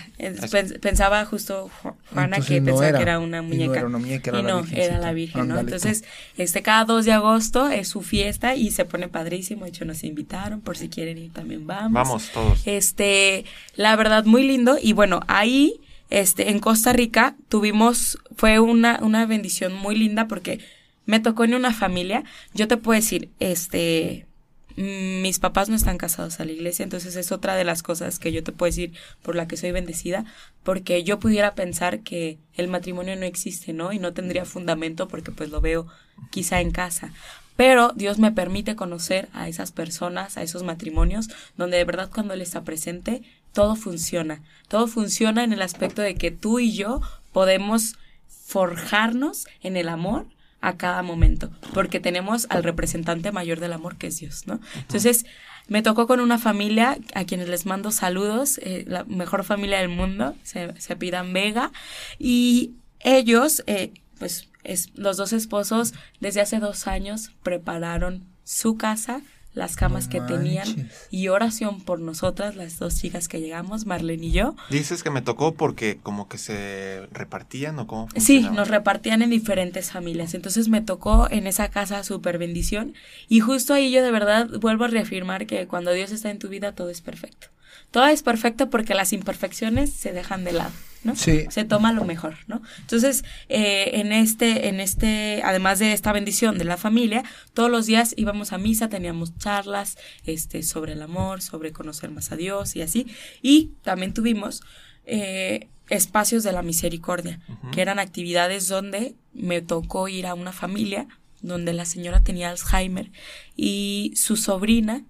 pensaba 0.79 1.25
justo 1.25 1.71
Juana 2.11 2.39
que 2.39 2.61
pensaba 2.61 2.95
que 2.95 3.01
era 3.01 3.17
una 3.17 3.41
muñeca. 3.41 3.79
Y 3.79 3.83
no, 4.31 4.37
era, 4.37 4.41
no, 4.43 4.63
era 4.71 4.99
la 4.99 5.11
Virgen, 5.11 5.47
¿no? 5.47 5.59
Entonces, 5.59 6.03
este, 6.37 6.61
cada 6.61 6.85
2 6.85 7.05
de 7.05 7.13
agosto 7.13 7.67
es 7.67 7.87
su 7.87 8.01
fiesta 8.01 8.55
y 8.55 8.69
se 8.69 8.85
pone 8.85 9.07
padrísimo. 9.07 9.63
De 9.63 9.69
hecho, 9.69 9.85
nos 9.85 10.03
invitaron, 10.03 10.61
por 10.61 10.77
si 10.77 10.87
quieren 10.87 11.17
ir 11.17 11.33
también 11.33 11.65
vamos. 11.65 11.93
Vamos, 11.93 12.29
todos. 12.31 12.61
Este, 12.67 13.45
la 13.75 13.95
verdad, 13.95 14.25
muy 14.25 14.45
lindo. 14.45 14.77
Y 14.79 14.93
bueno, 14.93 15.21
ahí, 15.27 15.81
este, 16.11 16.51
en 16.51 16.59
Costa 16.59 16.93
Rica, 16.93 17.35
tuvimos, 17.49 18.19
fue 18.35 18.59
una, 18.59 18.99
una 19.01 19.25
bendición 19.25 19.73
muy 19.73 19.95
linda 19.95 20.27
porque 20.27 20.59
me 21.07 21.19
tocó 21.19 21.43
en 21.43 21.55
una 21.55 21.73
familia. 21.73 22.23
Yo 22.53 22.67
te 22.67 22.77
puedo 22.77 22.99
decir, 22.99 23.29
este, 23.39 24.27
mis 24.75 25.39
papás 25.39 25.69
no 25.69 25.75
están 25.75 25.97
casados 25.97 26.39
a 26.39 26.45
la 26.45 26.51
iglesia, 26.51 26.83
entonces 26.83 27.15
es 27.15 27.31
otra 27.31 27.55
de 27.55 27.63
las 27.63 27.83
cosas 27.83 28.19
que 28.19 28.31
yo 28.31 28.43
te 28.43 28.51
puedo 28.51 28.69
decir 28.69 28.93
por 29.21 29.35
la 29.35 29.47
que 29.47 29.57
soy 29.57 29.71
bendecida, 29.71 30.25
porque 30.63 31.03
yo 31.03 31.19
pudiera 31.19 31.55
pensar 31.55 32.01
que 32.01 32.37
el 32.55 32.67
matrimonio 32.67 33.15
no 33.15 33.25
existe, 33.25 33.73
¿no? 33.73 33.93
Y 33.93 33.99
no 33.99 34.13
tendría 34.13 34.45
fundamento 34.45 35.07
porque 35.07 35.31
pues 35.31 35.49
lo 35.49 35.61
veo 35.61 35.87
quizá 36.31 36.61
en 36.61 36.71
casa. 36.71 37.13
Pero 37.55 37.91
Dios 37.95 38.17
me 38.17 38.31
permite 38.31 38.75
conocer 38.75 39.29
a 39.33 39.47
esas 39.47 39.71
personas, 39.71 40.37
a 40.37 40.41
esos 40.43 40.63
matrimonios, 40.63 41.29
donde 41.55 41.77
de 41.77 41.85
verdad 41.85 42.09
cuando 42.11 42.33
Él 42.33 42.41
está 42.41 42.63
presente, 42.63 43.21
todo 43.53 43.75
funciona. 43.75 44.41
Todo 44.67 44.87
funciona 44.87 45.43
en 45.43 45.53
el 45.53 45.61
aspecto 45.61 46.01
de 46.01 46.15
que 46.15 46.31
tú 46.31 46.59
y 46.59 46.73
yo 46.73 47.01
podemos 47.31 47.95
forjarnos 48.27 49.45
en 49.61 49.77
el 49.77 49.87
amor 49.87 50.25
a 50.63 50.77
cada 50.77 51.03
momento, 51.03 51.51
porque 51.73 51.99
tenemos 51.99 52.47
al 52.49 52.63
representante 52.63 53.33
mayor 53.33 53.59
del 53.59 53.73
amor 53.73 53.97
que 53.97 54.07
es 54.07 54.17
Dios, 54.17 54.47
¿no? 54.47 54.61
Entonces, 54.77 55.25
me 55.67 55.81
tocó 55.81 56.07
con 56.07 56.21
una 56.21 56.39
familia 56.39 56.97
a 57.13 57.25
quienes 57.25 57.49
les 57.49 57.65
mando 57.65 57.91
saludos, 57.91 58.59
eh, 58.59 58.85
la 58.87 59.03
mejor 59.03 59.43
familia 59.43 59.79
del 59.79 59.89
mundo, 59.89 60.35
se, 60.43 60.73
se 60.79 60.95
pidan 60.95 61.33
Vega, 61.33 61.73
y 62.17 62.75
ellos, 63.01 63.61
eh, 63.67 63.91
pues, 64.19 64.47
es, 64.63 64.89
los 64.95 65.17
dos 65.17 65.33
esposos 65.33 65.93
desde 66.21 66.39
hace 66.39 66.59
dos 66.59 66.87
años 66.87 67.31
prepararon 67.43 68.23
su 68.45 68.77
casa 68.77 69.21
las 69.53 69.75
camas 69.75 70.07
que 70.07 70.21
tenían 70.21 70.89
y 71.11 71.27
oración 71.27 71.81
por 71.81 71.99
nosotras, 71.99 72.55
las 72.55 72.79
dos 72.79 72.95
chicas 72.95 73.27
que 73.27 73.39
llegamos, 73.39 73.85
Marlene 73.85 74.27
y 74.27 74.31
yo. 74.31 74.55
Dices 74.69 75.03
que 75.03 75.09
me 75.09 75.21
tocó 75.21 75.53
porque 75.53 75.99
como 76.01 76.27
que 76.27 76.37
se 76.37 77.07
repartían 77.11 77.77
o 77.79 77.87
cómo. 77.87 78.07
Sí, 78.15 78.41
nos 78.53 78.67
repartían 78.67 79.21
en 79.21 79.29
diferentes 79.29 79.91
familias. 79.91 80.33
Entonces 80.33 80.69
me 80.69 80.81
tocó 80.81 81.27
en 81.29 81.47
esa 81.47 81.69
casa 81.69 82.03
súper 82.03 82.37
bendición 82.37 82.93
y 83.27 83.39
justo 83.39 83.73
ahí 83.73 83.91
yo 83.91 84.03
de 84.03 84.11
verdad 84.11 84.49
vuelvo 84.59 84.85
a 84.85 84.87
reafirmar 84.87 85.45
que 85.45 85.67
cuando 85.67 85.93
Dios 85.93 86.11
está 86.11 86.29
en 86.31 86.39
tu 86.39 86.49
vida 86.49 86.73
todo 86.73 86.89
es 86.89 87.01
perfecto. 87.01 87.47
Todo 87.91 88.07
es 88.07 88.23
perfecto 88.23 88.69
porque 88.69 88.95
las 88.95 89.13
imperfecciones 89.13 89.93
se 89.93 90.13
dejan 90.13 90.43
de 90.43 90.53
lado. 90.53 90.71
¿No? 91.03 91.15
Sí. 91.15 91.45
Se 91.49 91.65
toma 91.65 91.91
lo 91.93 92.05
mejor, 92.05 92.35
¿no? 92.47 92.61
Entonces, 92.79 93.23
eh, 93.49 93.91
en 93.93 94.11
este, 94.11 94.67
en 94.67 94.79
este, 94.79 95.41
además 95.43 95.79
de 95.79 95.93
esta 95.93 96.13
bendición 96.13 96.57
de 96.57 96.65
la 96.65 96.77
familia, 96.77 97.23
todos 97.53 97.69
los 97.69 97.85
días 97.85 98.13
íbamos 98.17 98.53
a 98.53 98.57
misa, 98.57 98.89
teníamos 98.89 99.37
charlas, 99.37 99.97
este, 100.25 100.63
sobre 100.63 100.93
el 100.93 101.01
amor, 101.01 101.41
sobre 101.41 101.71
conocer 101.71 102.09
más 102.11 102.31
a 102.31 102.35
Dios 102.35 102.75
y 102.75 102.81
así. 102.81 103.07
Y 103.41 103.71
también 103.83 104.13
tuvimos 104.13 104.61
eh, 105.05 105.67
espacios 105.89 106.43
de 106.43 106.51
la 106.53 106.61
misericordia, 106.61 107.39
que 107.71 107.81
eran 107.81 107.99
actividades 107.99 108.67
donde 108.67 109.15
me 109.33 109.61
tocó 109.61 110.07
ir 110.07 110.27
a 110.27 110.33
una 110.33 110.53
familia 110.53 111.07
donde 111.41 111.73
la 111.73 111.85
señora 111.85 112.23
tenía 112.23 112.49
Alzheimer 112.49 113.11
y 113.55 114.13
su 114.15 114.37
sobrina, 114.37 115.03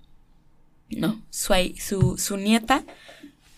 no, 0.90 1.22
su, 1.30 1.54
su, 1.78 2.18
su 2.18 2.38
nieta 2.38 2.84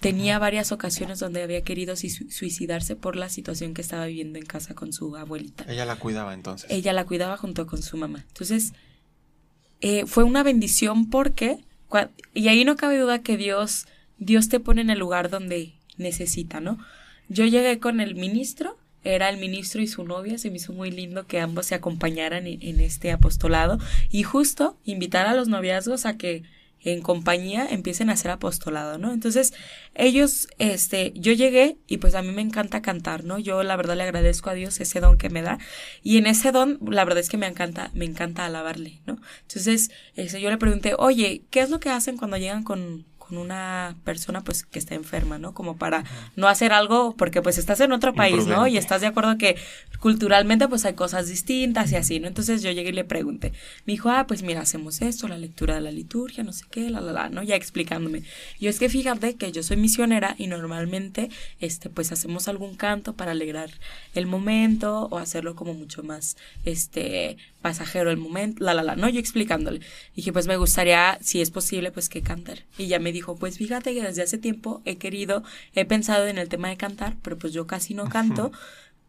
tenía 0.06 0.38
varias 0.38 0.72
ocasiones 0.72 1.18
donde 1.18 1.42
había 1.42 1.64
querido 1.64 1.96
suicidarse 1.96 2.96
por 2.96 3.16
la 3.16 3.28
situación 3.28 3.74
que 3.74 3.82
estaba 3.82 4.06
viviendo 4.06 4.38
en 4.38 4.46
casa 4.46 4.76
con 4.76 4.94
su 4.94 5.16
abuelita. 5.16 5.66
Ella 5.68 5.84
la 5.84 5.96
cuidaba 5.96 6.36
entonces. 6.36 6.70
Ella 6.70 6.94
la 6.94 7.06
cuidaba 7.06 7.38
junto 7.38 7.66
con 7.66 7.82
su 7.82 7.98
mamá. 7.98 8.24
Entonces, 8.28 8.74
eh, 9.82 10.06
fue 10.06 10.24
una 10.24 10.44
bendición 10.44 11.10
porque, 11.10 11.58
y 12.36 12.50
ahí 12.50 12.64
no 12.66 12.76
cabe 12.76 13.00
duda 13.00 13.24
que 13.24 13.36
Dios, 13.36 13.88
Dios 14.20 14.48
te 14.48 14.60
pone 14.60 14.82
en 14.82 14.92
el 14.92 15.00
lugar 15.00 15.32
donde 15.32 15.74
necesita, 15.98 16.60
¿no? 16.60 16.78
Yo 17.28 17.46
llegué 17.46 17.80
con 17.80 18.00
el 18.00 18.14
ministro, 18.14 18.78
era 19.04 19.28
el 19.30 19.38
ministro 19.38 19.82
y 19.82 19.88
su 19.88 20.04
novia, 20.04 20.38
se 20.38 20.52
me 20.52 20.58
hizo 20.58 20.72
muy 20.72 20.92
lindo 20.92 21.26
que 21.26 21.40
ambos 21.40 21.66
se 21.66 21.74
acompañaran 21.74 22.46
en 22.46 22.80
este 22.80 23.12
apostolado 23.12 23.80
y 24.12 24.22
justo 24.22 24.78
invitar 24.86 25.26
a 25.26 25.34
los 25.34 25.48
noviazgos 25.48 26.06
a 26.06 26.16
que 26.16 26.44
en 26.86 27.02
compañía 27.02 27.68
empiecen 27.70 28.10
a 28.10 28.14
hacer 28.14 28.32
apostolado, 28.32 28.98
¿no? 28.98 29.12
Entonces, 29.12 29.54
ellos, 29.96 30.48
este, 30.60 31.12
yo 31.16 31.34
llegué 31.34 31.78
y 31.88 31.98
pues 31.98 32.16
a 32.16 32.22
mí 32.22 32.32
me 32.32 32.42
encanta 32.42 32.82
cantar, 32.82 33.24
¿no? 33.24 33.40
Yo 33.40 33.64
la 33.64 33.76
verdad 33.76 33.96
le 33.96 34.04
agradezco 34.04 34.50
a 34.50 34.54
Dios 34.54 34.80
ese 34.80 35.00
don 35.00 35.18
que 35.18 35.30
me 35.30 35.42
da 35.42 35.58
y 36.04 36.18
en 36.18 36.28
ese 36.28 36.52
don, 36.52 36.80
la 36.88 37.04
verdad 37.04 37.20
es 37.20 37.30
que 37.30 37.38
me 37.38 37.48
encanta, 37.48 37.92
me 37.94 38.06
encanta 38.06 38.46
alabarle, 38.46 39.02
¿no? 39.06 39.18
Entonces, 39.42 39.92
este, 40.16 40.40
yo 40.40 40.50
le 40.50 40.58
pregunté, 40.58 40.94
oye, 40.98 41.44
¿qué 41.50 41.62
es 41.62 41.70
lo 41.70 41.80
que 41.80 41.90
hacen 41.90 42.18
cuando 42.18 42.38
llegan 42.38 42.64
con, 42.64 43.06
con 43.28 43.38
una 43.38 43.96
persona 44.04 44.44
pues 44.44 44.64
que 44.64 44.80
está 44.80 44.96
enferma, 44.96 45.38
¿no? 45.38 45.54
Como 45.54 45.78
para 45.78 46.04
no 46.36 46.48
hacer 46.48 46.74
algo 46.74 47.16
porque 47.18 47.42
pues 47.42 47.58
estás 47.58 47.80
en 47.80 47.92
otro 47.92 48.14
país, 48.14 48.46
¿no? 48.46 48.68
Y 48.68 48.78
estás 48.78 49.02
de 49.02 49.08
acuerdo 49.08 49.38
que 49.38 49.56
culturalmente 50.00 50.68
pues 50.68 50.86
hay 50.86 50.94
cosas 50.94 51.28
distintas 51.28 51.92
y 51.92 51.96
así, 51.96 52.20
¿no? 52.20 52.28
Entonces 52.28 52.62
yo 52.62 52.72
llegué 52.72 52.90
y 52.90 52.94
le 52.94 53.04
pregunté. 53.04 53.52
Me 53.86 53.94
dijo, 53.94 54.10
ah, 54.10 54.26
pues 54.28 54.44
mira, 54.44 54.62
hacemos 54.62 55.02
esto, 55.02 55.28
la 55.28 55.38
lectura 55.38 55.76
de 55.76 55.82
la 55.82 55.92
liturgia, 55.92 56.44
no 56.44 56.54
sé 56.54 56.66
qué, 56.70 56.90
la, 56.90 57.02
la, 57.02 57.12
la, 57.12 57.30
¿no? 57.30 57.44
Ya 57.44 57.56
explicándome. 57.56 58.24
Yo 58.60 58.70
es 58.70 58.80
que 58.80 58.90
fíjate 58.90 59.36
que 59.36 59.52
yo 59.52 59.64
soy 59.64 59.78
misionera 59.78 60.36
y 60.38 60.48
normalmente, 60.48 61.30
este, 61.60 61.90
pues 61.90 62.12
hacemos 62.12 62.48
algún 62.48 62.76
canto 62.76 63.14
para 63.14 63.32
alegrar 63.32 63.72
el 64.14 64.28
momento 64.28 65.08
o 65.12 65.18
hacerlo 65.18 65.56
como 65.56 65.74
mucho 65.74 66.04
más, 66.04 66.38
este, 66.64 67.38
pasajero 67.66 68.12
el 68.12 68.18
momento, 68.18 68.64
la, 68.64 68.76
la, 68.76 68.84
la, 68.84 68.96
¿no? 68.96 69.10
Yo 69.10 69.20
explicándole. 69.20 69.80
dije, 70.16 70.32
pues 70.32 70.46
me 70.46 70.56
gustaría, 70.56 71.18
si 71.22 71.42
es 71.42 71.50
posible, 71.50 71.92
pues 71.92 72.10
que 72.10 72.22
cantar. 72.22 72.60
Y 72.78 72.86
ya 72.86 73.00
me 73.00 73.12
dijo, 73.12 73.38
pues 73.38 73.58
fíjate 73.58 73.96
que 73.96 74.04
desde 74.04 74.22
hace 74.22 74.38
tiempo 74.38 74.84
he 74.86 74.98
querido, 75.00 75.42
he 75.74 75.84
pensado 75.84 76.28
en 76.28 76.38
el 76.38 76.48
tema 76.48 76.70
de 76.70 76.78
cantar, 76.78 77.16
pero 77.24 77.40
pues 77.40 77.54
yo 77.54 77.66
casi 77.66 77.96
no 77.96 78.08
canto. 78.08 78.52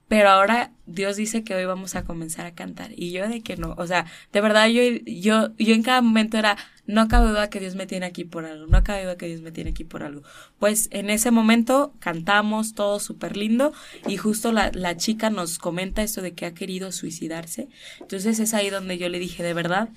Pero 0.09 0.29
ahora 0.29 0.71
Dios 0.87 1.17
dice 1.17 1.43
que 1.43 1.55
hoy 1.55 1.65
vamos 1.65 1.97
a 1.97 2.05
comenzar 2.05 2.47
a 2.47 2.55
cantar. 2.55 2.93
Y 2.95 3.11
yo 3.11 3.29
de 3.29 3.43
que 3.43 3.57
no. 3.57 3.75
O 3.77 3.87
sea, 3.89 4.07
de 4.33 4.41
verdad 4.41 4.69
yo, 4.69 4.83
yo, 5.05 5.51
yo 5.59 5.75
en 5.75 5.83
cada 5.83 6.01
momento 6.01 6.39
era, 6.39 6.57
no 6.87 7.09
cabe 7.09 7.31
duda 7.31 7.51
que 7.51 7.59
Dios 7.59 7.75
me 7.75 7.87
tiene 7.87 8.07
aquí 8.07 8.25
por 8.25 8.45
algo. 8.45 8.67
No 8.69 8.85
cabe 8.85 9.03
duda 9.03 9.17
que 9.17 9.27
Dios 9.27 9.41
me 9.41 9.51
tiene 9.51 9.71
aquí 9.71 9.83
por 9.83 10.05
algo. 10.05 10.23
Pues 10.61 10.89
en 10.93 11.11
ese 11.11 11.33
momento 11.33 11.93
cantamos 11.99 12.75
todo 12.75 13.01
súper 13.01 13.37
lindo. 13.37 13.73
Y 14.07 14.17
justo 14.17 14.53
la, 14.53 14.71
la 14.73 14.97
chica 14.97 15.29
nos 15.29 15.59
comenta 15.59 16.03
esto 16.03 16.23
de 16.23 16.35
que 16.35 16.47
ha 16.47 16.55
querido 16.55 16.93
suicidarse. 16.93 17.69
Entonces 18.01 18.39
es 18.39 18.55
ahí 18.55 18.71
donde 18.71 18.99
yo 18.99 19.09
le 19.09 19.19
dije, 19.19 19.43
de 19.43 19.55
verdad, 19.55 19.89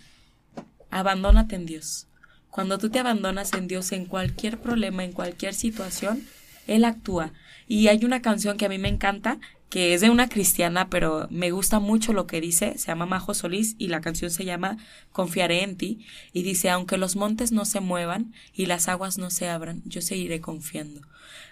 abandónate 0.89 1.55
en 1.55 1.67
Dios. 1.67 2.07
Cuando 2.49 2.79
tú 2.79 2.89
te 2.89 2.97
abandonas 2.97 3.53
en 3.53 3.67
Dios 3.67 3.91
en 3.91 4.05
cualquier 4.05 4.57
problema, 4.59 5.03
en 5.03 5.11
cualquier 5.11 5.53
situación, 5.53 6.23
Él 6.65 6.83
actúa. 6.83 7.31
Y 7.67 7.89
hay 7.89 8.03
una 8.03 8.23
canción 8.23 8.57
que 8.57 8.65
a 8.65 8.69
mí 8.69 8.79
me 8.79 8.89
encanta 8.89 9.37
que 9.69 9.93
es 9.93 10.01
de 10.01 10.09
una 10.09 10.27
cristiana, 10.27 10.89
pero 10.89 11.27
me 11.29 11.51
gusta 11.51 11.79
mucho 11.79 12.11
lo 12.11 12.25
que 12.25 12.41
dice, 12.41 12.77
se 12.77 12.87
llama 12.87 13.05
Majo 13.05 13.35
Solís 13.35 13.75
y 13.77 13.87
la 13.87 14.01
canción 14.01 14.31
se 14.31 14.43
llama 14.43 14.77
Confiaré 15.11 15.63
en 15.63 15.77
ti 15.77 16.05
y 16.33 16.41
dice, 16.41 16.71
aunque 16.71 16.97
los 16.97 17.15
montes 17.15 17.51
no 17.51 17.65
se 17.65 17.79
muevan 17.79 18.33
y 18.53 18.65
las 18.65 18.87
aguas 18.87 19.19
no 19.19 19.29
se 19.29 19.47
abran, 19.47 19.83
yo 19.85 20.01
seguiré 20.01 20.41
confiando. 20.41 21.01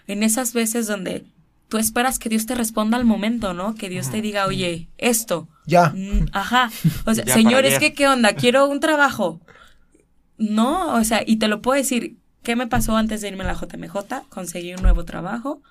En 0.08 0.24
esas 0.24 0.52
veces 0.52 0.88
donde 0.88 1.26
tú 1.68 1.78
esperas 1.78 2.18
que 2.18 2.28
Dios 2.28 2.46
te 2.46 2.56
responda 2.56 2.96
al 2.96 3.04
momento, 3.04 3.54
¿no? 3.54 3.74
Que 3.74 3.88
Dios 3.88 4.10
te 4.10 4.20
diga, 4.20 4.46
oye, 4.46 4.88
esto. 4.98 5.48
Ya. 5.66 5.90
Mm, 5.90 6.26
ajá. 6.32 6.70
O 7.06 7.14
sea, 7.14 7.26
señor, 7.26 7.66
es 7.66 7.78
que, 7.78 7.92
¿qué 7.92 8.08
onda? 8.08 8.32
Quiero 8.32 8.66
un 8.68 8.80
trabajo. 8.80 9.40
No, 10.38 10.94
o 10.94 11.04
sea, 11.04 11.22
y 11.24 11.36
te 11.36 11.46
lo 11.46 11.62
puedo 11.62 11.76
decir, 11.76 12.16
¿qué 12.42 12.56
me 12.56 12.66
pasó 12.66 12.96
antes 12.96 13.20
de 13.20 13.28
irme 13.28 13.44
a 13.44 13.48
la 13.48 13.54
JMJ? 13.54 14.28
Conseguí 14.28 14.74
un 14.74 14.82
nuevo 14.82 15.04
trabajo 15.04 15.62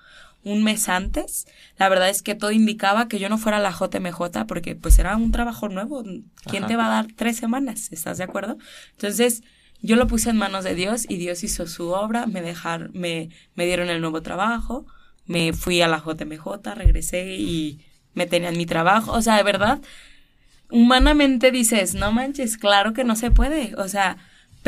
un 0.44 0.62
mes 0.62 0.88
antes. 0.88 1.46
La 1.78 1.88
verdad 1.88 2.08
es 2.08 2.22
que 2.22 2.34
todo 2.34 2.50
indicaba 2.50 3.08
que 3.08 3.18
yo 3.18 3.28
no 3.28 3.38
fuera 3.38 3.58
a 3.58 3.60
la 3.60 3.72
JMJ 3.72 4.46
porque 4.46 4.76
pues 4.76 4.98
era 4.98 5.16
un 5.16 5.32
trabajo 5.32 5.68
nuevo. 5.68 6.02
¿Quién 6.44 6.66
te 6.66 6.76
va 6.76 6.86
a 6.86 6.90
dar 6.90 7.08
tres 7.14 7.36
semanas? 7.36 7.92
¿Estás 7.92 8.18
de 8.18 8.24
acuerdo? 8.24 8.58
Entonces 8.92 9.42
yo 9.80 9.96
lo 9.96 10.06
puse 10.06 10.30
en 10.30 10.36
manos 10.36 10.64
de 10.64 10.74
Dios 10.74 11.06
y 11.08 11.16
Dios 11.16 11.44
hizo 11.44 11.66
su 11.66 11.90
obra, 11.90 12.26
me 12.26 12.42
dejaron, 12.42 12.90
me, 12.94 13.30
me 13.54 13.66
dieron 13.66 13.90
el 13.90 14.00
nuevo 14.00 14.22
trabajo, 14.22 14.86
me 15.26 15.52
fui 15.52 15.80
a 15.82 15.88
la 15.88 15.98
JMJ, 15.98 16.74
regresé 16.74 17.36
y 17.36 17.80
me 18.14 18.26
tenían 18.26 18.56
mi 18.56 18.66
trabajo. 18.66 19.12
O 19.12 19.22
sea, 19.22 19.36
de 19.36 19.42
verdad, 19.44 19.80
humanamente 20.70 21.50
dices, 21.50 21.94
no 21.94 22.12
manches, 22.12 22.56
claro 22.56 22.92
que 22.92 23.04
no 23.04 23.14
se 23.14 23.30
puede. 23.30 23.74
O 23.76 23.88
sea, 23.88 24.16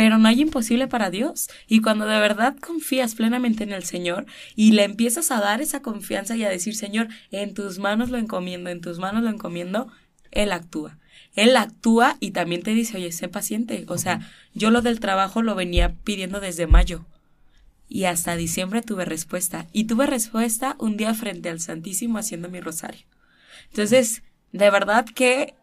pero 0.01 0.17
no 0.17 0.29
hay 0.29 0.41
imposible 0.41 0.89
para 0.89 1.11
Dios. 1.11 1.51
Y 1.67 1.83
cuando 1.83 2.07
de 2.07 2.19
verdad 2.19 2.57
confías 2.59 3.15
plenamente 3.15 3.65
en 3.65 3.73
el 3.73 3.85
Señor 3.85 4.25
y 4.57 4.73
le 4.73 4.85
empiezas 4.85 5.31
a 5.31 5.41
dar 5.43 5.61
esa 5.61 5.83
confianza 5.83 6.35
y 6.39 6.43
a 6.43 6.49
decir, 6.49 6.75
Señor, 6.75 7.09
en 7.31 7.53
tus 7.53 7.79
manos 7.79 8.09
lo 8.09 8.17
encomiendo, 8.17 8.71
en 8.71 8.81
tus 8.81 8.99
manos 8.99 9.23
lo 9.23 9.29
encomiendo, 9.29 9.93
Él 10.31 10.53
actúa. 10.53 10.97
Él 11.35 11.55
actúa 11.55 12.17
y 12.19 12.31
también 12.31 12.63
te 12.63 12.71
dice, 12.71 12.97
oye, 12.97 13.13
sé 13.13 13.29
paciente. 13.29 13.85
O 13.89 13.99
sea, 13.99 14.27
yo 14.55 14.71
lo 14.71 14.81
del 14.81 15.01
trabajo 15.01 15.43
lo 15.43 15.55
venía 15.55 15.95
pidiendo 16.03 16.41
desde 16.41 16.67
mayo. 16.67 17.05
Y 17.87 18.05
hasta 18.05 18.37
diciembre 18.37 18.81
tuve 18.81 19.05
respuesta. 19.05 19.67
Y 19.71 19.85
tuve 19.85 20.07
respuesta 20.07 20.77
un 20.79 20.97
día 20.97 21.13
frente 21.13 21.51
al 21.51 21.61
Santísimo 21.61 22.17
haciendo 22.17 22.49
mi 22.49 22.61
rosario. 22.61 23.05
Entonces, 23.69 24.23
de 24.53 24.71
verdad 24.71 25.05
que 25.05 25.57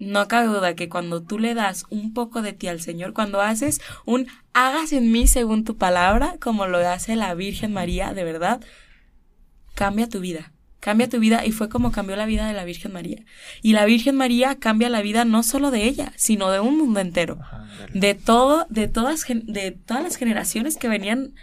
no 0.00 0.26
cabe 0.28 0.46
duda 0.48 0.74
que 0.74 0.88
cuando 0.88 1.22
tú 1.22 1.38
le 1.38 1.54
das 1.54 1.84
un 1.90 2.14
poco 2.14 2.40
de 2.40 2.54
ti 2.54 2.68
al 2.68 2.80
Señor, 2.80 3.12
cuando 3.12 3.40
haces 3.42 3.80
un 4.06 4.26
hagas 4.54 4.92
en 4.92 5.12
mí 5.12 5.26
según 5.26 5.62
tu 5.62 5.76
palabra, 5.76 6.36
como 6.40 6.66
lo 6.66 6.78
hace 6.78 7.16
la 7.16 7.34
Virgen 7.34 7.72
María, 7.72 8.14
de 8.14 8.24
verdad, 8.24 8.60
cambia 9.74 10.08
tu 10.08 10.20
vida. 10.20 10.52
Cambia 10.80 11.10
tu 11.10 11.20
vida 11.20 11.44
y 11.44 11.52
fue 11.52 11.68
como 11.68 11.92
cambió 11.92 12.16
la 12.16 12.24
vida 12.24 12.46
de 12.46 12.54
la 12.54 12.64
Virgen 12.64 12.94
María. 12.94 13.22
Y 13.60 13.74
la 13.74 13.84
Virgen 13.84 14.16
María 14.16 14.54
cambia 14.54 14.88
la 14.88 15.02
vida 15.02 15.26
no 15.26 15.42
solo 15.42 15.70
de 15.70 15.84
ella, 15.84 16.14
sino 16.16 16.50
de 16.50 16.60
un 16.60 16.78
mundo 16.78 17.00
entero. 17.00 17.38
De 17.92 18.14
todo, 18.14 18.66
de 18.70 18.88
todas, 18.88 19.26
de 19.28 19.72
todas 19.72 20.02
las 20.02 20.16
generaciones 20.16 20.78
que 20.78 20.88
venían 20.88 21.34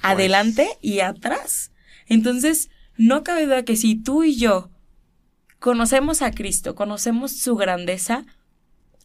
adelante 0.00 0.66
y 0.80 1.00
atrás. 1.00 1.72
Entonces, 2.06 2.70
no 2.96 3.22
cabe 3.22 3.44
duda 3.44 3.64
que 3.64 3.76
si 3.76 3.96
tú 3.96 4.24
y 4.24 4.36
yo 4.36 4.70
conocemos 5.58 6.22
a 6.22 6.30
Cristo, 6.30 6.74
conocemos 6.74 7.32
su 7.32 7.56
grandeza, 7.56 8.24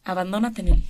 abandónate 0.04 0.62
en 0.62 0.68
Él. 0.68 0.84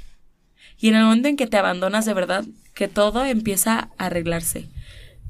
Y 0.78 0.88
en 0.88 0.96
el 0.96 1.04
momento 1.04 1.28
en 1.28 1.36
que 1.36 1.46
te 1.46 1.56
abandonas 1.56 2.04
de 2.04 2.14
verdad, 2.14 2.44
que 2.74 2.88
todo 2.88 3.24
empieza 3.24 3.90
a 3.96 4.06
arreglarse. 4.06 4.68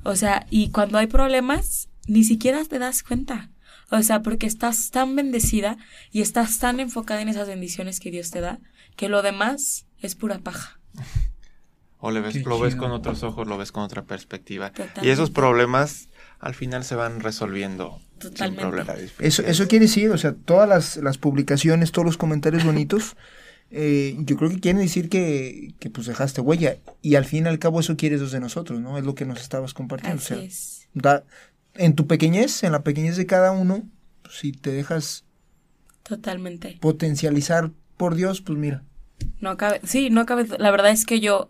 O 0.02 0.16
sea, 0.16 0.46
y 0.50 0.70
cuando 0.70 0.98
hay 0.98 1.06
problemas, 1.06 1.88
ni 2.06 2.24
siquiera 2.24 2.64
te 2.64 2.78
das 2.78 3.02
cuenta. 3.02 3.50
O 3.90 4.02
sea, 4.02 4.22
porque 4.22 4.46
estás 4.46 4.90
tan 4.90 5.14
bendecida 5.14 5.76
y 6.10 6.22
estás 6.22 6.58
tan 6.58 6.80
enfocada 6.80 7.20
en 7.22 7.28
esas 7.28 7.48
bendiciones 7.48 8.00
que 8.00 8.10
Dios 8.10 8.30
te 8.30 8.40
da, 8.40 8.58
que 8.96 9.08
lo 9.08 9.22
demás 9.22 9.86
es 10.00 10.14
pura 10.14 10.38
paja. 10.38 10.78
O 11.98 12.10
le 12.10 12.20
ves, 12.20 12.44
lo 12.44 12.58
ves 12.58 12.76
con 12.76 12.90
otros 12.92 13.22
ojos, 13.22 13.46
lo 13.46 13.56
ves 13.56 13.72
con 13.72 13.82
otra 13.82 14.02
perspectiva. 14.02 14.72
Y 15.02 15.08
esos 15.08 15.30
problemas 15.30 16.08
al 16.44 16.54
final 16.54 16.84
se 16.84 16.94
van 16.94 17.20
resolviendo 17.20 18.02
sin 18.20 18.54
problema. 18.54 18.94
Eso, 19.18 19.42
eso 19.42 19.66
quiere 19.66 19.86
decir, 19.86 20.10
o 20.10 20.18
sea, 20.18 20.34
todas 20.34 20.68
las, 20.68 20.98
las 20.98 21.16
publicaciones, 21.16 21.90
todos 21.90 22.04
los 22.04 22.18
comentarios 22.18 22.64
bonitos, 22.64 23.16
eh, 23.70 24.14
yo 24.18 24.36
creo 24.36 24.50
que 24.50 24.60
quieren 24.60 24.82
decir 24.82 25.08
que, 25.08 25.72
que, 25.78 25.88
pues 25.88 26.06
dejaste 26.06 26.42
huella. 26.42 26.76
Y 27.00 27.14
al 27.14 27.24
fin 27.24 27.46
y 27.46 27.48
al 27.48 27.58
cabo 27.58 27.80
eso 27.80 27.96
quieres 27.96 28.30
de 28.30 28.40
nosotros, 28.40 28.78
¿no? 28.78 28.98
Es 28.98 29.04
lo 29.04 29.14
que 29.14 29.24
nos 29.24 29.40
estabas 29.40 29.72
compartiendo. 29.72 30.22
Así 30.22 30.34
es. 30.34 30.88
Da, 30.92 31.24
en 31.72 31.94
tu 31.94 32.06
pequeñez, 32.06 32.62
en 32.62 32.72
la 32.72 32.82
pequeñez 32.82 33.16
de 33.16 33.24
cada 33.24 33.50
uno, 33.50 33.82
pues, 34.20 34.36
si 34.36 34.52
te 34.52 34.70
dejas 34.70 35.24
totalmente 36.02 36.76
potencializar 36.78 37.70
por 37.96 38.16
Dios, 38.16 38.42
pues 38.42 38.58
mira. 38.58 38.82
No 39.40 39.56
cabe, 39.56 39.80
sí, 39.84 40.10
no 40.10 40.26
cabe, 40.26 40.46
la 40.58 40.70
verdad 40.70 40.90
es 40.90 41.06
que 41.06 41.20
yo 41.20 41.48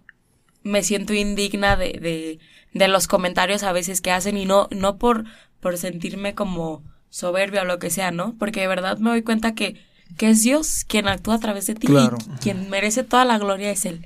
me 0.64 0.82
siento 0.82 1.14
indigna 1.14 1.76
de, 1.76 1.92
de, 2.00 2.38
de 2.72 2.88
los 2.88 3.06
comentarios 3.06 3.62
a 3.62 3.72
veces 3.72 4.00
que 4.00 4.10
hacen 4.10 4.36
y 4.36 4.46
no, 4.46 4.68
no 4.72 4.96
por, 4.98 5.24
por 5.60 5.78
sentirme 5.78 6.34
como 6.34 6.82
soberbia 7.10 7.62
o 7.62 7.64
lo 7.64 7.78
que 7.78 7.90
sea, 7.90 8.10
¿no? 8.10 8.34
Porque 8.38 8.62
de 8.62 8.66
verdad 8.66 8.98
me 8.98 9.10
doy 9.10 9.22
cuenta 9.22 9.54
que, 9.54 9.76
que 10.16 10.30
es 10.30 10.42
Dios 10.42 10.84
quien 10.84 11.06
actúa 11.06 11.36
a 11.36 11.40
través 11.40 11.66
de 11.66 11.74
ti 11.74 11.86
y 11.88 12.38
quien 12.40 12.68
merece 12.70 13.04
toda 13.04 13.24
la 13.24 13.38
gloria 13.38 13.70
es 13.70 13.84
Él. 13.84 14.04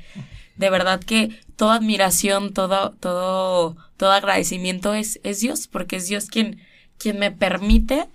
De 0.57 0.69
verdad 0.69 1.01
que 1.01 1.31
toda 1.57 1.77
admiración, 1.77 2.53
todo, 2.53 2.91
todo, 3.01 3.77
todo 3.97 4.11
agradecimiento 4.11 4.93
es, 4.93 5.21
es 5.23 5.41
Dios, 5.41 5.69
porque 5.69 5.97
es 5.97 6.09
Dios 6.09 6.27
quien, 6.27 6.61
quien 6.99 7.19
me 7.19 7.31
permite 7.31 8.09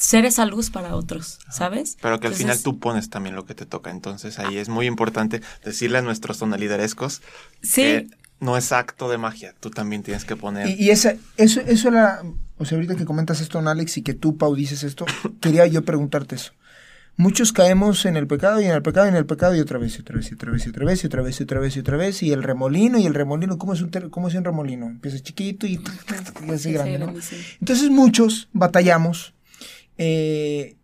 ser 0.00 0.24
esa 0.24 0.46
luz 0.46 0.70
para 0.70 0.96
otros, 0.96 1.38
¿sabes? 1.50 1.98
Pero 2.00 2.18
que 2.20 2.26
al 2.26 2.34
final 2.34 2.60
tú 2.62 2.78
pones 2.78 3.10
también 3.10 3.36
lo 3.36 3.44
que 3.44 3.54
te 3.54 3.66
toca. 3.66 3.90
Entonces 3.90 4.38
ahí 4.38 4.56
es 4.56 4.70
muy 4.70 4.86
importante 4.86 5.42
decirle 5.62 5.98
a 5.98 6.02
nuestros 6.02 6.38
tonaliderescos 6.38 7.20
sí. 7.60 7.82
que 7.82 8.06
no 8.40 8.56
es 8.56 8.72
acto 8.72 9.10
de 9.10 9.18
magia, 9.18 9.54
tú 9.60 9.68
también 9.68 10.02
tienes 10.02 10.24
que 10.24 10.36
poner. 10.36 10.68
Y, 10.68 10.86
y 10.86 10.90
esa, 10.90 11.16
eso, 11.36 11.60
eso 11.60 11.88
era, 11.88 12.22
o 12.56 12.64
sea, 12.64 12.76
ahorita 12.76 12.96
que 12.96 13.04
comentas 13.04 13.42
esto, 13.42 13.58
Alex, 13.58 13.98
y 13.98 14.02
que 14.02 14.14
tú, 14.14 14.38
Pau, 14.38 14.54
dices 14.54 14.84
esto, 14.84 15.04
quería 15.40 15.66
yo 15.66 15.84
preguntarte 15.84 16.36
eso. 16.36 16.52
Muchos 17.18 17.52
caemos 17.52 18.06
en 18.06 18.16
el 18.16 18.26
pecado 18.26 18.62
y 18.62 18.64
en 18.64 18.70
el 18.70 18.80
pecado 18.80 19.04
y 19.04 19.10
en 19.10 19.16
el 19.16 19.26
pecado 19.26 19.54
y 19.54 19.60
otra 19.60 19.78
vez 19.78 19.98
y 19.98 20.00
otra 20.00 20.16
vez 20.16 20.30
y 20.30 20.34
otra 20.34 20.50
vez 20.50 20.64
y 20.64 20.70
otra 20.70 20.84
vez 20.86 21.04
y 21.04 21.06
otra 21.06 21.22
vez 21.22 21.40
y 21.40 21.42
otra 21.42 21.60
vez 21.60 21.76
y 21.76 21.80
otra 21.80 21.96
vez 21.98 22.22
y 22.22 22.32
el 22.32 22.42
remolino 22.42 22.98
y 22.98 23.04
el 23.04 23.12
remolino, 23.12 23.58
¿cómo 23.58 23.74
es 23.74 23.82
un, 23.82 23.90
cómo 24.08 24.28
es 24.28 24.34
un 24.34 24.44
remolino? 24.44 24.86
Empieza 24.86 25.18
chiquito 25.18 25.66
y, 25.66 25.78
y 26.48 26.50
hace 26.50 26.72
grande, 26.72 26.98
¿no? 26.98 27.12
Entonces 27.60 27.90
muchos 27.90 28.48
batallamos 28.54 29.34
eh, 30.02 30.76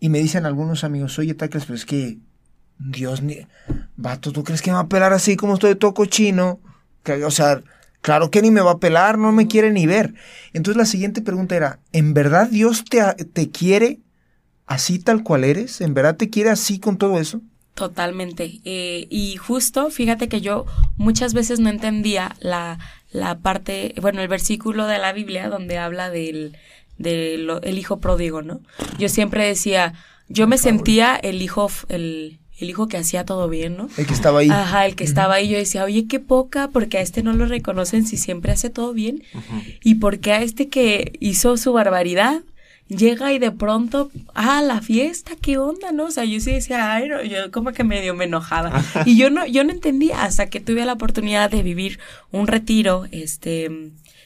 y 0.00 0.08
me 0.08 0.20
dicen 0.20 0.46
algunos 0.46 0.84
amigos, 0.84 1.18
oye, 1.18 1.34
Tacles, 1.34 1.66
pero 1.66 1.76
es 1.76 1.84
que 1.84 2.16
Dios, 2.78 3.20
ni... 3.20 3.46
vato, 3.94 4.32
¿tú 4.32 4.42
crees 4.42 4.62
que 4.62 4.70
me 4.70 4.76
va 4.76 4.84
a 4.84 4.88
pelar 4.88 5.12
así 5.12 5.36
como 5.36 5.54
estoy 5.54 5.74
todo 5.74 5.92
cochino? 5.92 6.60
o 7.26 7.30
sea, 7.30 7.60
claro 8.00 8.30
que 8.30 8.40
ni 8.40 8.50
me 8.50 8.62
va 8.62 8.70
a 8.70 8.78
pelar, 8.78 9.18
no 9.18 9.32
me 9.32 9.48
quiere 9.48 9.70
ni 9.70 9.84
ver. 9.86 10.14
Entonces 10.54 10.78
la 10.78 10.86
siguiente 10.86 11.20
pregunta 11.20 11.54
era, 11.54 11.80
¿en 11.92 12.14
verdad 12.14 12.48
Dios 12.48 12.86
te, 12.86 13.02
te 13.26 13.50
quiere 13.50 14.00
así 14.64 14.98
tal 14.98 15.22
cual 15.22 15.44
eres? 15.44 15.82
¿En 15.82 15.92
verdad 15.92 16.16
te 16.16 16.30
quiere 16.30 16.48
así 16.48 16.78
con 16.78 16.96
todo 16.96 17.20
eso? 17.20 17.42
Totalmente. 17.74 18.62
Eh, 18.64 19.06
y 19.10 19.36
justo, 19.36 19.90
fíjate 19.90 20.30
que 20.30 20.40
yo 20.40 20.64
muchas 20.96 21.34
veces 21.34 21.60
no 21.60 21.68
entendía 21.68 22.34
la, 22.40 22.78
la 23.10 23.40
parte, 23.40 23.94
bueno, 24.00 24.22
el 24.22 24.28
versículo 24.28 24.86
de 24.86 24.98
la 24.98 25.12
Biblia 25.12 25.50
donde 25.50 25.76
habla 25.76 26.08
del, 26.08 26.56
del 26.98 27.50
el 27.62 27.78
hijo 27.78 27.98
pródigo, 28.00 28.42
¿no? 28.42 28.60
Yo 28.98 29.08
siempre 29.08 29.46
decía, 29.46 29.94
yo 30.28 30.46
me 30.46 30.58
sentía 30.58 31.16
el 31.16 31.42
hijo, 31.42 31.70
el, 31.88 32.38
el 32.58 32.70
hijo 32.70 32.88
que 32.88 32.96
hacía 32.96 33.24
todo 33.24 33.48
bien, 33.48 33.76
¿no? 33.76 33.88
El 33.96 34.06
que 34.06 34.14
estaba 34.14 34.40
ahí. 34.40 34.48
Ajá, 34.50 34.86
el 34.86 34.94
que 34.94 35.04
estaba 35.04 35.34
ahí. 35.34 35.48
Yo 35.48 35.58
decía, 35.58 35.84
oye, 35.84 36.06
qué 36.06 36.20
poca, 36.20 36.68
porque 36.68 36.98
a 36.98 37.00
este 37.00 37.22
no 37.22 37.32
lo 37.32 37.46
reconocen 37.46 38.06
si 38.06 38.16
siempre 38.16 38.52
hace 38.52 38.70
todo 38.70 38.92
bien. 38.92 39.22
Y 39.82 39.96
porque 39.96 40.32
a 40.32 40.42
este 40.42 40.68
que 40.68 41.12
hizo 41.20 41.56
su 41.56 41.72
barbaridad, 41.72 42.42
llega 42.88 43.32
y 43.32 43.38
de 43.38 43.50
pronto, 43.50 44.10
ah, 44.34 44.62
la 44.62 44.80
fiesta, 44.80 45.32
qué 45.40 45.58
onda, 45.58 45.92
¿no? 45.92 46.06
O 46.06 46.10
sea, 46.10 46.24
yo 46.24 46.38
sí 46.40 46.52
decía, 46.52 46.92
ay, 46.92 47.08
no, 47.08 47.22
yo 47.22 47.50
como 47.50 47.72
que 47.72 47.84
medio 47.84 48.14
me 48.14 48.24
enojaba. 48.24 48.82
y 49.06 49.16
yo 49.16 49.30
no, 49.30 49.46
yo 49.46 49.64
no 49.64 49.70
entendía 49.70 50.24
hasta 50.24 50.46
que 50.46 50.60
tuve 50.60 50.84
la 50.84 50.92
oportunidad 50.92 51.50
de 51.50 51.62
vivir 51.62 51.98
un 52.30 52.46
retiro, 52.46 53.06
este, 53.10 53.66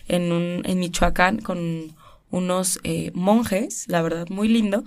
en 0.08 0.32
un, 0.32 0.62
en 0.64 0.78
Michoacán 0.78 1.38
con 1.38 1.96
unos 2.30 2.78
eh, 2.82 3.10
monjes, 3.14 3.84
la 3.88 4.02
verdad 4.02 4.26
muy 4.28 4.48
lindo. 4.48 4.84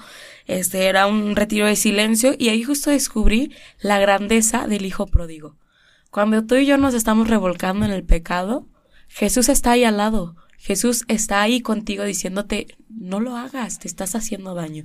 Este 0.47 0.85
era 0.85 1.07
un 1.07 1.35
retiro 1.35 1.65
de 1.65 1.75
silencio 1.75 2.35
y 2.37 2.49
ahí 2.49 2.63
justo 2.63 2.89
descubrí 2.89 3.53
la 3.79 3.99
grandeza 3.99 4.67
del 4.67 4.85
hijo 4.85 5.07
pródigo. 5.07 5.55
Cuando 6.09 6.43
tú 6.45 6.55
y 6.55 6.65
yo 6.65 6.77
nos 6.77 6.93
estamos 6.93 7.29
revolcando 7.29 7.85
en 7.85 7.91
el 7.91 8.03
pecado, 8.03 8.67
Jesús 9.07 9.49
está 9.49 9.71
ahí 9.71 9.83
al 9.83 9.97
lado. 9.97 10.35
Jesús 10.57 11.05
está 11.07 11.41
ahí 11.41 11.61
contigo 11.61 12.03
diciéndote, 12.03 12.77
no 12.89 13.19
lo 13.19 13.35
hagas, 13.35 13.79
te 13.79 13.87
estás 13.87 14.13
haciendo 14.13 14.53
daño. 14.53 14.83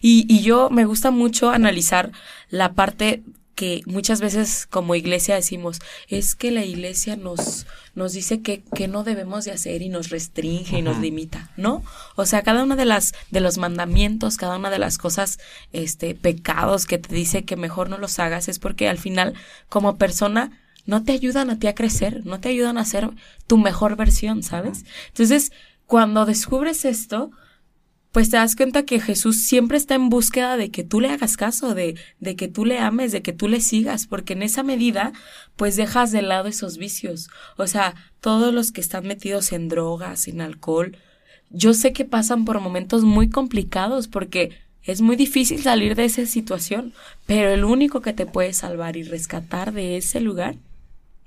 Y, 0.00 0.24
y 0.32 0.42
yo 0.42 0.70
me 0.70 0.84
gusta 0.84 1.10
mucho 1.10 1.50
analizar 1.50 2.12
la 2.48 2.74
parte 2.74 3.24
que 3.56 3.80
muchas 3.86 4.20
veces 4.20 4.68
como 4.70 4.94
iglesia 4.94 5.34
decimos, 5.34 5.80
es 6.08 6.36
que 6.36 6.52
la 6.52 6.64
iglesia 6.64 7.16
nos, 7.16 7.66
nos 7.96 8.12
dice 8.12 8.42
que, 8.42 8.62
que 8.74 8.88
no 8.88 9.02
debemos 9.02 9.46
de 9.46 9.52
hacer 9.52 9.80
y 9.82 9.88
nos 9.88 10.10
restringe 10.10 10.78
y 10.78 10.82
nos 10.82 10.98
limita, 10.98 11.50
¿no? 11.56 11.82
O 12.14 12.26
sea, 12.26 12.42
cada 12.42 12.62
uno 12.62 12.76
de 12.76 12.84
las, 12.84 13.14
de 13.30 13.40
los 13.40 13.56
mandamientos, 13.56 14.36
cada 14.36 14.58
una 14.58 14.70
de 14.70 14.78
las 14.78 14.98
cosas, 14.98 15.38
este, 15.72 16.14
pecados 16.14 16.84
que 16.84 16.98
te 16.98 17.14
dice 17.14 17.44
que 17.44 17.56
mejor 17.56 17.88
no 17.88 17.96
los 17.96 18.18
hagas, 18.18 18.48
es 18.48 18.58
porque 18.58 18.88
al 18.88 18.98
final, 18.98 19.32
como 19.70 19.96
persona, 19.96 20.60
no 20.84 21.04
te 21.04 21.12
ayudan 21.12 21.48
a 21.48 21.58
ti 21.58 21.68
a 21.68 21.74
crecer, 21.74 22.24
no 22.26 22.38
te 22.38 22.50
ayudan 22.50 22.76
a 22.76 22.84
ser 22.84 23.10
tu 23.46 23.56
mejor 23.56 23.96
versión, 23.96 24.42
¿sabes? 24.42 24.84
Entonces, 25.08 25.50
cuando 25.86 26.26
descubres 26.26 26.84
esto, 26.84 27.30
pues 28.16 28.30
te 28.30 28.38
das 28.38 28.56
cuenta 28.56 28.86
que 28.86 28.98
Jesús 28.98 29.42
siempre 29.42 29.76
está 29.76 29.94
en 29.94 30.08
búsqueda 30.08 30.56
de 30.56 30.70
que 30.70 30.84
tú 30.84 31.02
le 31.02 31.10
hagas 31.10 31.36
caso, 31.36 31.74
de, 31.74 31.96
de 32.18 32.34
que 32.34 32.48
tú 32.48 32.64
le 32.64 32.78
ames, 32.78 33.12
de 33.12 33.20
que 33.20 33.34
tú 33.34 33.46
le 33.46 33.60
sigas, 33.60 34.06
porque 34.06 34.32
en 34.32 34.42
esa 34.42 34.62
medida, 34.62 35.12
pues 35.54 35.76
dejas 35.76 36.12
de 36.12 36.22
lado 36.22 36.48
esos 36.48 36.78
vicios. 36.78 37.28
O 37.58 37.66
sea, 37.66 37.94
todos 38.20 38.54
los 38.54 38.72
que 38.72 38.80
están 38.80 39.06
metidos 39.06 39.52
en 39.52 39.68
drogas, 39.68 40.28
en 40.28 40.40
alcohol, 40.40 40.96
yo 41.50 41.74
sé 41.74 41.92
que 41.92 42.06
pasan 42.06 42.46
por 42.46 42.58
momentos 42.58 43.04
muy 43.04 43.28
complicados 43.28 44.08
porque 44.08 44.58
es 44.82 45.02
muy 45.02 45.16
difícil 45.16 45.62
salir 45.62 45.94
de 45.94 46.06
esa 46.06 46.24
situación, 46.24 46.94
pero 47.26 47.50
el 47.50 47.66
único 47.66 48.00
que 48.00 48.14
te 48.14 48.24
puede 48.24 48.54
salvar 48.54 48.96
y 48.96 49.02
rescatar 49.02 49.74
de 49.74 49.98
ese 49.98 50.20
lugar 50.20 50.56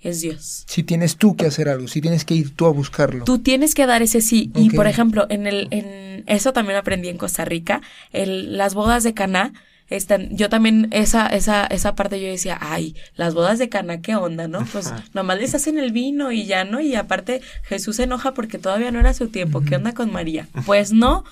es 0.01 0.21
Dios. 0.21 0.63
Si 0.67 0.83
tienes 0.83 1.17
tú 1.17 1.35
que 1.35 1.45
hacer 1.45 1.69
algo, 1.69 1.87
si 1.87 2.01
tienes 2.01 2.25
que 2.25 2.33
ir 2.33 2.55
tú 2.55 2.65
a 2.65 2.71
buscarlo. 2.71 3.25
Tú 3.25 3.39
tienes 3.39 3.75
que 3.75 3.85
dar 3.85 4.01
ese 4.01 4.21
sí. 4.21 4.51
Y 4.55 4.69
por 4.71 4.87
ejemplo, 4.87 5.25
en 5.29 5.47
el, 5.47 5.67
en 5.71 6.23
eso 6.27 6.53
también 6.53 6.77
aprendí 6.77 7.09
en 7.09 7.17
Costa 7.17 7.45
Rica, 7.45 7.81
el, 8.11 8.57
las 8.57 8.73
bodas 8.73 9.03
de 9.03 9.13
Caná. 9.13 9.53
Están, 9.89 10.37
yo 10.37 10.49
también, 10.49 10.87
esa, 10.91 11.25
esa, 11.25 11.65
esa 11.65 11.95
parte 11.95 12.21
yo 12.21 12.27
decía, 12.27 12.59
ay, 12.61 12.95
las 13.15 13.33
bodas 13.33 13.57
de 13.57 13.69
Caná, 13.69 14.01
¿qué 14.01 14.15
onda, 14.15 14.47
no? 14.47 14.63
Pues 14.71 14.93
nomás 15.15 15.39
les 15.39 15.55
hacen 15.55 15.79
el 15.79 15.91
vino 15.91 16.31
y 16.31 16.45
ya, 16.45 16.63
¿no? 16.63 16.79
Y 16.79 16.93
aparte 16.93 17.41
Jesús 17.63 17.95
se 17.95 18.03
enoja 18.03 18.35
porque 18.35 18.59
todavía 18.59 18.91
no 18.91 18.99
era 18.99 19.15
su 19.15 19.29
tiempo, 19.29 19.61
¿qué 19.61 19.77
onda 19.77 19.93
con 19.95 20.11
María? 20.11 20.47
Pues 20.67 20.93
no, 20.93 21.23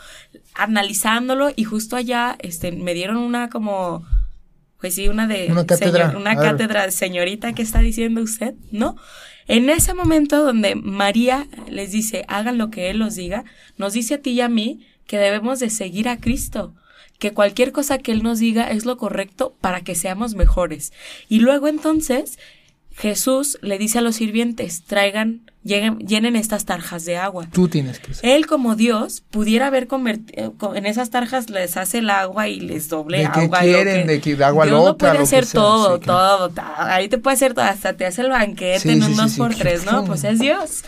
analizándolo 0.55 1.51
y 1.55 1.65
justo 1.65 1.95
allá, 1.95 2.35
este, 2.39 2.71
me 2.71 2.95
dieron 2.95 3.17
una 3.17 3.49
como, 3.49 4.07
pues 4.79 4.95
sí, 4.95 5.07
una 5.07 5.27
de... 5.27 5.47
Una 5.51 5.65
cátedra. 5.65 6.07
señor- 6.11 6.15
una 6.17 6.35
cátedra 6.35 6.91
señorita, 6.91 7.53
¿qué 7.53 7.61
está 7.61 7.79
diciendo 7.79 8.21
usted? 8.21 8.53
¿No? 8.71 8.95
En 9.47 9.69
ese 9.69 9.93
momento 9.93 10.43
donde 10.43 10.75
María 10.75 11.47
les 11.69 11.91
dice, 11.91 12.25
hagan 12.27 12.57
lo 12.57 12.69
que 12.69 12.89
Él 12.89 12.97
los 12.99 13.15
diga, 13.15 13.45
nos 13.77 13.93
dice 13.93 14.15
a 14.15 14.21
ti 14.21 14.31
y 14.31 14.41
a 14.41 14.49
mí 14.49 14.85
que 15.05 15.17
debemos 15.17 15.59
de 15.59 15.69
seguir 15.69 16.09
a 16.09 16.17
Cristo, 16.17 16.75
que 17.17 17.31
cualquier 17.31 17.71
cosa 17.71 17.97
que 17.97 18.11
Él 18.11 18.23
nos 18.23 18.39
diga 18.39 18.69
es 18.69 18.85
lo 18.85 18.97
correcto 18.97 19.55
para 19.61 19.81
que 19.81 19.95
seamos 19.95 20.35
mejores. 20.35 20.91
Y 21.29 21.39
luego 21.39 21.67
entonces 21.69 22.37
Jesús 22.97 23.59
le 23.61 23.77
dice 23.77 23.99
a 23.99 24.01
los 24.01 24.15
sirvientes, 24.15 24.81
traigan, 24.83 25.41
lleguen, 25.63 25.99
llenen 25.99 26.35
estas 26.35 26.65
tarjas 26.65 27.05
de 27.05 27.15
agua. 27.15 27.47
Tú 27.51 27.67
tienes 27.67 27.99
que 27.99 28.11
hacer. 28.11 28.27
Él 28.27 28.47
como 28.47 28.75
Dios 28.75 29.21
pudiera 29.29 29.67
haber 29.67 29.85
convertido, 29.87 30.55
en 30.73 30.85
esas 30.87 31.11
tarjas 31.11 31.51
les 31.51 31.77
hace 31.77 31.99
el 31.99 32.09
agua 32.09 32.47
y 32.47 32.59
les 32.59 32.89
doble 32.89 33.19
¿De 33.19 33.23
qué 33.31 33.39
agua. 33.41 33.59
lo 33.61 33.65
quieren? 33.67 34.07
¿De 34.07 34.19
qué- 34.19 34.35
de 34.35 34.43
agua 34.43 34.65
Dios 34.65 34.77
loca, 34.79 34.89
lo 34.89 34.97
puede 34.97 35.13
lo 35.13 35.17
que 35.19 35.23
hacer 35.25 35.45
sea, 35.45 35.61
todo, 35.61 35.97
sí, 35.97 36.03
todo, 36.05 36.51
ahí 36.77 37.07
te 37.07 37.19
puede 37.19 37.35
hacer 37.35 37.53
todo, 37.53 37.65
hasta 37.65 37.93
te 37.93 38.05
hace 38.07 38.21
el 38.23 38.29
banquete 38.29 38.79
Sí, 38.79 38.89
en 38.89 39.01
sí, 39.01 39.05
un 39.07 39.13
sí, 39.15 39.21
dos 39.21 39.31
sí, 39.33 39.37
por 39.37 39.53
qué 39.53 39.59
tres, 39.59 39.85
¿no? 39.85 40.03
Pues 40.03 40.23
es 40.23 40.39
Dios. 40.39 40.83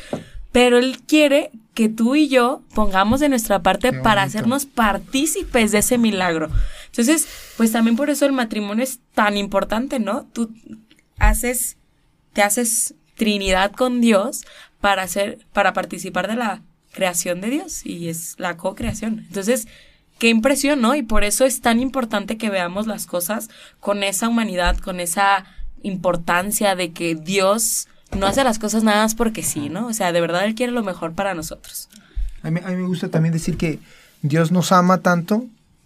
Pero 0.51 0.79
Él 0.79 0.97
quiere 1.07 1.51
que 1.75 1.89
tú 1.89 2.15
y 2.15 2.27
yo 2.27 2.63
pongamos 2.73 3.19
de 3.19 3.29
nuestra 3.29 3.61
parte 3.61 3.91
Qué 3.91 3.99
para 3.99 4.23
hacernos 4.23 4.65
partícipes 4.65 5.71
de 5.71 5.77
ese 5.77 5.99
milagro. 5.99 6.49
Entonces, 6.87 7.27
pues 7.55 7.71
también 7.71 7.95
por 7.95 8.09
eso 8.09 8.25
el 8.25 8.31
matrimonio 8.31 8.83
es 8.83 8.97
tan 9.13 9.37
importante, 9.37 9.99
¿no? 9.99 10.25
Tú 10.33 10.49
haces, 11.19 11.77
te 12.33 12.41
haces 12.41 12.95
Trinidad 13.15 13.71
con 13.73 14.01
Dios 14.01 14.45
para 14.79 15.03
hacer, 15.03 15.45
para 15.53 15.73
participar 15.73 16.27
de 16.27 16.35
la 16.35 16.61
creación 16.91 17.41
de 17.41 17.49
Dios 17.49 17.85
y 17.85 18.07
es 18.07 18.35
la 18.37 18.57
co-creación. 18.57 19.25
Entonces, 19.27 19.67
qué 20.17 20.29
impresión, 20.29 20.81
¿no? 20.81 20.95
Y 20.95 21.03
por 21.03 21.23
eso 21.23 21.45
es 21.45 21.61
tan 21.61 21.79
importante 21.79 22.37
que 22.37 22.49
veamos 22.49 22.87
las 22.87 23.05
cosas 23.05 23.49
con 23.79 24.03
esa 24.03 24.29
humanidad, 24.29 24.77
con 24.77 24.99
esa 24.99 25.45
importancia 25.83 26.75
de 26.75 26.91
que 26.91 27.15
Dios 27.15 27.87
no 28.17 28.25
hace 28.25 28.43
las 28.43 28.59
cosas 28.59 28.83
nada 28.83 29.03
más 29.03 29.15
porque 29.15 29.43
sí, 29.43 29.69
¿no? 29.69 29.87
O 29.87 29.93
sea, 29.93 30.11
de 30.11 30.21
verdad 30.21 30.45
Él 30.45 30.55
quiere 30.55 30.71
lo 30.71 30.83
mejor 30.83 31.13
para 31.13 31.33
nosotros. 31.33 31.89
A 32.41 32.51
mí, 32.51 32.59
a 32.63 32.69
mí 32.69 32.75
me 32.75 32.87
gusta 32.87 33.09
también 33.09 33.33
decir 33.33 33.57
que 33.57 33.79
Dios 34.21 34.51
nos 34.51 34.71
ama 34.71 34.99
tanto 34.99 35.45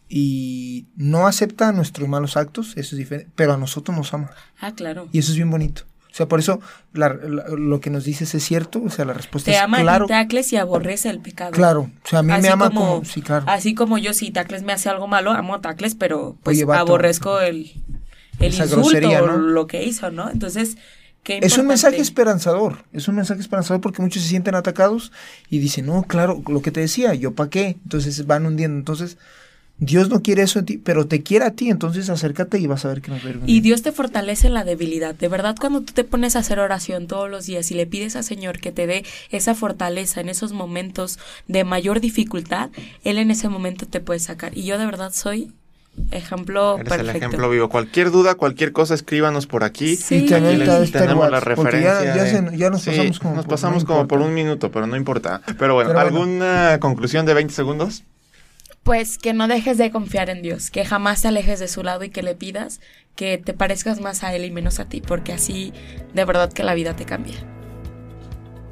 y 0.09 0.85
no 0.95 1.27
acepta 1.27 1.71
nuestros 1.71 2.07
malos 2.07 2.37
actos, 2.37 2.73
eso 2.75 2.95
es 2.95 2.97
diferente, 2.97 3.31
pero 3.35 3.53
a 3.53 3.57
nosotros 3.57 3.97
nos 3.97 4.13
ama. 4.13 4.29
Ah, 4.59 4.73
claro. 4.73 5.09
Y 5.11 5.19
eso 5.19 5.31
es 5.31 5.37
bien 5.37 5.49
bonito. 5.49 5.83
O 6.13 6.15
sea, 6.15 6.27
por 6.27 6.39
eso 6.39 6.59
la- 6.93 7.09
la- 7.09 7.45
lo 7.57 7.81
que 7.81 7.89
nos 7.89 8.03
dices 8.03 8.35
es 8.35 8.43
cierto, 8.43 8.83
o 8.85 8.89
sea, 8.91 9.03
la 9.03 9.13
respuesta 9.13 9.49
Te 9.49 9.57
es 9.57 9.63
ama 9.63 9.81
claro. 9.81 10.05
Tacles 10.05 10.53
y 10.53 10.57
aborrece 10.57 11.09
el 11.09 11.19
pecado. 11.19 11.49
Claro, 11.51 11.89
o 12.05 12.07
sea, 12.07 12.19
a 12.19 12.23
mí 12.23 12.31
Así 12.31 12.43
me 12.43 12.49
ama 12.49 12.67
como, 12.67 12.85
como, 12.85 13.05
sí, 13.05 13.23
claro. 13.23 13.45
Así 13.47 13.73
como 13.73 13.97
yo, 13.97 14.13
si 14.13 14.29
Tacles 14.29 14.61
me 14.61 14.73
hace 14.73 14.89
algo 14.89 15.07
malo, 15.07 15.31
amo 15.31 15.55
a 15.55 15.61
Tacles, 15.61 15.95
pero 15.95 16.37
pues 16.43 16.57
Oye, 16.57 16.65
vato. 16.65 16.81
aborrezco 16.81 17.39
el, 17.41 17.71
el 18.39 18.53
insulto 18.53 18.75
grosería, 18.75 19.21
lo 19.21 19.65
que 19.65 19.83
hizo, 19.83 20.11
¿no? 20.11 20.29
Entonces, 20.29 20.77
qué 21.23 21.39
Es 21.41 21.57
un 21.57 21.65
mensaje 21.65 21.97
esperanzador, 21.97 22.83
es 22.93 23.07
un 23.07 23.15
mensaje 23.15 23.41
esperanzador 23.41 23.81
porque 23.81 24.03
muchos 24.03 24.21
se 24.21 24.29
sienten 24.29 24.53
atacados 24.53 25.11
y 25.49 25.57
dicen, 25.57 25.87
no, 25.87 26.03
claro, 26.03 26.43
lo 26.47 26.61
que 26.61 26.69
te 26.69 26.79
decía, 26.81 27.15
yo 27.15 27.33
pa' 27.33 27.49
qué, 27.49 27.77
entonces 27.83 28.27
van 28.27 28.45
hundiendo, 28.45 28.77
entonces 28.77 29.17
Dios 29.85 30.09
no 30.09 30.21
quiere 30.21 30.43
eso 30.43 30.59
en 30.59 30.65
ti, 30.65 30.77
pero 30.77 31.07
te 31.07 31.23
quiere 31.23 31.45
a 31.45 31.51
ti, 31.51 31.69
entonces 31.69 32.09
acércate 32.09 32.57
y 32.59 32.67
vas 32.67 32.85
a 32.85 32.89
ver 32.89 33.01
que 33.01 33.11
nos 33.11 33.25
va. 33.25 33.29
Y 33.45 33.61
Dios 33.61 33.81
te 33.81 33.91
fortalece 33.91 34.47
en 34.47 34.53
la 34.53 34.63
debilidad. 34.63 35.15
De 35.15 35.27
verdad, 35.27 35.55
cuando 35.59 35.81
tú 35.81 35.93
te 35.93 36.03
pones 36.03 36.35
a 36.35 36.39
hacer 36.39 36.59
oración 36.59 37.07
todos 37.07 37.29
los 37.29 37.45
días 37.45 37.69
y 37.71 37.75
le 37.75 37.85
pides 37.85 38.15
al 38.15 38.23
Señor 38.23 38.59
que 38.59 38.71
te 38.71 38.87
dé 38.87 39.03
esa 39.29 39.55
fortaleza 39.55 40.21
en 40.21 40.29
esos 40.29 40.53
momentos 40.53 41.19
de 41.47 41.63
mayor 41.63 41.99
dificultad, 41.99 42.69
Él 43.03 43.17
en 43.17 43.31
ese 43.31 43.49
momento 43.49 43.85
te 43.85 43.99
puede 43.99 44.19
sacar. 44.19 44.57
Y 44.57 44.63
yo 44.63 44.77
de 44.77 44.85
verdad 44.85 45.11
soy 45.13 45.51
ejemplo 46.11 46.75
Eres 46.77 46.89
perfecto. 46.89 47.11
el 47.11 47.15
ejemplo 47.17 47.49
vivo. 47.49 47.69
Cualquier 47.69 48.09
duda, 48.11 48.35
cualquier 48.35 48.71
cosa, 48.71 48.93
escríbanos 48.95 49.45
por 49.47 49.63
aquí. 49.63 49.95
Sí. 49.95 50.25
Y 50.27 50.33
Aquí 50.33 50.55
les 50.57 50.91
tenemos 50.91 51.29
la 51.29 51.37
ya- 51.39 51.45
referencia. 51.45 52.15
ya 52.15 52.23
de- 52.23 52.29
se- 52.51 52.57
ya 52.57 52.69
nos 52.69 52.81
Sí, 52.81 52.89
pasamos 52.91 53.19
como 53.19 53.35
nos 53.35 53.45
por- 53.45 53.51
pasamos 53.53 53.83
no 53.83 53.87
como 53.87 53.99
por 54.07 54.17
importa. 54.19 54.25
un 54.27 54.33
minuto, 54.33 54.71
pero 54.71 54.87
no 54.87 54.95
importa. 54.95 55.41
Pero 55.59 55.75
bueno, 55.75 55.89
Pero 55.91 56.01
bueno. 56.09 56.17
¿alguna 56.23 56.77
conclusión 56.79 57.25
de 57.25 57.33
20 57.35 57.53
segundos? 57.53 58.03
Pues 58.83 59.17
que 59.17 59.33
no 59.33 59.47
dejes 59.47 59.77
de 59.77 59.91
confiar 59.91 60.29
en 60.29 60.41
Dios, 60.41 60.69
que 60.69 60.83
jamás 60.83 61.21
te 61.21 61.29
alejes 61.29 61.59
de 61.59 61.67
su 61.69 61.83
lado 61.83 62.03
y 62.03 62.09
que 62.09 62.21
le 62.21 62.35
pidas 62.35 62.81
que 63.15 63.37
te 63.37 63.53
parezcas 63.53 64.01
más 64.01 64.23
a 64.23 64.33
Él 64.35 64.43
y 64.43 64.51
menos 64.51 64.79
a 64.79 64.85
ti, 64.85 64.99
porque 64.99 65.33
así 65.33 65.71
de 66.13 66.25
verdad 66.25 66.51
que 66.51 66.63
la 66.63 66.73
vida 66.73 66.95
te 66.95 67.05
cambia. 67.05 67.35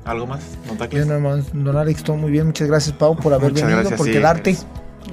¿Algo 0.03 0.25
más? 0.27 0.41
¿No, 0.65 0.73
Yo 0.73 0.77
Tacles? 0.79 1.05
nada 1.07 1.19
más, 1.19 1.45
don 1.53 1.77
Alex, 1.77 2.03
todo 2.03 2.17
muy 2.17 2.31
bien, 2.31 2.47
muchas 2.47 2.67
gracias 2.67 2.95
Pau 2.97 3.15
por 3.15 3.33
haber 3.33 3.51
Muchas 3.51 3.67
venido, 3.67 3.79
gracias, 3.81 3.97
por 3.97 4.07
sí, 4.07 4.13
quedarte 4.13 4.49
eres- 4.49 4.65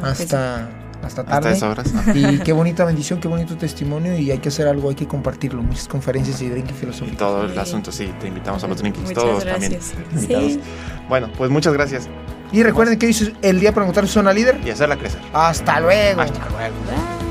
hasta, 0.03 0.69
hasta 1.03 1.21
Hasta 1.21 1.25
tarde. 1.25 1.53
esas 1.53 1.63
horas. 1.71 1.93
Y 2.17 2.39
qué 2.39 2.53
bonita 2.53 2.85
bendición, 2.87 3.21
qué 3.21 3.29
bonito 3.29 3.57
testimonio 3.57 4.19
y 4.19 4.31
hay 4.31 4.39
que 4.39 4.49
hacer 4.49 4.67
algo, 4.67 4.89
hay 4.89 4.95
que 4.97 5.07
compartirlo. 5.07 5.63
Muchas 5.63 5.87
conferencias 5.89 6.41
y 6.41 6.49
drink 6.49 6.71
y 6.71 7.05
Y 7.05 7.11
todo 7.17 7.45
el 7.45 7.53
Sí. 7.53 7.59
asunto, 7.59 7.93
sí, 7.93 8.13
te 8.19 8.29
invitamos 8.29 8.65
a 8.65 8.67
los 8.67 8.79
drinks, 8.79 8.99
Muchas 9.01 9.15
todos 9.15 9.45
gracias. 9.45 9.91
también 9.93 10.11
invitados. 10.15 10.53
Sí. 10.55 10.61
Bueno, 11.09 11.29
pues 11.37 11.51
muchas 11.51 11.73
gracias 11.75 12.09
Y 12.53 12.63
recuerden 12.63 12.99
que 12.99 13.07
hoy 13.07 13.13
es 13.13 13.33
el 13.43 13.61
día 13.61 13.73
para 13.73 13.85
encontrar 13.87 14.07
su 14.07 14.15
zona 14.15 14.33
líder. 14.33 14.61
y 14.65 14.71
hacerla 14.71 14.97
crecer. 14.97 15.21
Hasta 15.33 15.81
luego. 15.81 16.23
Hasta 16.23 16.49
luego. 16.49 17.28